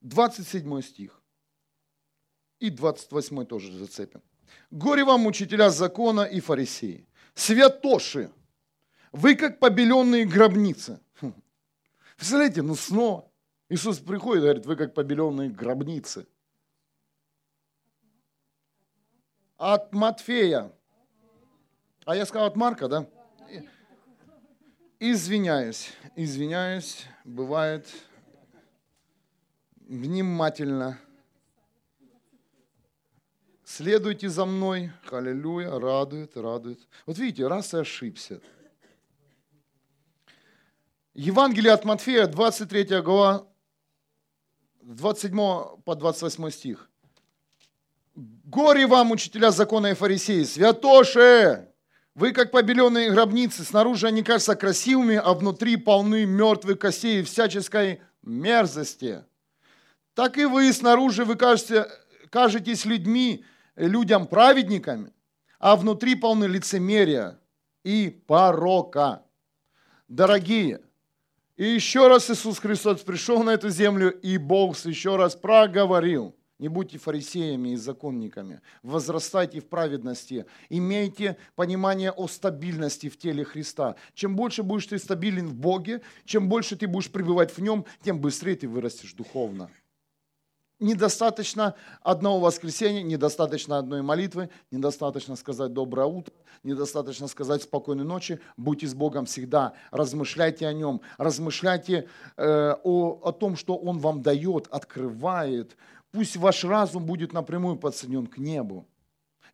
27 0.00 0.82
стих. 0.82 1.22
И 2.58 2.70
28 2.70 3.46
тоже 3.46 3.72
зацепим. 3.72 4.22
Горе 4.70 5.04
вам, 5.04 5.26
учителя 5.26 5.70
закона 5.70 6.22
и 6.22 6.40
фарисеи, 6.40 7.06
святоши, 7.34 8.30
вы 9.12 9.34
как 9.36 9.60
побеленные 9.60 10.26
гробницы. 10.26 11.00
Хм. 11.20 11.32
Представляете, 12.16 12.62
ну 12.62 12.74
снова 12.74 13.30
Иисус 13.68 13.98
приходит 13.98 14.42
и 14.42 14.46
говорит, 14.46 14.66
вы 14.66 14.76
как 14.76 14.94
побеленные 14.94 15.50
гробницы. 15.50 16.26
От 19.56 19.94
Матфея. 19.94 20.72
А 22.04 22.16
я 22.16 22.26
сказал 22.26 22.48
от 22.48 22.56
Марка, 22.56 22.88
да? 22.88 23.06
Извиняюсь, 25.04 25.90
извиняюсь, 26.14 27.06
бывает. 27.24 27.88
внимательно. 29.88 30.96
Следуйте 33.64 34.28
за 34.28 34.44
мной. 34.44 34.92
Аллилуйя. 35.10 35.80
Радует, 35.80 36.36
радует. 36.36 36.78
Вот 37.04 37.18
видите, 37.18 37.48
раз 37.48 37.74
и 37.74 37.78
ошибся. 37.78 38.40
Евангелие 41.14 41.72
от 41.72 41.84
Матфея, 41.84 42.28
23 42.28 43.00
глава, 43.00 43.48
27 44.82 45.36
по 45.84 45.96
28 45.96 46.50
стих. 46.50 46.88
Горе 48.14 48.86
вам, 48.86 49.10
учителя 49.10 49.50
закона 49.50 49.88
и 49.88 49.94
фарисеи, 49.94 50.44
святоши! 50.44 51.71
Вы, 52.14 52.32
как 52.32 52.50
побеленные 52.50 53.10
гробницы, 53.10 53.64
снаружи 53.64 54.06
они 54.06 54.22
кажутся 54.22 54.54
красивыми, 54.54 55.16
а 55.16 55.32
внутри 55.32 55.76
полны 55.76 56.26
мертвых 56.26 56.78
костей 56.78 57.20
и 57.20 57.24
всяческой 57.24 58.02
мерзости. 58.22 59.24
Так 60.14 60.36
и 60.36 60.44
вы 60.44 60.70
снаружи 60.74 61.24
вы 61.24 61.36
кажете, 61.36 61.86
кажетесь 62.28 62.84
людьми, 62.84 63.46
людям 63.76 64.26
праведниками, 64.26 65.12
а 65.58 65.74
внутри 65.74 66.14
полны 66.14 66.44
лицемерия 66.44 67.40
и 67.82 68.22
порока. 68.26 69.22
Дорогие, 70.06 70.82
и 71.56 71.64
еще 71.64 72.08
раз 72.08 72.28
Иисус 72.28 72.58
Христос 72.58 73.00
пришел 73.00 73.42
на 73.42 73.50
эту 73.50 73.70
землю, 73.70 74.10
и 74.10 74.36
Бог 74.36 74.76
еще 74.84 75.16
раз 75.16 75.34
проговорил– 75.34 76.36
не 76.62 76.68
будьте 76.68 76.96
фарисеями 76.96 77.70
и 77.70 77.76
законниками. 77.76 78.60
Возрастайте 78.84 79.58
в 79.58 79.66
праведности. 79.68 80.46
Имейте 80.68 81.36
понимание 81.56 82.12
о 82.12 82.28
стабильности 82.28 83.08
в 83.08 83.18
теле 83.18 83.42
Христа. 83.44 83.96
Чем 84.14 84.36
больше 84.36 84.62
будешь 84.62 84.86
ты 84.86 84.98
стабилен 84.98 85.48
в 85.48 85.54
Боге, 85.54 86.02
чем 86.24 86.48
больше 86.48 86.76
ты 86.76 86.86
будешь 86.86 87.10
пребывать 87.10 87.50
в 87.50 87.58
Нем, 87.58 87.84
тем 88.04 88.20
быстрее 88.20 88.54
ты 88.54 88.68
вырастешь 88.68 89.12
духовно. 89.14 89.70
Недостаточно 90.82 91.74
одного 92.02 92.40
воскресенья, 92.40 93.02
недостаточно 93.02 93.78
одной 93.78 94.02
молитвы, 94.02 94.50
недостаточно 94.72 95.36
сказать 95.36 95.72
доброе 95.72 96.06
утро, 96.06 96.34
недостаточно 96.64 97.28
сказать 97.28 97.62
спокойной 97.62 98.04
ночи. 98.04 98.40
Будьте 98.56 98.88
с 98.88 98.94
Богом 98.94 99.26
всегда, 99.26 99.74
размышляйте 99.92 100.66
о 100.66 100.72
Нем, 100.72 101.00
размышляйте 101.18 102.08
э, 102.36 102.74
о, 102.82 103.20
о 103.22 103.32
том, 103.32 103.54
что 103.54 103.76
Он 103.76 103.98
вам 103.98 104.22
дает, 104.22 104.66
открывает, 104.72 105.76
Пусть 106.12 106.36
ваш 106.36 106.64
разум 106.64 107.06
будет 107.06 107.32
напрямую 107.32 107.76
подсоединен 107.76 108.26
к 108.26 108.38
небу. 108.38 108.86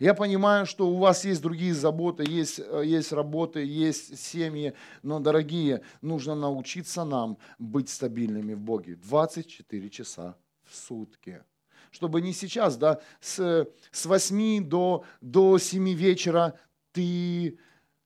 Я 0.00 0.14
понимаю, 0.14 0.66
что 0.66 0.88
у 0.88 0.96
вас 0.96 1.24
есть 1.24 1.42
другие 1.42 1.74
заботы, 1.74 2.24
есть, 2.28 2.60
э, 2.60 2.82
есть 2.84 3.12
работы, 3.12 3.64
есть 3.64 4.18
семьи, 4.18 4.74
но, 5.02 5.18
дорогие, 5.18 5.82
нужно 6.02 6.36
научиться 6.36 7.04
нам 7.04 7.38
быть 7.58 7.88
стабильными 7.88 8.54
в 8.54 8.60
Боге 8.60 8.94
24 8.94 9.90
часа 9.90 10.36
в 10.64 10.76
сутки. 10.76 11.42
Чтобы 11.90 12.20
не 12.20 12.32
сейчас, 12.32 12.76
да, 12.76 13.00
с, 13.20 13.66
с 13.90 14.06
8 14.06 14.68
до, 14.68 15.04
до 15.20 15.58
7 15.58 15.88
вечера 15.94 16.54
ты, 16.92 17.58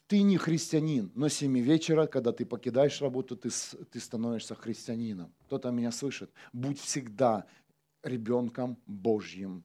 ты 0.07 0.23
не 0.23 0.39
христианин, 0.39 1.13
но 1.15 1.29
с 1.29 1.35
7 1.35 1.59
вечера, 1.59 2.07
когда 2.07 2.33
ты 2.33 2.47
покидаешь 2.47 3.03
работу, 3.03 3.37
ты, 3.37 3.51
ты 3.91 4.01
становишься 4.01 4.55
христианином. 4.55 5.35
Кто-то 5.47 5.71
меня 5.71 5.91
слышит. 5.93 6.31
Будь 6.55 6.81
всегда 6.81 7.45
ребенком 8.03 8.79
Божьим. 8.87 9.65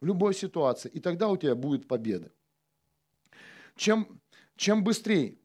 В 0.00 0.06
любой 0.06 0.34
ситуации. 0.34 0.88
И 0.88 1.00
тогда 1.00 1.28
у 1.28 1.36
тебя 1.36 1.54
будет 1.54 1.88
победа. 1.88 2.32
Чем, 3.76 4.20
чем 4.56 4.84
быстрее 4.84 5.38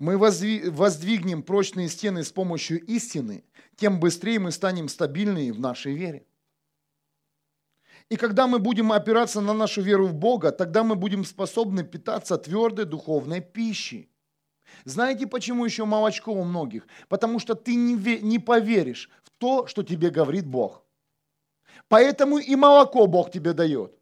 мы 0.00 0.16
воздвигнем 0.16 1.42
прочные 1.42 1.88
стены 1.88 2.24
с 2.24 2.32
помощью 2.32 2.82
истины, 2.86 3.44
тем 3.76 4.00
быстрее 4.00 4.38
мы 4.38 4.50
станем 4.50 4.88
стабильны 4.88 5.52
в 5.52 5.60
нашей 5.60 5.94
вере. 5.94 6.26
И 8.08 8.16
когда 8.16 8.46
мы 8.46 8.58
будем 8.58 8.92
опираться 8.92 9.40
на 9.42 9.52
нашу 9.52 9.82
веру 9.82 10.06
в 10.06 10.14
Бога, 10.14 10.52
тогда 10.52 10.82
мы 10.84 10.96
будем 10.96 11.24
способны 11.24 11.84
питаться 11.84 12.38
твердой 12.38 12.86
духовной 12.86 13.42
пищей. 13.42 14.10
Знаете, 14.84 15.26
почему 15.26 15.66
еще 15.66 15.84
молочко 15.84 16.32
у 16.32 16.44
многих? 16.44 16.86
Потому 17.08 17.38
что 17.38 17.54
ты 17.54 17.74
не, 17.74 18.20
не 18.20 18.38
поверишь 18.38 19.10
в 19.22 19.30
то, 19.38 19.66
что 19.66 19.82
тебе 19.82 20.10
говорит 20.10 20.46
Бог. 20.46 20.82
Поэтому 21.88 22.38
и 22.38 22.56
молоко 22.56 23.06
Бог 23.06 23.30
тебе 23.30 23.52
дает. 23.52 23.92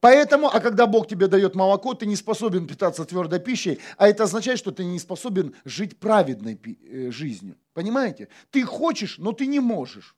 Поэтому, 0.00 0.48
а 0.48 0.60
когда 0.60 0.86
Бог 0.86 1.08
тебе 1.08 1.26
дает 1.26 1.54
молоко, 1.54 1.94
ты 1.94 2.06
не 2.06 2.16
способен 2.16 2.66
питаться 2.66 3.04
твердой 3.04 3.40
пищей, 3.40 3.80
а 3.96 4.08
это 4.08 4.24
означает, 4.24 4.58
что 4.58 4.70
ты 4.70 4.84
не 4.84 4.98
способен 4.98 5.54
жить 5.64 5.98
праведной 5.98 6.60
э, 6.64 7.10
жизнью. 7.10 7.56
Понимаете? 7.72 8.28
Ты 8.50 8.64
хочешь, 8.64 9.18
но 9.18 9.32
ты 9.32 9.46
не 9.46 9.60
можешь. 9.60 10.14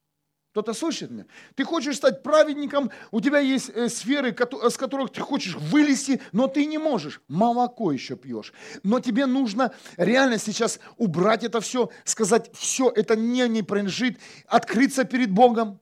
Кто-то 0.51 0.73
слышит 0.73 1.11
меня? 1.11 1.27
Ты 1.55 1.65
хочешь 1.65 1.97
стать 1.97 2.23
праведником, 2.23 2.91
у 3.13 3.21
тебя 3.21 3.39
есть 3.39 3.71
э, 3.75 3.89
сферы, 3.89 4.37
с 4.69 4.77
которых 4.77 5.13
ты 5.13 5.21
хочешь 5.21 5.55
вылезти, 5.55 6.21
но 6.33 6.49
ты 6.49 6.67
не 6.67 6.79
можешь. 6.79 7.21
Молоко 7.29 7.93
еще 7.93 8.17
пьешь. 8.17 8.53
Но 8.83 8.99
тебе 8.99 9.27
нужно 9.27 9.73
реально 9.97 10.39
сейчас 10.39 10.81
убрать 10.97 11.45
это 11.45 11.61
все, 11.61 11.91
сказать, 12.05 12.51
все, 12.55 12.91
это 12.91 13.15
не, 13.15 13.47
не 13.49 13.63
принадлежит, 13.63 14.19
открыться 14.47 15.05
перед 15.05 15.31
Богом, 15.31 15.81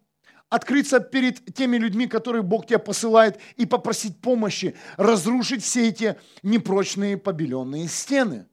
открыться 0.48 1.00
перед 1.00 1.54
теми 1.54 1.76
людьми, 1.76 2.06
которые 2.06 2.42
Бог 2.42 2.66
тебя 2.66 2.78
посылает, 2.78 3.38
и 3.56 3.66
попросить 3.66 4.20
помощи, 4.20 4.76
разрушить 4.96 5.62
все 5.62 5.88
эти 5.88 6.16
непрочные 6.42 7.16
побеленные 7.16 7.88
стены. 7.88 8.46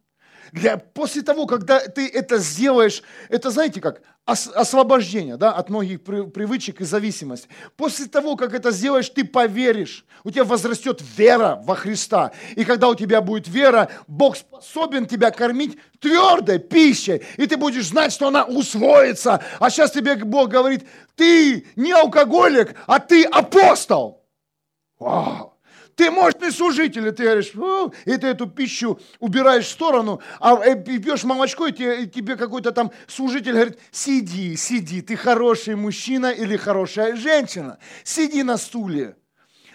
Для, 0.54 0.78
после 0.78 1.24
того, 1.24 1.48
когда 1.48 1.80
ты 1.80 2.08
это 2.08 2.38
сделаешь, 2.38 3.02
это 3.30 3.50
знаете 3.50 3.82
как, 3.82 4.04
ос, 4.28 4.48
освобождение 4.54 5.36
да, 5.36 5.52
от 5.52 5.72
многих 5.72 6.04
привычек 6.04 6.80
и 6.80 6.86
зависимости. 6.86 7.48
После 7.76 8.06
того, 8.06 8.36
как 8.36 8.54
это 8.54 8.70
сделаешь, 8.70 9.10
ты 9.10 9.24
поверишь, 9.24 10.06
у 10.24 10.30
тебя 10.30 10.44
возрастет 10.44 11.02
вера 11.18 11.60
во 11.64 11.76
Христа. 11.76 12.34
И 12.56 12.66
когда 12.66 12.90
у 12.90 12.94
тебя 12.94 13.22
будет 13.22 13.48
вера, 13.48 13.90
Бог 14.06 14.38
способен 14.38 15.08
тебя 15.08 15.32
кормить 15.32 15.80
твердой 16.00 16.60
пищей, 16.60 17.24
и 17.38 17.48
ты 17.48 17.58
будешь 17.58 17.88
знать, 17.88 18.14
что 18.14 18.28
она 18.28 18.46
усвоится. 18.46 19.44
А 19.60 19.72
сейчас 19.72 19.90
тебе 19.90 20.18
Бог 20.18 20.50
говорит, 20.50 20.86
ты 21.16 21.66
не 21.76 21.94
алкоголик, 21.94 22.76
а 22.86 23.00
ты 23.00 23.24
апостол. 23.24 24.24
Вау! 25.00 25.53
Ты 25.96 26.10
мощный 26.10 26.52
служитель, 26.52 27.08
и 27.08 27.12
ты 27.12 27.24
говоришь, 27.24 27.54
и 28.06 28.18
ты 28.18 28.28
эту 28.28 28.48
пищу 28.48 29.00
убираешь 29.20 29.66
в 29.66 29.72
сторону, 29.72 30.22
а 30.40 30.56
э, 30.64 30.76
пьешь 30.76 31.24
молочко, 31.24 31.68
и 31.68 31.72
тебе, 31.72 32.08
тебе 32.08 32.36
какой-то 32.36 32.72
там 32.72 32.92
служитель 33.08 33.54
говорит, 33.54 33.80
сиди, 33.92 34.56
сиди, 34.56 35.02
ты 35.02 35.16
хороший 35.16 35.76
мужчина 35.76 36.28
или 36.28 36.58
хорошая 36.58 37.16
женщина, 37.16 37.78
сиди 38.04 38.42
на 38.42 38.58
стуле. 38.58 39.16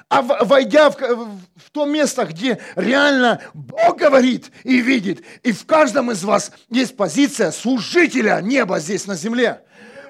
А 0.08 0.22
войдя 0.22 0.90
в, 0.90 0.96
в 0.96 1.70
то 1.70 1.84
место, 1.84 2.24
где 2.24 2.58
реально 2.74 3.42
Бог 3.52 3.98
говорит 3.98 4.50
и 4.64 4.78
видит, 4.78 5.22
и 5.42 5.52
в 5.52 5.66
каждом 5.66 6.10
из 6.10 6.24
вас 6.24 6.50
есть 6.70 6.96
позиция 6.96 7.52
служителя 7.52 8.40
неба 8.40 8.80
здесь 8.80 9.06
на 9.06 9.14
земле. 9.14 9.60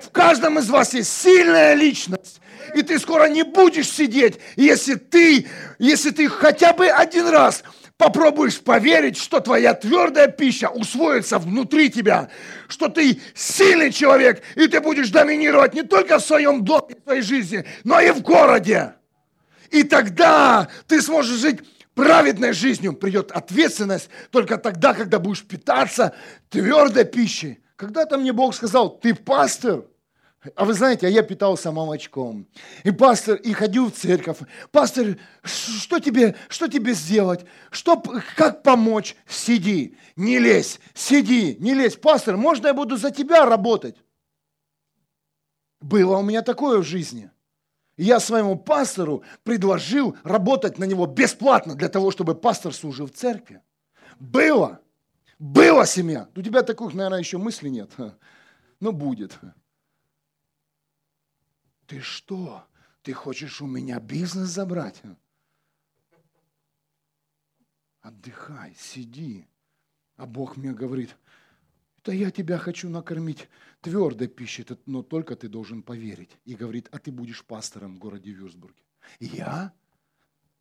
В 0.00 0.10
каждом 0.10 0.58
из 0.60 0.70
вас 0.70 0.94
есть 0.94 1.12
сильная 1.12 1.74
личность, 1.74 2.40
и 2.74 2.82
ты 2.82 2.98
скоро 2.98 3.28
не 3.28 3.42
будешь 3.42 3.90
сидеть, 3.90 4.38
если 4.56 4.94
ты, 4.94 5.46
если 5.78 6.10
ты 6.10 6.28
хотя 6.28 6.72
бы 6.72 6.88
один 6.88 7.28
раз 7.28 7.62
попробуешь 7.96 8.60
поверить, 8.60 9.18
что 9.18 9.40
твоя 9.40 9.74
твердая 9.74 10.28
пища 10.28 10.68
усвоится 10.68 11.38
внутри 11.38 11.90
тебя, 11.90 12.30
что 12.68 12.88
ты 12.88 13.20
сильный 13.34 13.92
человек, 13.92 14.42
и 14.54 14.68
ты 14.68 14.80
будешь 14.80 15.10
доминировать 15.10 15.74
не 15.74 15.82
только 15.82 16.18
в 16.18 16.24
своем 16.24 16.64
доме, 16.64 16.96
в 17.00 17.04
своей 17.04 17.22
жизни, 17.22 17.64
но 17.84 18.00
и 18.00 18.10
в 18.10 18.22
городе. 18.22 18.94
И 19.70 19.82
тогда 19.82 20.68
ты 20.86 21.02
сможешь 21.02 21.40
жить 21.40 21.60
праведной 21.94 22.52
жизнью. 22.52 22.92
Придет 22.94 23.32
ответственность 23.32 24.08
только 24.30 24.56
тогда, 24.56 24.94
когда 24.94 25.18
будешь 25.18 25.42
питаться 25.42 26.14
твердой 26.48 27.04
пищей. 27.04 27.58
Когда-то 27.74 28.16
мне 28.16 28.32
Бог 28.32 28.54
сказал, 28.54 28.90
ты 28.90 29.14
пастор– 29.14 29.84
а 30.54 30.64
вы 30.64 30.74
знаете, 30.74 31.06
а 31.06 31.10
я 31.10 31.22
питался 31.22 31.72
молочком. 31.72 32.46
И 32.84 32.90
пастор, 32.92 33.36
и 33.36 33.52
ходил 33.52 33.90
в 33.90 33.94
церковь. 33.94 34.38
Пастор, 34.70 35.18
что 35.42 35.98
тебе, 35.98 36.36
что 36.48 36.68
тебе 36.68 36.94
сделать? 36.94 37.44
Что, 37.70 38.00
как 38.36 38.62
помочь? 38.62 39.16
Сиди, 39.26 39.96
не 40.14 40.38
лезь, 40.38 40.78
сиди, 40.94 41.56
не 41.58 41.74
лезь. 41.74 41.96
Пастор, 41.96 42.36
можно 42.36 42.68
я 42.68 42.74
буду 42.74 42.96
за 42.96 43.10
тебя 43.10 43.46
работать? 43.46 43.96
Было 45.80 46.18
у 46.18 46.22
меня 46.22 46.42
такое 46.42 46.78
в 46.78 46.84
жизни. 46.84 47.30
Я 47.96 48.20
своему 48.20 48.56
пастору 48.56 49.24
предложил 49.42 50.16
работать 50.22 50.78
на 50.78 50.84
него 50.84 51.06
бесплатно 51.06 51.74
для 51.74 51.88
того, 51.88 52.12
чтобы 52.12 52.36
пастор 52.36 52.72
служил 52.72 53.06
в 53.06 53.12
церкви. 53.12 53.60
Было. 54.20 54.80
Была 55.40 55.84
семья. 55.84 56.28
У 56.36 56.42
тебя 56.42 56.62
таких, 56.62 56.94
наверное, 56.94 57.18
еще 57.18 57.38
мыслей 57.38 57.70
нет. 57.70 57.90
Но 58.80 58.92
будет. 58.92 59.38
Ты 61.88 62.00
что? 62.00 62.64
Ты 63.02 63.14
хочешь 63.14 63.60
у 63.62 63.66
меня 63.66 63.98
бизнес 63.98 64.50
забрать? 64.50 65.02
Отдыхай, 68.00 68.74
сиди. 68.76 69.48
А 70.16 70.26
Бог 70.26 70.56
мне 70.56 70.72
говорит, 70.72 71.16
что 72.02 72.12
я 72.12 72.30
тебя 72.30 72.56
хочу 72.56 72.88
накормить 72.88 73.48
твердой 73.82 74.28
пищей, 74.28 74.66
но 74.86 75.02
только 75.02 75.36
ты 75.36 75.48
должен 75.48 75.82
поверить. 75.82 76.30
И 76.46 76.54
говорит, 76.54 76.88
а 76.90 76.98
ты 76.98 77.10
будешь 77.10 77.44
пастором 77.44 77.96
в 77.96 77.98
городе 77.98 78.30
Вюрсбурге. 78.32 78.82
Я? 79.20 79.74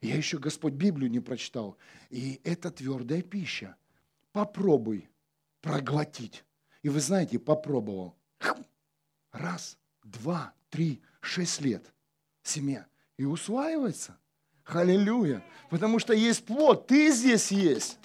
Я 0.02 0.16
еще, 0.16 0.40
Господь, 0.40 0.74
Библию 0.74 1.10
не 1.10 1.20
прочитал. 1.22 1.78
И 2.10 2.42
это 2.44 2.72
твердая 2.72 3.22
пища. 3.22 3.78
Попробуй 4.32 5.10
проглотить. 5.62 6.44
И 6.84 6.90
вы 6.90 7.00
знаете, 7.00 7.40
попробовал. 7.40 8.18
Раз, 9.32 9.78
два, 10.04 10.54
три, 10.70 11.02
шесть 11.22 11.62
лет. 11.62 11.84
Семья. 12.44 12.86
И 13.18 13.26
усваивается. 13.26 14.18
Халилюя. 14.64 15.44
Потому 15.70 16.00
что 16.00 16.14
есть 16.14 16.46
плод. 16.46 16.88
Ты 16.88 17.12
здесь 17.12 17.52
есть. 17.52 17.98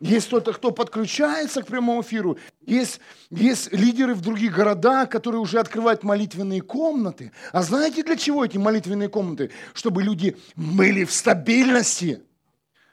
Есть 0.00 0.28
кто-то, 0.28 0.54
кто 0.54 0.70
подключается 0.70 1.62
к 1.62 1.66
прямому 1.66 2.00
эфиру. 2.00 2.38
Есть, 2.64 3.00
есть 3.28 3.70
лидеры 3.70 4.14
в 4.14 4.22
других 4.22 4.54
городах, 4.54 5.10
которые 5.10 5.42
уже 5.42 5.60
открывают 5.60 6.02
молитвенные 6.02 6.62
комнаты. 6.62 7.32
А 7.52 7.62
знаете, 7.62 8.02
для 8.02 8.16
чего 8.16 8.44
эти 8.44 8.56
молитвенные 8.56 9.10
комнаты? 9.10 9.50
Чтобы 9.74 10.02
люди 10.02 10.38
были 10.56 11.04
в 11.04 11.12
стабильности 11.12 12.22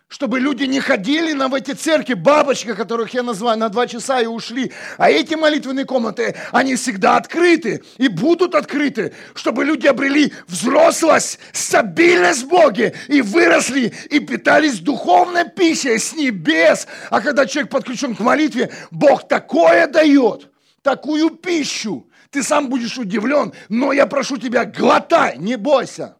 чтобы 0.07 0.39
люди 0.39 0.63
не 0.63 0.79
ходили 0.79 1.33
на 1.33 1.49
в 1.49 1.53
эти 1.53 1.71
церкви, 1.71 2.13
бабочка, 2.13 2.75
которых 2.75 3.13
я 3.13 3.23
называю, 3.23 3.59
на 3.59 3.69
два 3.69 3.87
часа 3.87 4.21
и 4.21 4.25
ушли. 4.25 4.71
А 4.97 5.09
эти 5.09 5.35
молитвенные 5.35 5.85
комнаты, 5.85 6.35
они 6.51 6.75
всегда 6.75 7.17
открыты 7.17 7.83
и 7.97 8.07
будут 8.07 8.55
открыты, 8.55 9.13
чтобы 9.35 9.65
люди 9.65 9.85
обрели 9.85 10.33
взрослость, 10.47 11.39
стабильность 11.51 12.43
в 12.43 12.47
Боге 12.47 12.95
и 13.09 13.21
выросли 13.21 13.93
и 14.09 14.19
питались 14.19 14.79
духовной 14.79 15.49
пищей 15.49 15.99
с 15.99 16.13
небес. 16.13 16.87
А 17.09 17.19
когда 17.19 17.45
человек 17.45 17.71
подключен 17.71 18.15
к 18.15 18.19
молитве, 18.21 18.71
Бог 18.91 19.27
такое 19.27 19.87
дает, 19.87 20.49
такую 20.83 21.31
пищу. 21.31 22.09
Ты 22.29 22.43
сам 22.43 22.69
будешь 22.69 22.97
удивлен, 22.97 23.53
но 23.67 23.91
я 23.91 24.05
прошу 24.05 24.37
тебя, 24.37 24.63
глотай, 24.63 25.37
не 25.37 25.57
бойся. 25.57 26.17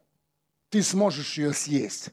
Ты 0.70 0.82
сможешь 0.82 1.38
ее 1.38 1.54
съесть 1.54 2.10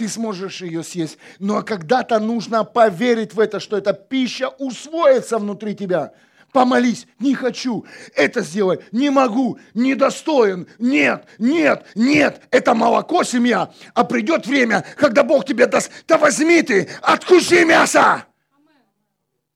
ты 0.00 0.08
сможешь 0.08 0.62
ее 0.62 0.82
съесть. 0.82 1.18
Но 1.38 1.62
когда-то 1.62 2.18
нужно 2.20 2.64
поверить 2.64 3.34
в 3.34 3.38
это, 3.38 3.60
что 3.60 3.76
эта 3.76 3.92
пища 3.92 4.48
усвоится 4.48 5.36
внутри 5.36 5.74
тебя. 5.74 6.12
Помолись, 6.52 7.06
не 7.18 7.34
хочу, 7.34 7.84
это 8.16 8.40
сделай, 8.40 8.80
не 8.92 9.10
могу, 9.10 9.58
недостоин, 9.74 10.66
нет, 10.78 11.26
нет, 11.38 11.84
нет, 11.94 12.40
это 12.50 12.74
молоко 12.74 13.22
семья, 13.24 13.72
а 13.94 14.04
придет 14.04 14.46
время, 14.46 14.84
когда 14.96 15.22
Бог 15.22 15.44
тебе 15.44 15.66
даст, 15.66 15.92
да 16.08 16.16
возьми 16.16 16.62
ты, 16.62 16.88
откуси 17.02 17.64
мясо. 17.64 18.24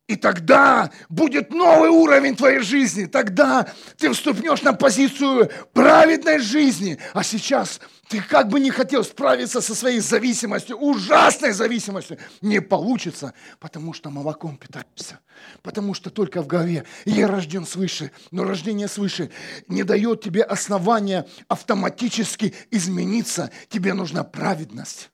И 0.06 0.16
тогда 0.16 0.90
будет 1.08 1.50
новый 1.50 1.88
уровень 1.88 2.36
твоей 2.36 2.60
жизни. 2.60 3.06
Тогда 3.06 3.66
ты 3.96 4.12
вступнешь 4.12 4.60
на 4.60 4.74
позицию 4.74 5.50
праведной 5.72 6.40
жизни. 6.40 6.98
А 7.14 7.24
сейчас 7.24 7.80
ты 8.08 8.20
как 8.20 8.48
бы 8.48 8.60
не 8.60 8.70
хотел 8.70 9.02
справиться 9.02 9.62
со 9.62 9.74
своей 9.74 10.00
зависимостью, 10.00 10.76
ужасной 10.76 11.52
зависимостью, 11.52 12.18
не 12.42 12.60
получится, 12.60 13.32
потому 13.60 13.94
что 13.94 14.10
молоком 14.10 14.58
питаешься. 14.58 15.20
Потому 15.62 15.94
что 15.94 16.10
только 16.10 16.42
в 16.42 16.46
голове 16.46 16.84
я 17.06 17.26
рожден 17.26 17.66
свыше, 17.66 18.10
но 18.30 18.44
рождение 18.44 18.88
свыше 18.88 19.30
не 19.68 19.84
дает 19.84 20.20
тебе 20.20 20.42
основания 20.42 21.26
автоматически 21.48 22.54
измениться. 22.70 23.50
Тебе 23.70 23.94
нужна 23.94 24.22
праведность. 24.22 25.10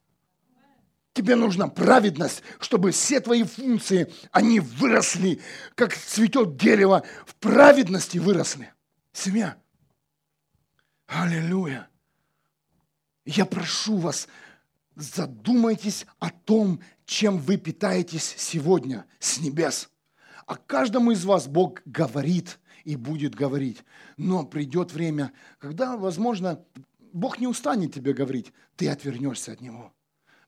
Тебе 1.12 1.34
нужна 1.34 1.66
праведность, 1.66 2.42
чтобы 2.60 2.92
все 2.92 3.20
твои 3.20 3.42
функции, 3.42 4.12
они 4.30 4.60
выросли, 4.60 5.40
как 5.74 5.96
цветет 5.96 6.56
дерево, 6.56 7.04
в 7.26 7.34
праведности 7.36 8.18
выросли. 8.18 8.72
Семья. 9.12 9.56
Аллилуйя. 11.06 11.88
Я 13.24 13.44
прошу 13.44 13.96
вас, 13.96 14.28
задумайтесь 14.94 16.06
о 16.20 16.30
том, 16.30 16.80
чем 17.04 17.38
вы 17.38 17.56
питаетесь 17.56 18.34
сегодня 18.38 19.04
с 19.18 19.40
небес. 19.40 19.90
А 20.46 20.56
каждому 20.56 21.10
из 21.10 21.24
вас 21.24 21.48
Бог 21.48 21.82
говорит 21.84 22.60
и 22.84 22.94
будет 22.94 23.34
говорить. 23.34 23.84
Но 24.16 24.44
придет 24.44 24.92
время, 24.92 25.32
когда, 25.58 25.96
возможно, 25.96 26.64
Бог 27.12 27.40
не 27.40 27.48
устанет 27.48 27.92
тебе 27.94 28.12
говорить, 28.12 28.52
ты 28.76 28.88
отвернешься 28.88 29.52
от 29.52 29.60
Него. 29.60 29.92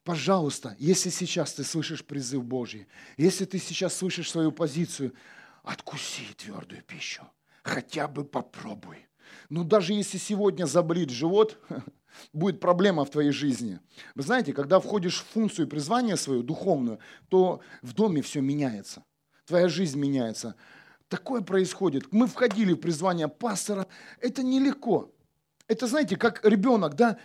Пожалуйста, 0.04 0.74
если 0.78 1.10
сейчас 1.10 1.54
ты 1.54 1.62
слышишь 1.62 2.04
призыв 2.04 2.44
Божий, 2.44 2.88
если 3.16 3.44
ты 3.44 3.58
сейчас 3.58 3.94
слышишь 3.94 4.30
свою 4.30 4.50
позицию, 4.50 5.14
откуси 5.62 6.22
твердую 6.36 6.82
пищу. 6.82 7.22
Хотя 7.62 8.08
бы 8.08 8.24
попробуй. 8.24 9.06
Ну, 9.48 9.62
даже 9.62 9.92
если 9.92 10.18
сегодня 10.18 10.66
заболит 10.66 11.10
живот, 11.10 11.58
будет 12.32 12.58
проблема 12.58 13.04
в 13.04 13.10
твоей 13.10 13.30
жизни. 13.30 13.78
Вы 14.16 14.22
знаете, 14.22 14.52
когда 14.52 14.80
входишь 14.80 15.20
в 15.20 15.26
функцию 15.26 15.68
призвания 15.68 16.16
свою, 16.16 16.42
духовную, 16.42 16.98
то 17.28 17.60
в 17.82 17.92
доме 17.94 18.22
все 18.22 18.40
меняется. 18.40 19.04
Твоя 19.46 19.68
жизнь 19.68 19.98
меняется. 19.98 20.56
Такое 21.08 21.42
происходит. 21.42 22.12
Мы 22.12 22.26
входили 22.26 22.72
в 22.72 22.78
призвание 22.78 23.28
пастора. 23.28 23.86
Это 24.20 24.42
нелегко. 24.42 25.12
Это, 25.68 25.86
знаете, 25.86 26.16
как 26.16 26.44
ребенок, 26.44 26.96
да, 26.96 27.18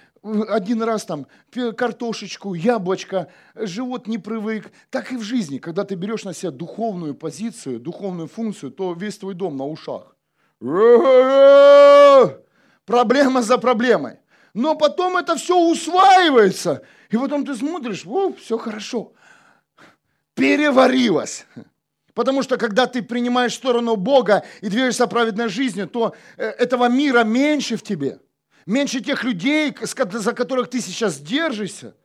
один 0.49 0.81
раз 0.83 1.05
там 1.05 1.27
картошечку, 1.75 2.53
яблочко, 2.53 3.27
живот 3.55 4.07
не 4.07 4.17
привык. 4.17 4.71
Так 4.89 5.11
и 5.11 5.17
в 5.17 5.21
жизни, 5.21 5.57
когда 5.57 5.83
ты 5.83 5.95
берешь 5.95 6.23
на 6.23 6.33
себя 6.33 6.51
духовную 6.51 7.15
позицию, 7.15 7.79
духовную 7.79 8.27
функцию, 8.27 8.71
то 8.71 8.93
весь 8.93 9.17
твой 9.17 9.33
дом 9.33 9.57
на 9.57 9.65
ушах. 9.65 10.15
Проблема 12.85 13.41
за 13.41 13.57
проблемой. 13.57 14.19
Но 14.53 14.75
потом 14.75 15.17
это 15.17 15.35
все 15.35 15.57
усваивается. 15.57 16.81
И 17.09 17.17
потом 17.17 17.45
ты 17.45 17.55
смотришь, 17.55 18.05
о, 18.05 18.33
все 18.33 18.57
хорошо. 18.57 19.13
Переварилось. 20.33 21.45
Потому 22.13 22.41
что 22.41 22.57
когда 22.57 22.87
ты 22.87 23.03
принимаешь 23.03 23.53
сторону 23.53 23.95
Бога 23.95 24.43
и 24.61 24.69
движешься 24.69 25.05
праведной 25.05 25.49
жизнью, 25.49 25.87
то 25.87 26.15
э, 26.37 26.47
этого 26.47 26.89
мира 26.89 27.23
меньше 27.23 27.77
в 27.77 27.83
тебе– 27.83 28.19
меньше 28.67 29.01
тех 29.01 29.23
людей, 29.23 29.75
за 30.11 30.33
которых 30.33 30.69
ты 30.69 30.79
сейчас 30.81 31.19
держишься. 31.19 31.95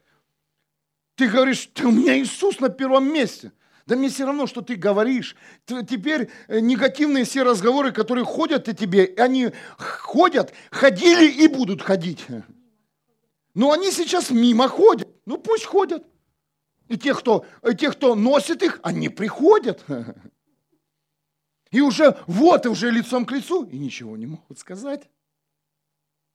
Ты 1.16 1.28
говоришь, 1.28 1.68
ты 1.74 1.86
у 1.86 1.90
меня 1.90 2.18
Иисус 2.18 2.60
на 2.60 2.70
первом 2.70 3.12
месте. 3.12 3.52
Да 3.84 3.96
мне 3.96 4.08
все 4.08 4.24
равно, 4.24 4.46
что 4.46 4.62
ты 4.62 4.76
говоришь. 4.76 5.36
Теперь 5.66 6.30
э, 6.46 6.60
негативные 6.60 7.24
все 7.24 7.42
разговоры, 7.42 7.92
которые 7.92 8.24
ходят 8.24 8.68
о 8.68 8.74
тебе, 8.74 9.12
они 9.18 9.50
ходят, 9.76 10.54
ходили 10.70 11.30
и 11.30 11.48
будут 11.48 11.82
ходить. 11.82 12.24
Но 13.54 13.72
они 13.72 13.90
сейчас 13.90 14.30
мимо 14.30 14.68
ходят. 14.68 15.08
Ну 15.26 15.36
пусть 15.36 15.64
ходят. 15.64 16.06
И 16.88 16.96
те, 16.96 17.12
кто, 17.12 17.44
и 17.68 17.74
те, 17.74 17.90
кто 17.90 18.14
носит 18.14 18.62
их, 18.62 18.78
они 18.82 19.08
приходят. 19.08 19.84
И 21.70 21.80
уже 21.80 22.18
вот, 22.26 22.66
и 22.66 22.68
уже 22.68 22.90
лицом 22.90 23.24
к 23.24 23.32
лицу, 23.32 23.64
и 23.64 23.78
ничего 23.78 24.14
не 24.18 24.26
могут 24.26 24.58
сказать. 24.58 25.08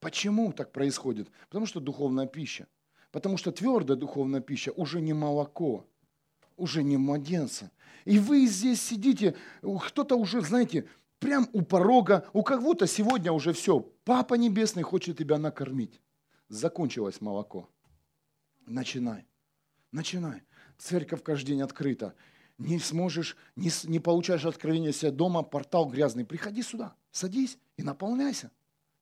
Почему 0.00 0.52
так 0.52 0.72
происходит? 0.72 1.28
Потому 1.48 1.66
что 1.66 1.80
духовная 1.80 2.26
пища. 2.26 2.66
Потому 3.10 3.36
что 3.36 3.52
твердая 3.52 3.96
духовная 3.96 4.40
пища 4.40 4.70
уже 4.72 5.00
не 5.00 5.12
молоко, 5.12 5.86
уже 6.56 6.82
не 6.82 6.96
младенца. 6.96 7.70
И 8.04 8.18
вы 8.18 8.46
здесь 8.46 8.82
сидите, 8.82 9.34
кто-то 9.62 10.16
уже, 10.16 10.40
знаете, 10.42 10.86
прям 11.18 11.48
у 11.52 11.62
порога, 11.62 12.28
у 12.32 12.42
кого-то 12.42 12.86
сегодня 12.86 13.32
уже 13.32 13.52
все, 13.52 13.80
Папа 14.04 14.34
Небесный 14.34 14.82
хочет 14.82 15.18
тебя 15.18 15.36
накормить. 15.36 16.00
Закончилось 16.48 17.20
молоко. 17.20 17.68
Начинай, 18.66 19.26
начинай. 19.92 20.42
Церковь 20.78 21.22
каждый 21.22 21.48
день 21.48 21.60
открыта. 21.62 22.14
Не 22.56 22.78
сможешь, 22.78 23.36
не, 23.54 23.70
не 23.84 24.00
получаешь 24.00 24.46
откровения 24.46 24.92
себя 24.92 25.10
дома, 25.10 25.42
портал 25.42 25.86
грязный. 25.90 26.24
Приходи 26.24 26.62
сюда, 26.62 26.94
садись 27.10 27.58
и 27.76 27.82
наполняйся. 27.82 28.50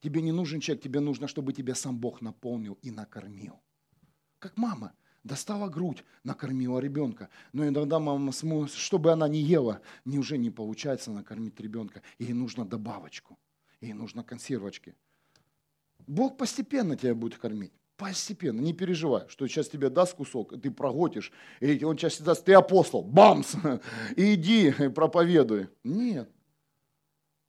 Тебе 0.07 0.23
не 0.23 0.31
нужен 0.31 0.61
человек, 0.61 0.85
тебе 0.85 1.01
нужно, 1.01 1.27
чтобы 1.27 1.53
тебя 1.53 1.75
сам 1.75 1.99
Бог 1.99 2.21
наполнил 2.21 2.79
и 2.81 2.93
накормил. 2.93 3.61
Как 4.39 4.57
мама 4.57 4.93
достала 5.25 5.69
грудь, 5.69 6.05
накормила 6.23 6.79
ребенка. 6.79 7.29
Но 7.53 7.67
иногда 7.67 7.99
мама, 7.99 8.31
чтобы 8.69 9.11
она 9.11 9.27
не 9.27 9.41
ела, 9.41 9.81
не 10.05 10.21
уже 10.21 10.39
не 10.39 10.51
получается 10.51 11.11
накормить 11.11 11.59
ребенка. 11.59 12.03
Ей 12.21 12.35
нужно 12.35 12.65
добавочку, 12.65 13.37
ей 13.81 13.95
нужно 13.95 14.23
консервочки. 14.23 14.95
Бог 16.07 16.37
постепенно 16.37 16.97
тебя 16.97 17.17
будет 17.17 17.39
кормить. 17.39 17.73
Постепенно, 17.97 18.61
не 18.61 18.75
переживай, 18.75 19.27
что 19.27 19.49
сейчас 19.49 19.69
тебе 19.69 19.91
даст 19.91 20.15
кусок, 20.15 20.55
ты 20.63 20.71
проглотишь, 20.71 21.33
и 21.59 21.83
он 21.83 21.99
сейчас 21.99 22.21
даст, 22.21 22.45
ты 22.45 22.53
апостол, 22.53 23.03
бамс, 23.03 23.57
иди, 24.17 24.71
проповедуй. 24.95 25.69
Нет. 25.83 26.31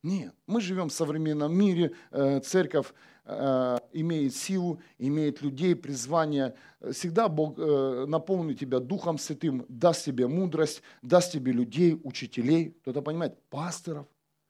Нет, 0.08 0.34
мы 0.46 0.62
живем 0.62 0.88
в 0.88 0.92
современном 0.94 1.54
мире, 1.54 1.94
э, 2.12 2.40
церковь 2.40 2.94
э, 3.26 3.78
имеет 3.92 4.34
силу, 4.34 4.80
имеет 4.96 5.42
людей, 5.42 5.76
призвание. 5.76 6.54
Всегда 6.92 7.28
Бог 7.28 7.58
э, 7.58 8.06
наполнит 8.08 8.58
тебя 8.58 8.80
Духом 8.80 9.18
Святым, 9.18 9.66
даст 9.68 10.06
тебе 10.06 10.26
мудрость, 10.26 10.82
даст 11.02 11.32
тебе 11.32 11.52
людей, 11.52 12.00
учителей, 12.04 12.70
кто-то 12.80 13.02
понимает, 13.02 13.38
пасторов, 13.50 14.06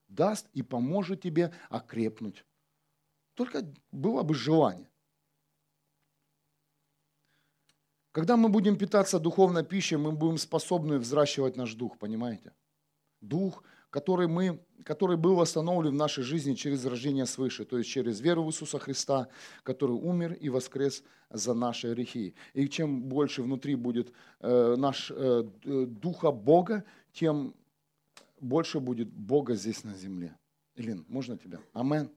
даст 0.07 0.47
и 0.55 0.63
поможет 0.63 1.23
тебе 1.23 1.53
окрепнуть. 1.71 2.45
Только 3.35 3.65
было 3.91 4.23
бы 4.23 4.37
желание. 4.37 4.89
Когда 8.13 8.37
мы 8.37 8.49
будем 8.49 8.79
питаться 8.79 9.19
духовной 9.19 9.65
пищей, 9.65 9.97
мы 9.97 10.13
будем 10.13 10.39
способны 10.39 10.99
взращивать 11.01 11.57
наш 11.57 11.75
дух, 11.75 11.99
понимаете? 11.99 12.53
Дух– 13.21 13.65
который, 13.91 14.29
мы, 14.29 14.61
который 14.85 15.17
был 15.17 15.35
восстановлен 15.35 15.93
в 15.93 15.97
нашей 15.97 16.25
жизни 16.25 16.55
через 16.55 16.85
рождение 16.85 17.27
свыше, 17.27 17.65
то 17.65 17.79
есть 17.79 17.91
через 17.91 18.21
веру 18.21 18.45
в 18.45 18.49
Иисуса 18.49 18.79
Христа, 18.79 19.29
который 19.63 19.97
умер 19.97 20.35
и 20.35 20.49
воскрес 20.49 21.03
за 21.31 21.55
наши 21.55 21.93
грехи. 21.95 22.35
И 22.55 22.69
чем 22.69 23.03
больше 23.03 23.43
внутри 23.43 23.75
будет 23.75 24.13
э, 24.41 24.77
наш 24.77 25.11
э, 25.15 25.45
Духа 25.65 26.31
Бога, 26.31 26.85
тем 27.13 27.55
больше 28.41 28.81
будет 28.81 29.09
Бога 29.09 29.55
здесь 29.55 29.85
на 29.85 29.95
земле. 29.95 30.37
Илин, 30.77 31.05
можно 31.09 31.37
тебя? 31.37 31.59
Амен. 31.73 32.11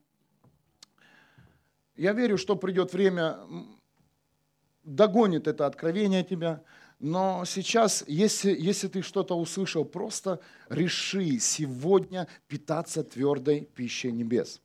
Я 1.95 2.13
верю, 2.13 2.37
что 2.37 2.55
придет 2.55 2.93
время, 2.93 3.39
догонит 4.83 5.47
это 5.47 5.65
откровение 5.65 6.23
тебя, 6.23 6.63
но 7.03 7.45
сейчас, 7.45 8.03
если, 8.07 8.55
если 8.55 8.87
ты 8.87 9.01
что-то 9.01 9.35
услышал, 9.35 9.83
просто 9.83 10.39
реши 10.69 11.39
сегодня 11.39 12.27
питаться 12.47 13.03
твердой 13.03 13.61
пищей 13.65 14.11
небес. 14.11 14.61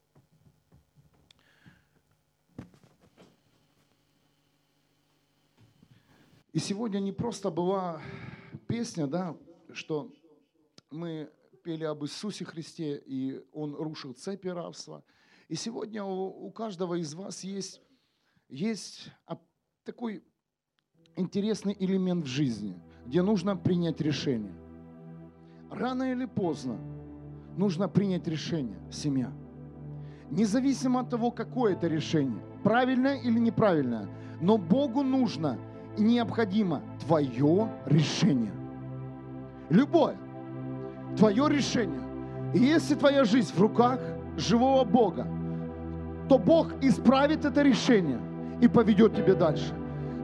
И 6.52 6.58
сегодня 6.58 6.98
не 6.98 7.12
просто 7.12 7.50
была 7.50 8.02
песня, 8.68 9.06
да, 9.06 9.34
что 9.72 10.12
мы 10.90 11.32
пели 11.64 11.84
об 11.84 12.04
Иисусе 12.04 12.44
Христе, 12.44 13.02
и 13.06 13.42
Он 13.52 13.74
рушил 13.74 14.12
цепи 14.12 14.48
рабства. 14.48 15.02
И 15.48 15.54
сегодня 15.54 16.04
у, 16.04 16.46
у 16.48 16.50
каждого 16.50 16.96
из 17.00 17.14
вас 17.14 17.44
есть, 17.44 17.80
есть 18.50 19.08
такой 19.84 20.22
интересный 21.16 21.76
элемент 21.78 22.24
в 22.24 22.28
жизни, 22.28 22.76
где 23.06 23.22
нужно 23.22 23.56
принять 23.56 24.00
решение. 24.00 24.52
Рано 25.70 26.12
или 26.12 26.26
поздно 26.26 26.78
нужно 27.56 27.88
принять 27.88 28.28
решение, 28.28 28.78
семья. 28.90 29.32
Независимо 30.30 31.00
от 31.00 31.10
того, 31.10 31.30
какое 31.30 31.72
это 31.72 31.86
решение, 31.88 32.40
правильное 32.62 33.16
или 33.16 33.38
неправильное, 33.38 34.08
но 34.40 34.58
Богу 34.58 35.02
нужно 35.02 35.58
и 35.96 36.02
необходимо 36.02 36.82
твое 37.06 37.68
решение. 37.86 38.52
Любое. 39.70 40.16
Твое 41.16 41.48
решение. 41.48 42.00
И 42.54 42.58
если 42.58 42.94
твоя 42.94 43.24
жизнь 43.24 43.52
в 43.54 43.60
руках 43.60 44.00
живого 44.36 44.84
Бога, 44.84 45.26
то 46.28 46.38
Бог 46.38 46.72
исправит 46.82 47.44
это 47.44 47.62
решение 47.62 48.20
и 48.60 48.68
поведет 48.68 49.14
тебя 49.14 49.34
дальше. 49.34 49.72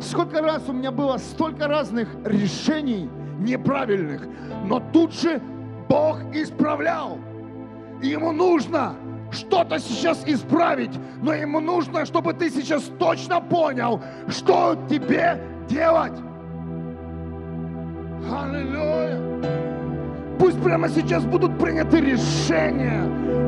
Сколько 0.03 0.43
раз 0.43 0.69
у 0.69 0.73
меня 0.73 0.91
было 0.91 1.17
столько 1.17 1.69
разных 1.69 2.09
решений 2.25 3.09
неправильных, 3.39 4.27
но 4.65 4.81
тут 4.93 5.15
же 5.15 5.41
Бог 5.89 6.19
исправлял. 6.33 7.19
Ему 8.03 8.33
нужно 8.33 8.95
что-то 9.31 9.79
сейчас 9.79 10.23
исправить, 10.27 10.91
но 11.23 11.33
ему 11.33 11.61
нужно, 11.61 12.05
чтобы 12.05 12.35
ты 12.35 12.51
сейчас 12.51 12.83
точно 12.99 13.41
понял, 13.41 14.03
что 14.29 14.77
тебе 14.91 15.41
делать. 15.69 16.19
Аллилуйя. 18.31 19.21
Пусть 20.39 20.61
прямо 20.63 20.89
сейчас 20.89 21.25
будут 21.25 21.59
приняты 21.59 22.01
решения 22.01 23.03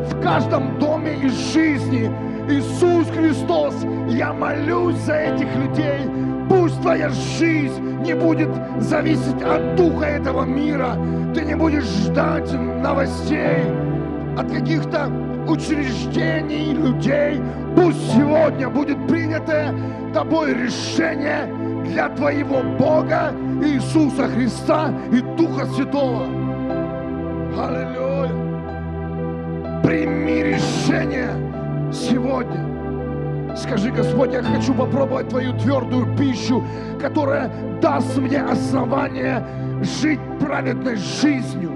в 0.08 0.22
каждом 0.22 0.78
доме 0.78 1.16
и 1.16 1.28
жизни. 1.28 2.10
Иисус 2.48 3.08
Христос, 3.08 3.74
я 4.10 4.32
молюсь 4.32 4.96
за 4.96 5.14
этих 5.14 5.48
людей, 5.56 6.02
Пусть 6.48 6.80
твоя 6.82 7.08
жизнь 7.08 8.00
не 8.02 8.14
будет 8.14 8.50
зависеть 8.78 9.42
от 9.42 9.76
духа 9.76 10.04
этого 10.04 10.44
мира. 10.44 10.96
Ты 11.34 11.42
не 11.42 11.54
будешь 11.54 11.84
ждать 11.84 12.52
новостей 12.52 13.64
от 14.36 14.50
каких-то 14.50 15.10
учреждений, 15.48 16.74
людей. 16.74 17.40
Пусть 17.76 18.12
сегодня 18.12 18.68
будет 18.68 19.06
принято 19.06 19.74
тобой 20.12 20.54
решение 20.54 21.46
для 21.84 22.08
твоего 22.10 22.62
Бога 22.78 23.32
Иисуса 23.62 24.28
Христа 24.28 24.92
и 25.12 25.20
Духа 25.36 25.66
Святого. 25.66 26.24
Аллилуйя. 27.58 28.30
Прими 29.82 30.42
решение 30.42 31.30
сегодня. 31.92 32.73
Скажи, 33.56 33.92
Господь, 33.92 34.32
я 34.32 34.42
хочу 34.42 34.74
попробовать 34.74 35.28
Твою 35.28 35.52
твердую 35.56 36.16
пищу, 36.16 36.64
которая 37.00 37.50
даст 37.80 38.16
мне 38.18 38.42
основание 38.42 39.44
жить 39.80 40.20
праведной 40.40 40.96
жизнью, 40.96 41.70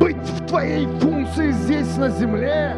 быть 0.00 0.16
в 0.16 0.46
Твоей 0.46 0.86
функции 0.98 1.50
здесь 1.50 1.96
на 1.98 2.08
земле, 2.08 2.74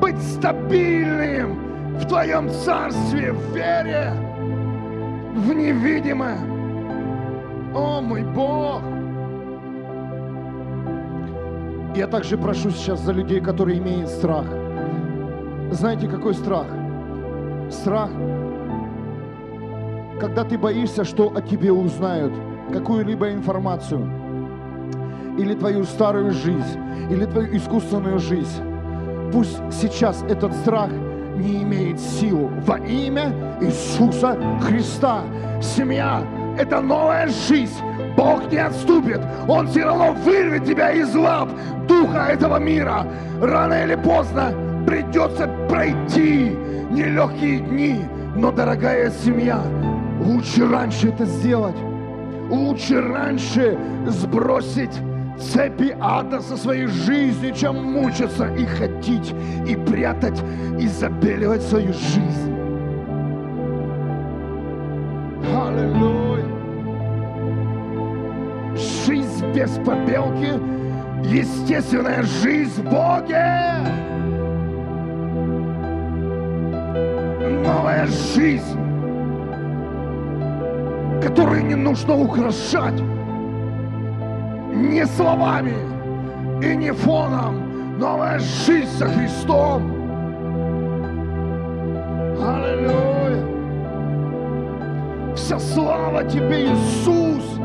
быть 0.00 0.20
стабильным 0.22 1.58
в 1.98 2.06
Твоем 2.06 2.48
царстве, 2.50 3.32
в 3.32 3.54
вере, 3.54 4.12
в 5.34 5.52
невидимое. 5.52 6.38
О, 7.74 8.00
мой 8.00 8.22
Бог! 8.22 8.82
Я 11.94 12.06
также 12.06 12.38
прошу 12.38 12.70
сейчас 12.70 13.00
за 13.00 13.12
людей, 13.12 13.40
которые 13.40 13.78
имеют 13.78 14.08
страх– 14.08 14.46
знаете, 15.70 16.08
какой 16.08 16.34
страх? 16.34 16.66
Страх, 17.70 18.10
когда 20.20 20.44
ты 20.44 20.56
боишься, 20.56 21.04
что 21.04 21.32
о 21.34 21.42
тебе 21.42 21.72
узнают 21.72 22.32
какую-либо 22.72 23.32
информацию, 23.32 24.08
или 25.38 25.54
твою 25.54 25.84
старую 25.84 26.32
жизнь, 26.32 26.78
или 27.10 27.26
твою 27.26 27.56
искусственную 27.56 28.18
жизнь. 28.18 28.62
Пусть 29.32 29.60
сейчас 29.70 30.22
этот 30.28 30.54
страх 30.54 30.90
не 31.36 31.62
имеет 31.62 32.00
силу 32.00 32.50
во 32.66 32.78
имя 32.78 33.32
Иисуса 33.60 34.38
Христа. 34.62 35.24
Семья– 35.60 36.22
это 36.58 36.80
новая 36.80 37.28
жизнь. 37.28 37.82
Бог 38.16 38.50
не 38.50 38.58
отступит. 38.58 39.20
Он 39.46 39.66
все 39.68 39.84
равно 39.84 40.12
вырвет 40.12 40.64
тебя 40.64 40.92
из 40.92 41.14
лап 41.14 41.50
духа 41.86 42.28
этого 42.30 42.56
мира. 42.56 43.06
Рано 43.42 43.84
или 43.84 43.94
поздно 43.96 44.54
придется 44.86 45.48
пройти 45.68 46.52
нелегкие 46.90 47.58
дни, 47.58 48.00
но, 48.36 48.52
дорогая 48.52 49.10
семья, 49.10 49.60
лучше 50.20 50.68
раньше 50.68 51.08
это 51.08 51.24
сделать. 51.24 51.76
Лучше 52.48 53.00
раньше 53.00 53.76
сбросить 54.06 54.92
цепи 55.38 55.96
ада 56.00 56.40
со 56.40 56.56
своей 56.56 56.86
жизни, 56.86 57.50
чем 57.50 57.92
мучиться 57.92 58.46
и 58.54 58.64
хотеть, 58.64 59.34
и 59.66 59.74
прятать, 59.74 60.40
и 60.78 60.86
забеливать 60.86 61.62
свою 61.62 61.92
жизнь. 61.92 62.54
Аллилуйя. 65.52 66.44
Жизнь 68.76 69.46
без 69.52 69.70
побелки, 69.84 70.52
естественная 71.24 72.22
жизнь 72.22 72.82
в 72.82 72.84
Боге. 72.84 74.15
Новая 77.66 78.06
жизнь, 78.06 78.78
которую 81.20 81.66
не 81.66 81.74
нужно 81.74 82.14
украшать 82.14 83.02
не 84.72 85.04
словами 85.06 85.74
и 86.62 86.76
не 86.76 86.92
фоном. 86.92 87.98
Новая 87.98 88.38
жизнь 88.38 88.90
со 88.98 89.06
Христом. 89.06 89.90
Аллилуйя. 92.40 93.44
Вся 95.34 95.58
слава 95.58 96.22
Тебе, 96.24 96.66
Иисус, 96.66 97.58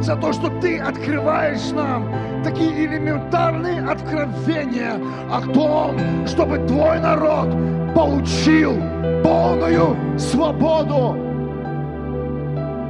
за 0.00 0.16
то, 0.16 0.32
что 0.32 0.48
Ты 0.60 0.78
открываешь 0.78 1.72
нам 1.72 2.14
такие 2.44 2.86
элементарные 2.86 3.82
откровения 3.82 5.00
о 5.30 5.40
том, 5.52 6.26
чтобы 6.26 6.58
Твой 6.58 7.00
народ 7.00 7.48
получил 7.96 8.74
полную 9.24 9.96
свободу. 10.18 11.16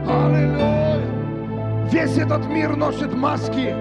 Аллилуйя! 0.05 1.01
Весь 1.93 2.19
этот 2.19 2.45
мир 2.49 2.75
носит 2.75 3.15
маски. 3.15 3.73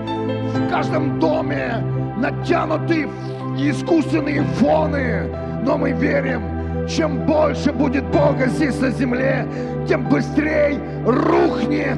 В 0.54 0.70
каждом 0.70 1.20
доме 1.20 1.84
натянуты 2.18 3.10
искусственные 3.58 4.44
фоны. 4.60 5.28
Но 5.64 5.80
мы 5.80 5.94
верим, 5.94 6.88
чем 6.88 7.26
больше 7.26 7.74
будет 7.74 8.06
Бога 8.12 8.46
здесь 8.46 8.80
на 8.80 8.92
земле, 8.92 9.48
тем 9.88 10.08
быстрее 10.08 10.80
рухнет, 11.08 11.98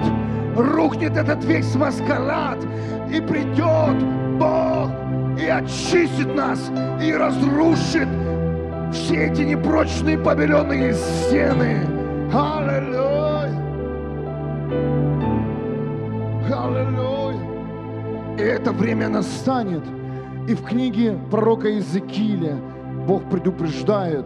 рухнет 0.56 1.18
этот 1.18 1.44
весь 1.44 1.76
маскарад, 1.76 2.60
и 3.14 3.20
придет 3.20 3.98
Бог 4.40 4.90
и 5.38 5.48
очистит 5.50 6.34
нас, 6.34 6.72
и 7.04 7.12
разрушит 7.12 8.08
все 8.92 9.28
эти 9.28 9.42
непрочные 9.42 10.18
побеленные 10.18 10.94
стены. 10.94 11.86
Аллилуйя! 12.34 13.52
Аллилуйя! 16.54 17.40
И 18.38 18.42
это 18.42 18.72
время 18.72 19.10
настанет. 19.10 19.84
И 20.48 20.54
в 20.54 20.64
книге 20.64 21.18
пророка 21.30 21.68
Иезекииля 21.68 22.58
Бог 23.08 23.30
предупреждает, 23.30 24.26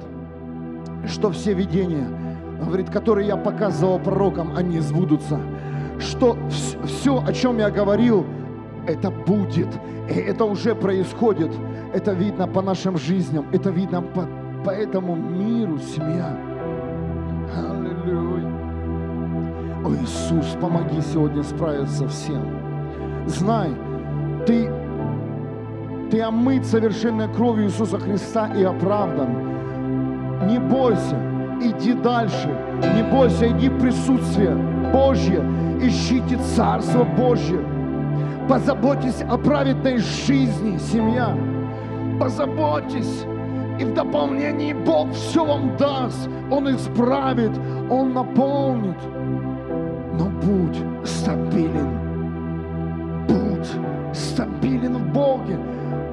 что 1.08 1.32
все 1.32 1.54
видения, 1.54 2.08
говорит, 2.64 2.90
которые 2.90 3.28
я 3.28 3.38
показывал 3.38 4.00
пророкам, 4.00 4.56
они 4.56 4.80
сбудутся. 4.80 5.40
Что 6.00 6.38
все, 6.50 7.24
о 7.26 7.34
чем 7.34 7.60
я 7.60 7.70
говорил, 7.70 8.26
это 8.88 9.12
будет. 9.12 9.70
И 10.10 10.14
это 10.14 10.46
уже 10.46 10.76
происходит. 10.76 11.52
Это 11.94 12.14
видно 12.14 12.48
по 12.48 12.62
нашим 12.62 12.98
жизням. 12.98 13.46
Это 13.52 13.70
видно 13.70 14.02
по, 14.02 14.28
по 14.64 14.70
этому 14.70 15.16
миру, 15.16 15.80
семья. 15.80 16.38
Аллилуйя. 17.58 18.48
О, 19.84 19.90
Иисус, 19.96 20.56
помоги 20.62 21.02
сегодня 21.02 21.42
справиться 21.44 22.08
всем. 22.08 22.62
Знай, 23.26 23.72
ты, 24.46 24.70
ты 26.12 26.22
омыт 26.22 26.66
совершенной 26.66 27.28
кровью 27.34 27.66
Иисуса 27.66 27.98
Христа 28.00 28.52
и 28.56 28.64
оправдан. 28.64 29.52
Не 30.48 30.60
бойся, 30.60 31.18
иди 31.62 31.94
дальше. 31.94 32.56
Не 32.96 33.04
бойся, 33.04 33.50
иди 33.50 33.70
в 33.70 33.80
присутствие 33.80 34.56
Божье. 34.94 35.44
Ищите 35.82 36.38
Царство 36.56 37.04
Божье. 37.04 37.60
Позаботьтесь 38.48 39.24
о 39.28 39.38
праведной 39.38 39.98
жизни, 39.98 40.78
семья. 40.78 41.36
Позаботьтесь. 42.20 43.26
И 43.82 43.84
в 43.84 43.96
дополнении 43.96 44.74
Бог 44.74 45.12
все 45.12 45.44
вам 45.44 45.76
даст. 45.76 46.30
Он 46.52 46.70
исправит, 46.70 47.50
Он 47.90 48.14
наполнит. 48.14 48.98
Но 50.20 50.30
будь 50.30 50.78
стабилен. 51.04 51.90
Будь 53.28 54.16
стабилен 54.16 54.98
в 54.98 55.14
Боге. 55.14 55.58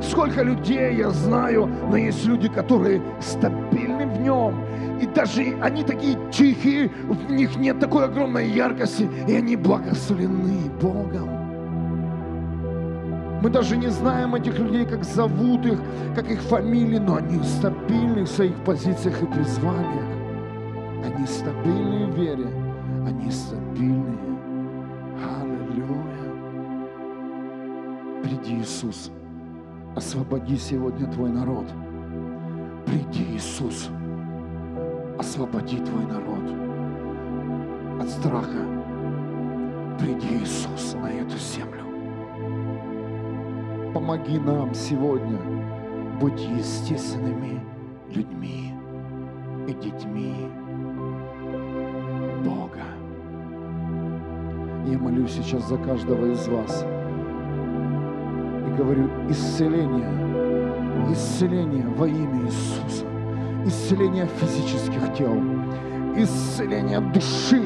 Сколько 0.00 0.42
людей 0.42 0.96
я 0.96 1.10
знаю, 1.10 1.68
но 1.90 1.98
есть 1.98 2.24
люди, 2.24 2.48
которые 2.48 3.02
стабильны 3.20 4.06
в 4.06 4.18
нем. 4.22 4.64
И 5.02 5.06
даже 5.06 5.54
они 5.60 5.82
такие 5.82 6.16
тихие, 6.32 6.88
в 6.88 7.30
них 7.30 7.54
нет 7.56 7.78
такой 7.80 8.06
огромной 8.06 8.48
яркости, 8.48 9.10
и 9.28 9.34
они 9.34 9.56
благословлены 9.56 10.70
Богом. 10.80 11.37
Мы 13.40 13.50
даже 13.50 13.76
не 13.76 13.88
знаем 13.88 14.34
этих 14.34 14.58
людей, 14.58 14.84
как 14.84 15.04
зовут 15.04 15.64
их, 15.64 15.80
как 16.16 16.28
их 16.28 16.40
фамилии, 16.42 16.98
но 16.98 17.16
они 17.16 17.40
стабильны 17.44 18.22
в 18.22 18.28
своих 18.28 18.56
позициях 18.64 19.22
и 19.22 19.26
призваниях. 19.26 20.04
Они 21.04 21.24
стабильны 21.26 22.06
в 22.06 22.18
вере, 22.18 22.48
они 23.06 23.30
стабильные. 23.30 24.18
Аллилуйя. 25.40 26.18
Приди, 28.24 28.60
Иисус. 28.60 29.12
Освободи 29.94 30.56
сегодня 30.56 31.06
Твой 31.12 31.30
народ. 31.30 31.66
Приди, 32.86 33.24
Иисус. 33.36 33.88
Освободи 35.16 35.78
Твой 35.78 36.06
народ 36.06 36.28
от 38.00 38.08
страха. 38.10 38.64
Приди, 40.00 40.42
Иисус, 40.42 40.94
на 41.00 41.08
эту 41.08 41.36
землю. 41.38 41.77
Помоги 43.94 44.38
нам 44.38 44.74
сегодня 44.74 45.38
быть 46.20 46.40
естественными 46.40 47.60
людьми 48.10 48.72
и 49.66 49.72
детьми 49.72 50.34
Бога. 52.44 52.82
Я 54.86 54.98
молюсь 54.98 55.32
сейчас 55.32 55.68
за 55.68 55.76
каждого 55.78 56.32
из 56.32 56.48
вас– 56.48 56.84
говорю, 58.78 59.10
исцеление, 59.28 60.08
исцеление 61.12 61.86
во 61.96 62.06
имя 62.06 62.46
Иисуса, 62.46 63.04
исцеление 63.66 64.28
физических 64.40 65.14
тел, 65.14 65.34
исцеление 66.16 67.00
души, 67.00 67.62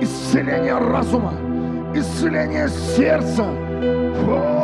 исцеление 0.00 0.76
разума, 0.76 1.32
исцеление 1.94 2.68
сердца. 2.68 3.44
О, 3.44 4.57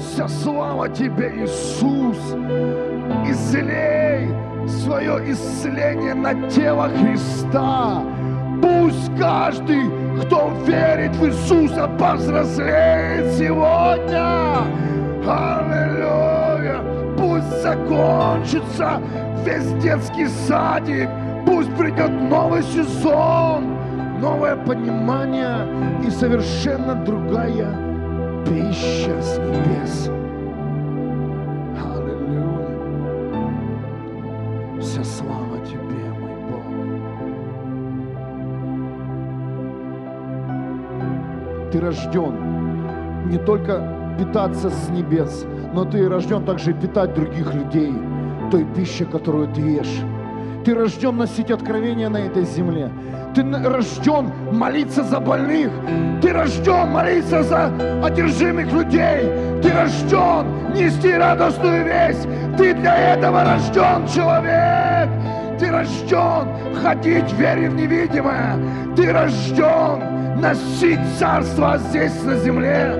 вся 0.00 0.28
слава 0.28 0.88
Тебе, 0.88 1.32
Иисус! 1.36 2.18
Исцелей 3.28 4.28
свое 4.66 5.32
исцеление 5.32 6.14
на 6.14 6.48
тело 6.48 6.88
Христа. 6.88 8.02
Пусть 8.62 9.10
каждый, 9.18 9.90
кто 10.22 10.52
верит 10.66 11.14
в 11.16 11.26
Иисуса, 11.26 11.88
повзрослеет 11.98 13.32
сегодня. 13.34 14.58
Аллилуйя! 15.26 16.80
Пусть 17.16 17.62
закончится 17.62 19.00
весь 19.44 19.72
детский 19.82 20.26
садик, 20.46 21.08
пусть 21.46 21.74
придет 21.76 22.10
новый 22.10 22.62
сезон, 22.62 23.76
новое 24.20 24.56
понимание 24.56 25.66
и 26.06 26.10
совершенно 26.10 26.94
другая 26.94 27.89
пища 28.46 29.20
с 29.20 29.38
небес. 29.38 30.10
Аллилуйя! 31.82 32.70
Вся 34.80 35.04
слава 35.04 35.58
Тебе, 35.66 36.12
мой 36.20 36.34
Бог. 36.48 36.64
Ты 41.70 41.80
рожден 41.80 42.34
не 43.30 43.38
только 43.38 44.14
питаться 44.18 44.70
с 44.70 44.88
небес, 44.90 45.46
но 45.72 45.84
ты 45.84 46.08
рожден 46.08 46.44
также 46.44 46.72
питать 46.72 47.14
других 47.14 47.54
людей 47.54 47.92
той 48.50 48.64
пищей, 48.64 49.04
которую 49.04 49.48
ты 49.54 49.60
ешь. 49.60 50.00
Ты 50.64 50.74
рожден 50.74 51.16
носить 51.16 51.50
откровения 51.50 52.08
на 52.08 52.18
этой 52.18 52.44
земле. 52.44 52.90
Ты 53.34 53.44
рожден 53.44 54.32
молиться 54.52 55.04
за 55.04 55.20
больных. 55.20 55.70
Ты 56.20 56.32
рожден 56.32 56.90
молиться 56.90 57.42
за 57.44 57.70
одержимых 58.02 58.72
людей. 58.72 59.22
Ты 59.62 59.72
рожден 59.72 60.74
нести 60.74 61.14
радостную 61.14 61.84
весть. 61.84 62.26
Ты 62.58 62.74
для 62.74 63.14
этого 63.14 63.44
рожден, 63.44 64.06
человек. 64.08 65.08
Ты 65.60 65.70
рожден 65.70 66.48
ходить 66.82 67.32
вере 67.34 67.70
в 67.70 67.74
невидимое. 67.74 68.56
Ты 68.96 69.12
рожден 69.12 70.40
носить 70.40 71.00
царство 71.18 71.78
здесь 71.78 72.22
на 72.24 72.34
земле. 72.36 72.96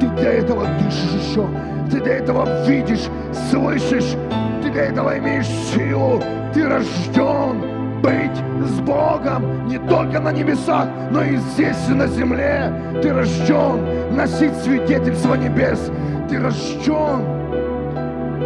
Ты 0.00 0.06
для 0.18 0.32
этого 0.32 0.66
дышишь 0.78 1.28
еще. 1.28 1.46
Ты 1.90 2.00
для 2.00 2.14
этого 2.14 2.66
видишь, 2.66 3.08
слышишь. 3.50 4.16
Ты 4.62 4.70
для 4.70 4.84
этого 4.86 5.18
имеешь 5.18 5.46
силу. 5.46 6.22
Ты 6.54 6.66
рожден 6.66 7.75
быть 8.02 8.36
с 8.64 8.80
Богом 8.80 9.66
не 9.66 9.78
только 9.78 10.20
на 10.20 10.32
небесах, 10.32 10.88
но 11.10 11.22
и 11.22 11.36
здесь, 11.36 11.88
на 11.88 12.06
земле. 12.06 12.72
Ты 13.02 13.12
рожден 13.12 14.16
носить 14.16 14.54
свидетельство 14.56 15.34
небес. 15.34 15.90
Ты 16.28 16.40
рожден 16.40 17.24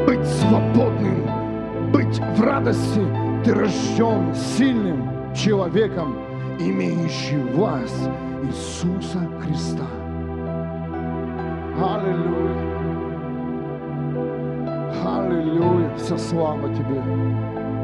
быть 0.07 0.26
свободным, 0.26 1.90
быть 1.92 2.20
в 2.36 2.42
радости. 2.42 3.01
Ты 3.44 3.55
рожден 3.55 4.34
сильным 4.34 5.34
человеком, 5.34 6.16
имеющий 6.59 7.38
власть 7.55 8.09
Иисуса 8.44 9.18
Христа. 9.40 9.86
Аллилуйя. 11.78 12.70
Аллилуйя. 15.05 15.90
Вся 15.96 16.18
слава 16.18 16.68
Тебе. 16.74 17.03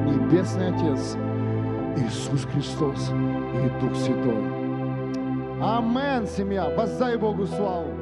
Небесный 0.06 0.68
Отец, 0.68 1.16
Иисус 1.96 2.44
Христос 2.44 3.10
и 3.10 3.80
Дух 3.80 3.96
Святой. 3.96 4.44
Амен, 5.62 6.26
семья. 6.26 6.68
Воздай 6.76 7.16
Богу 7.16 7.46
славу. 7.46 7.95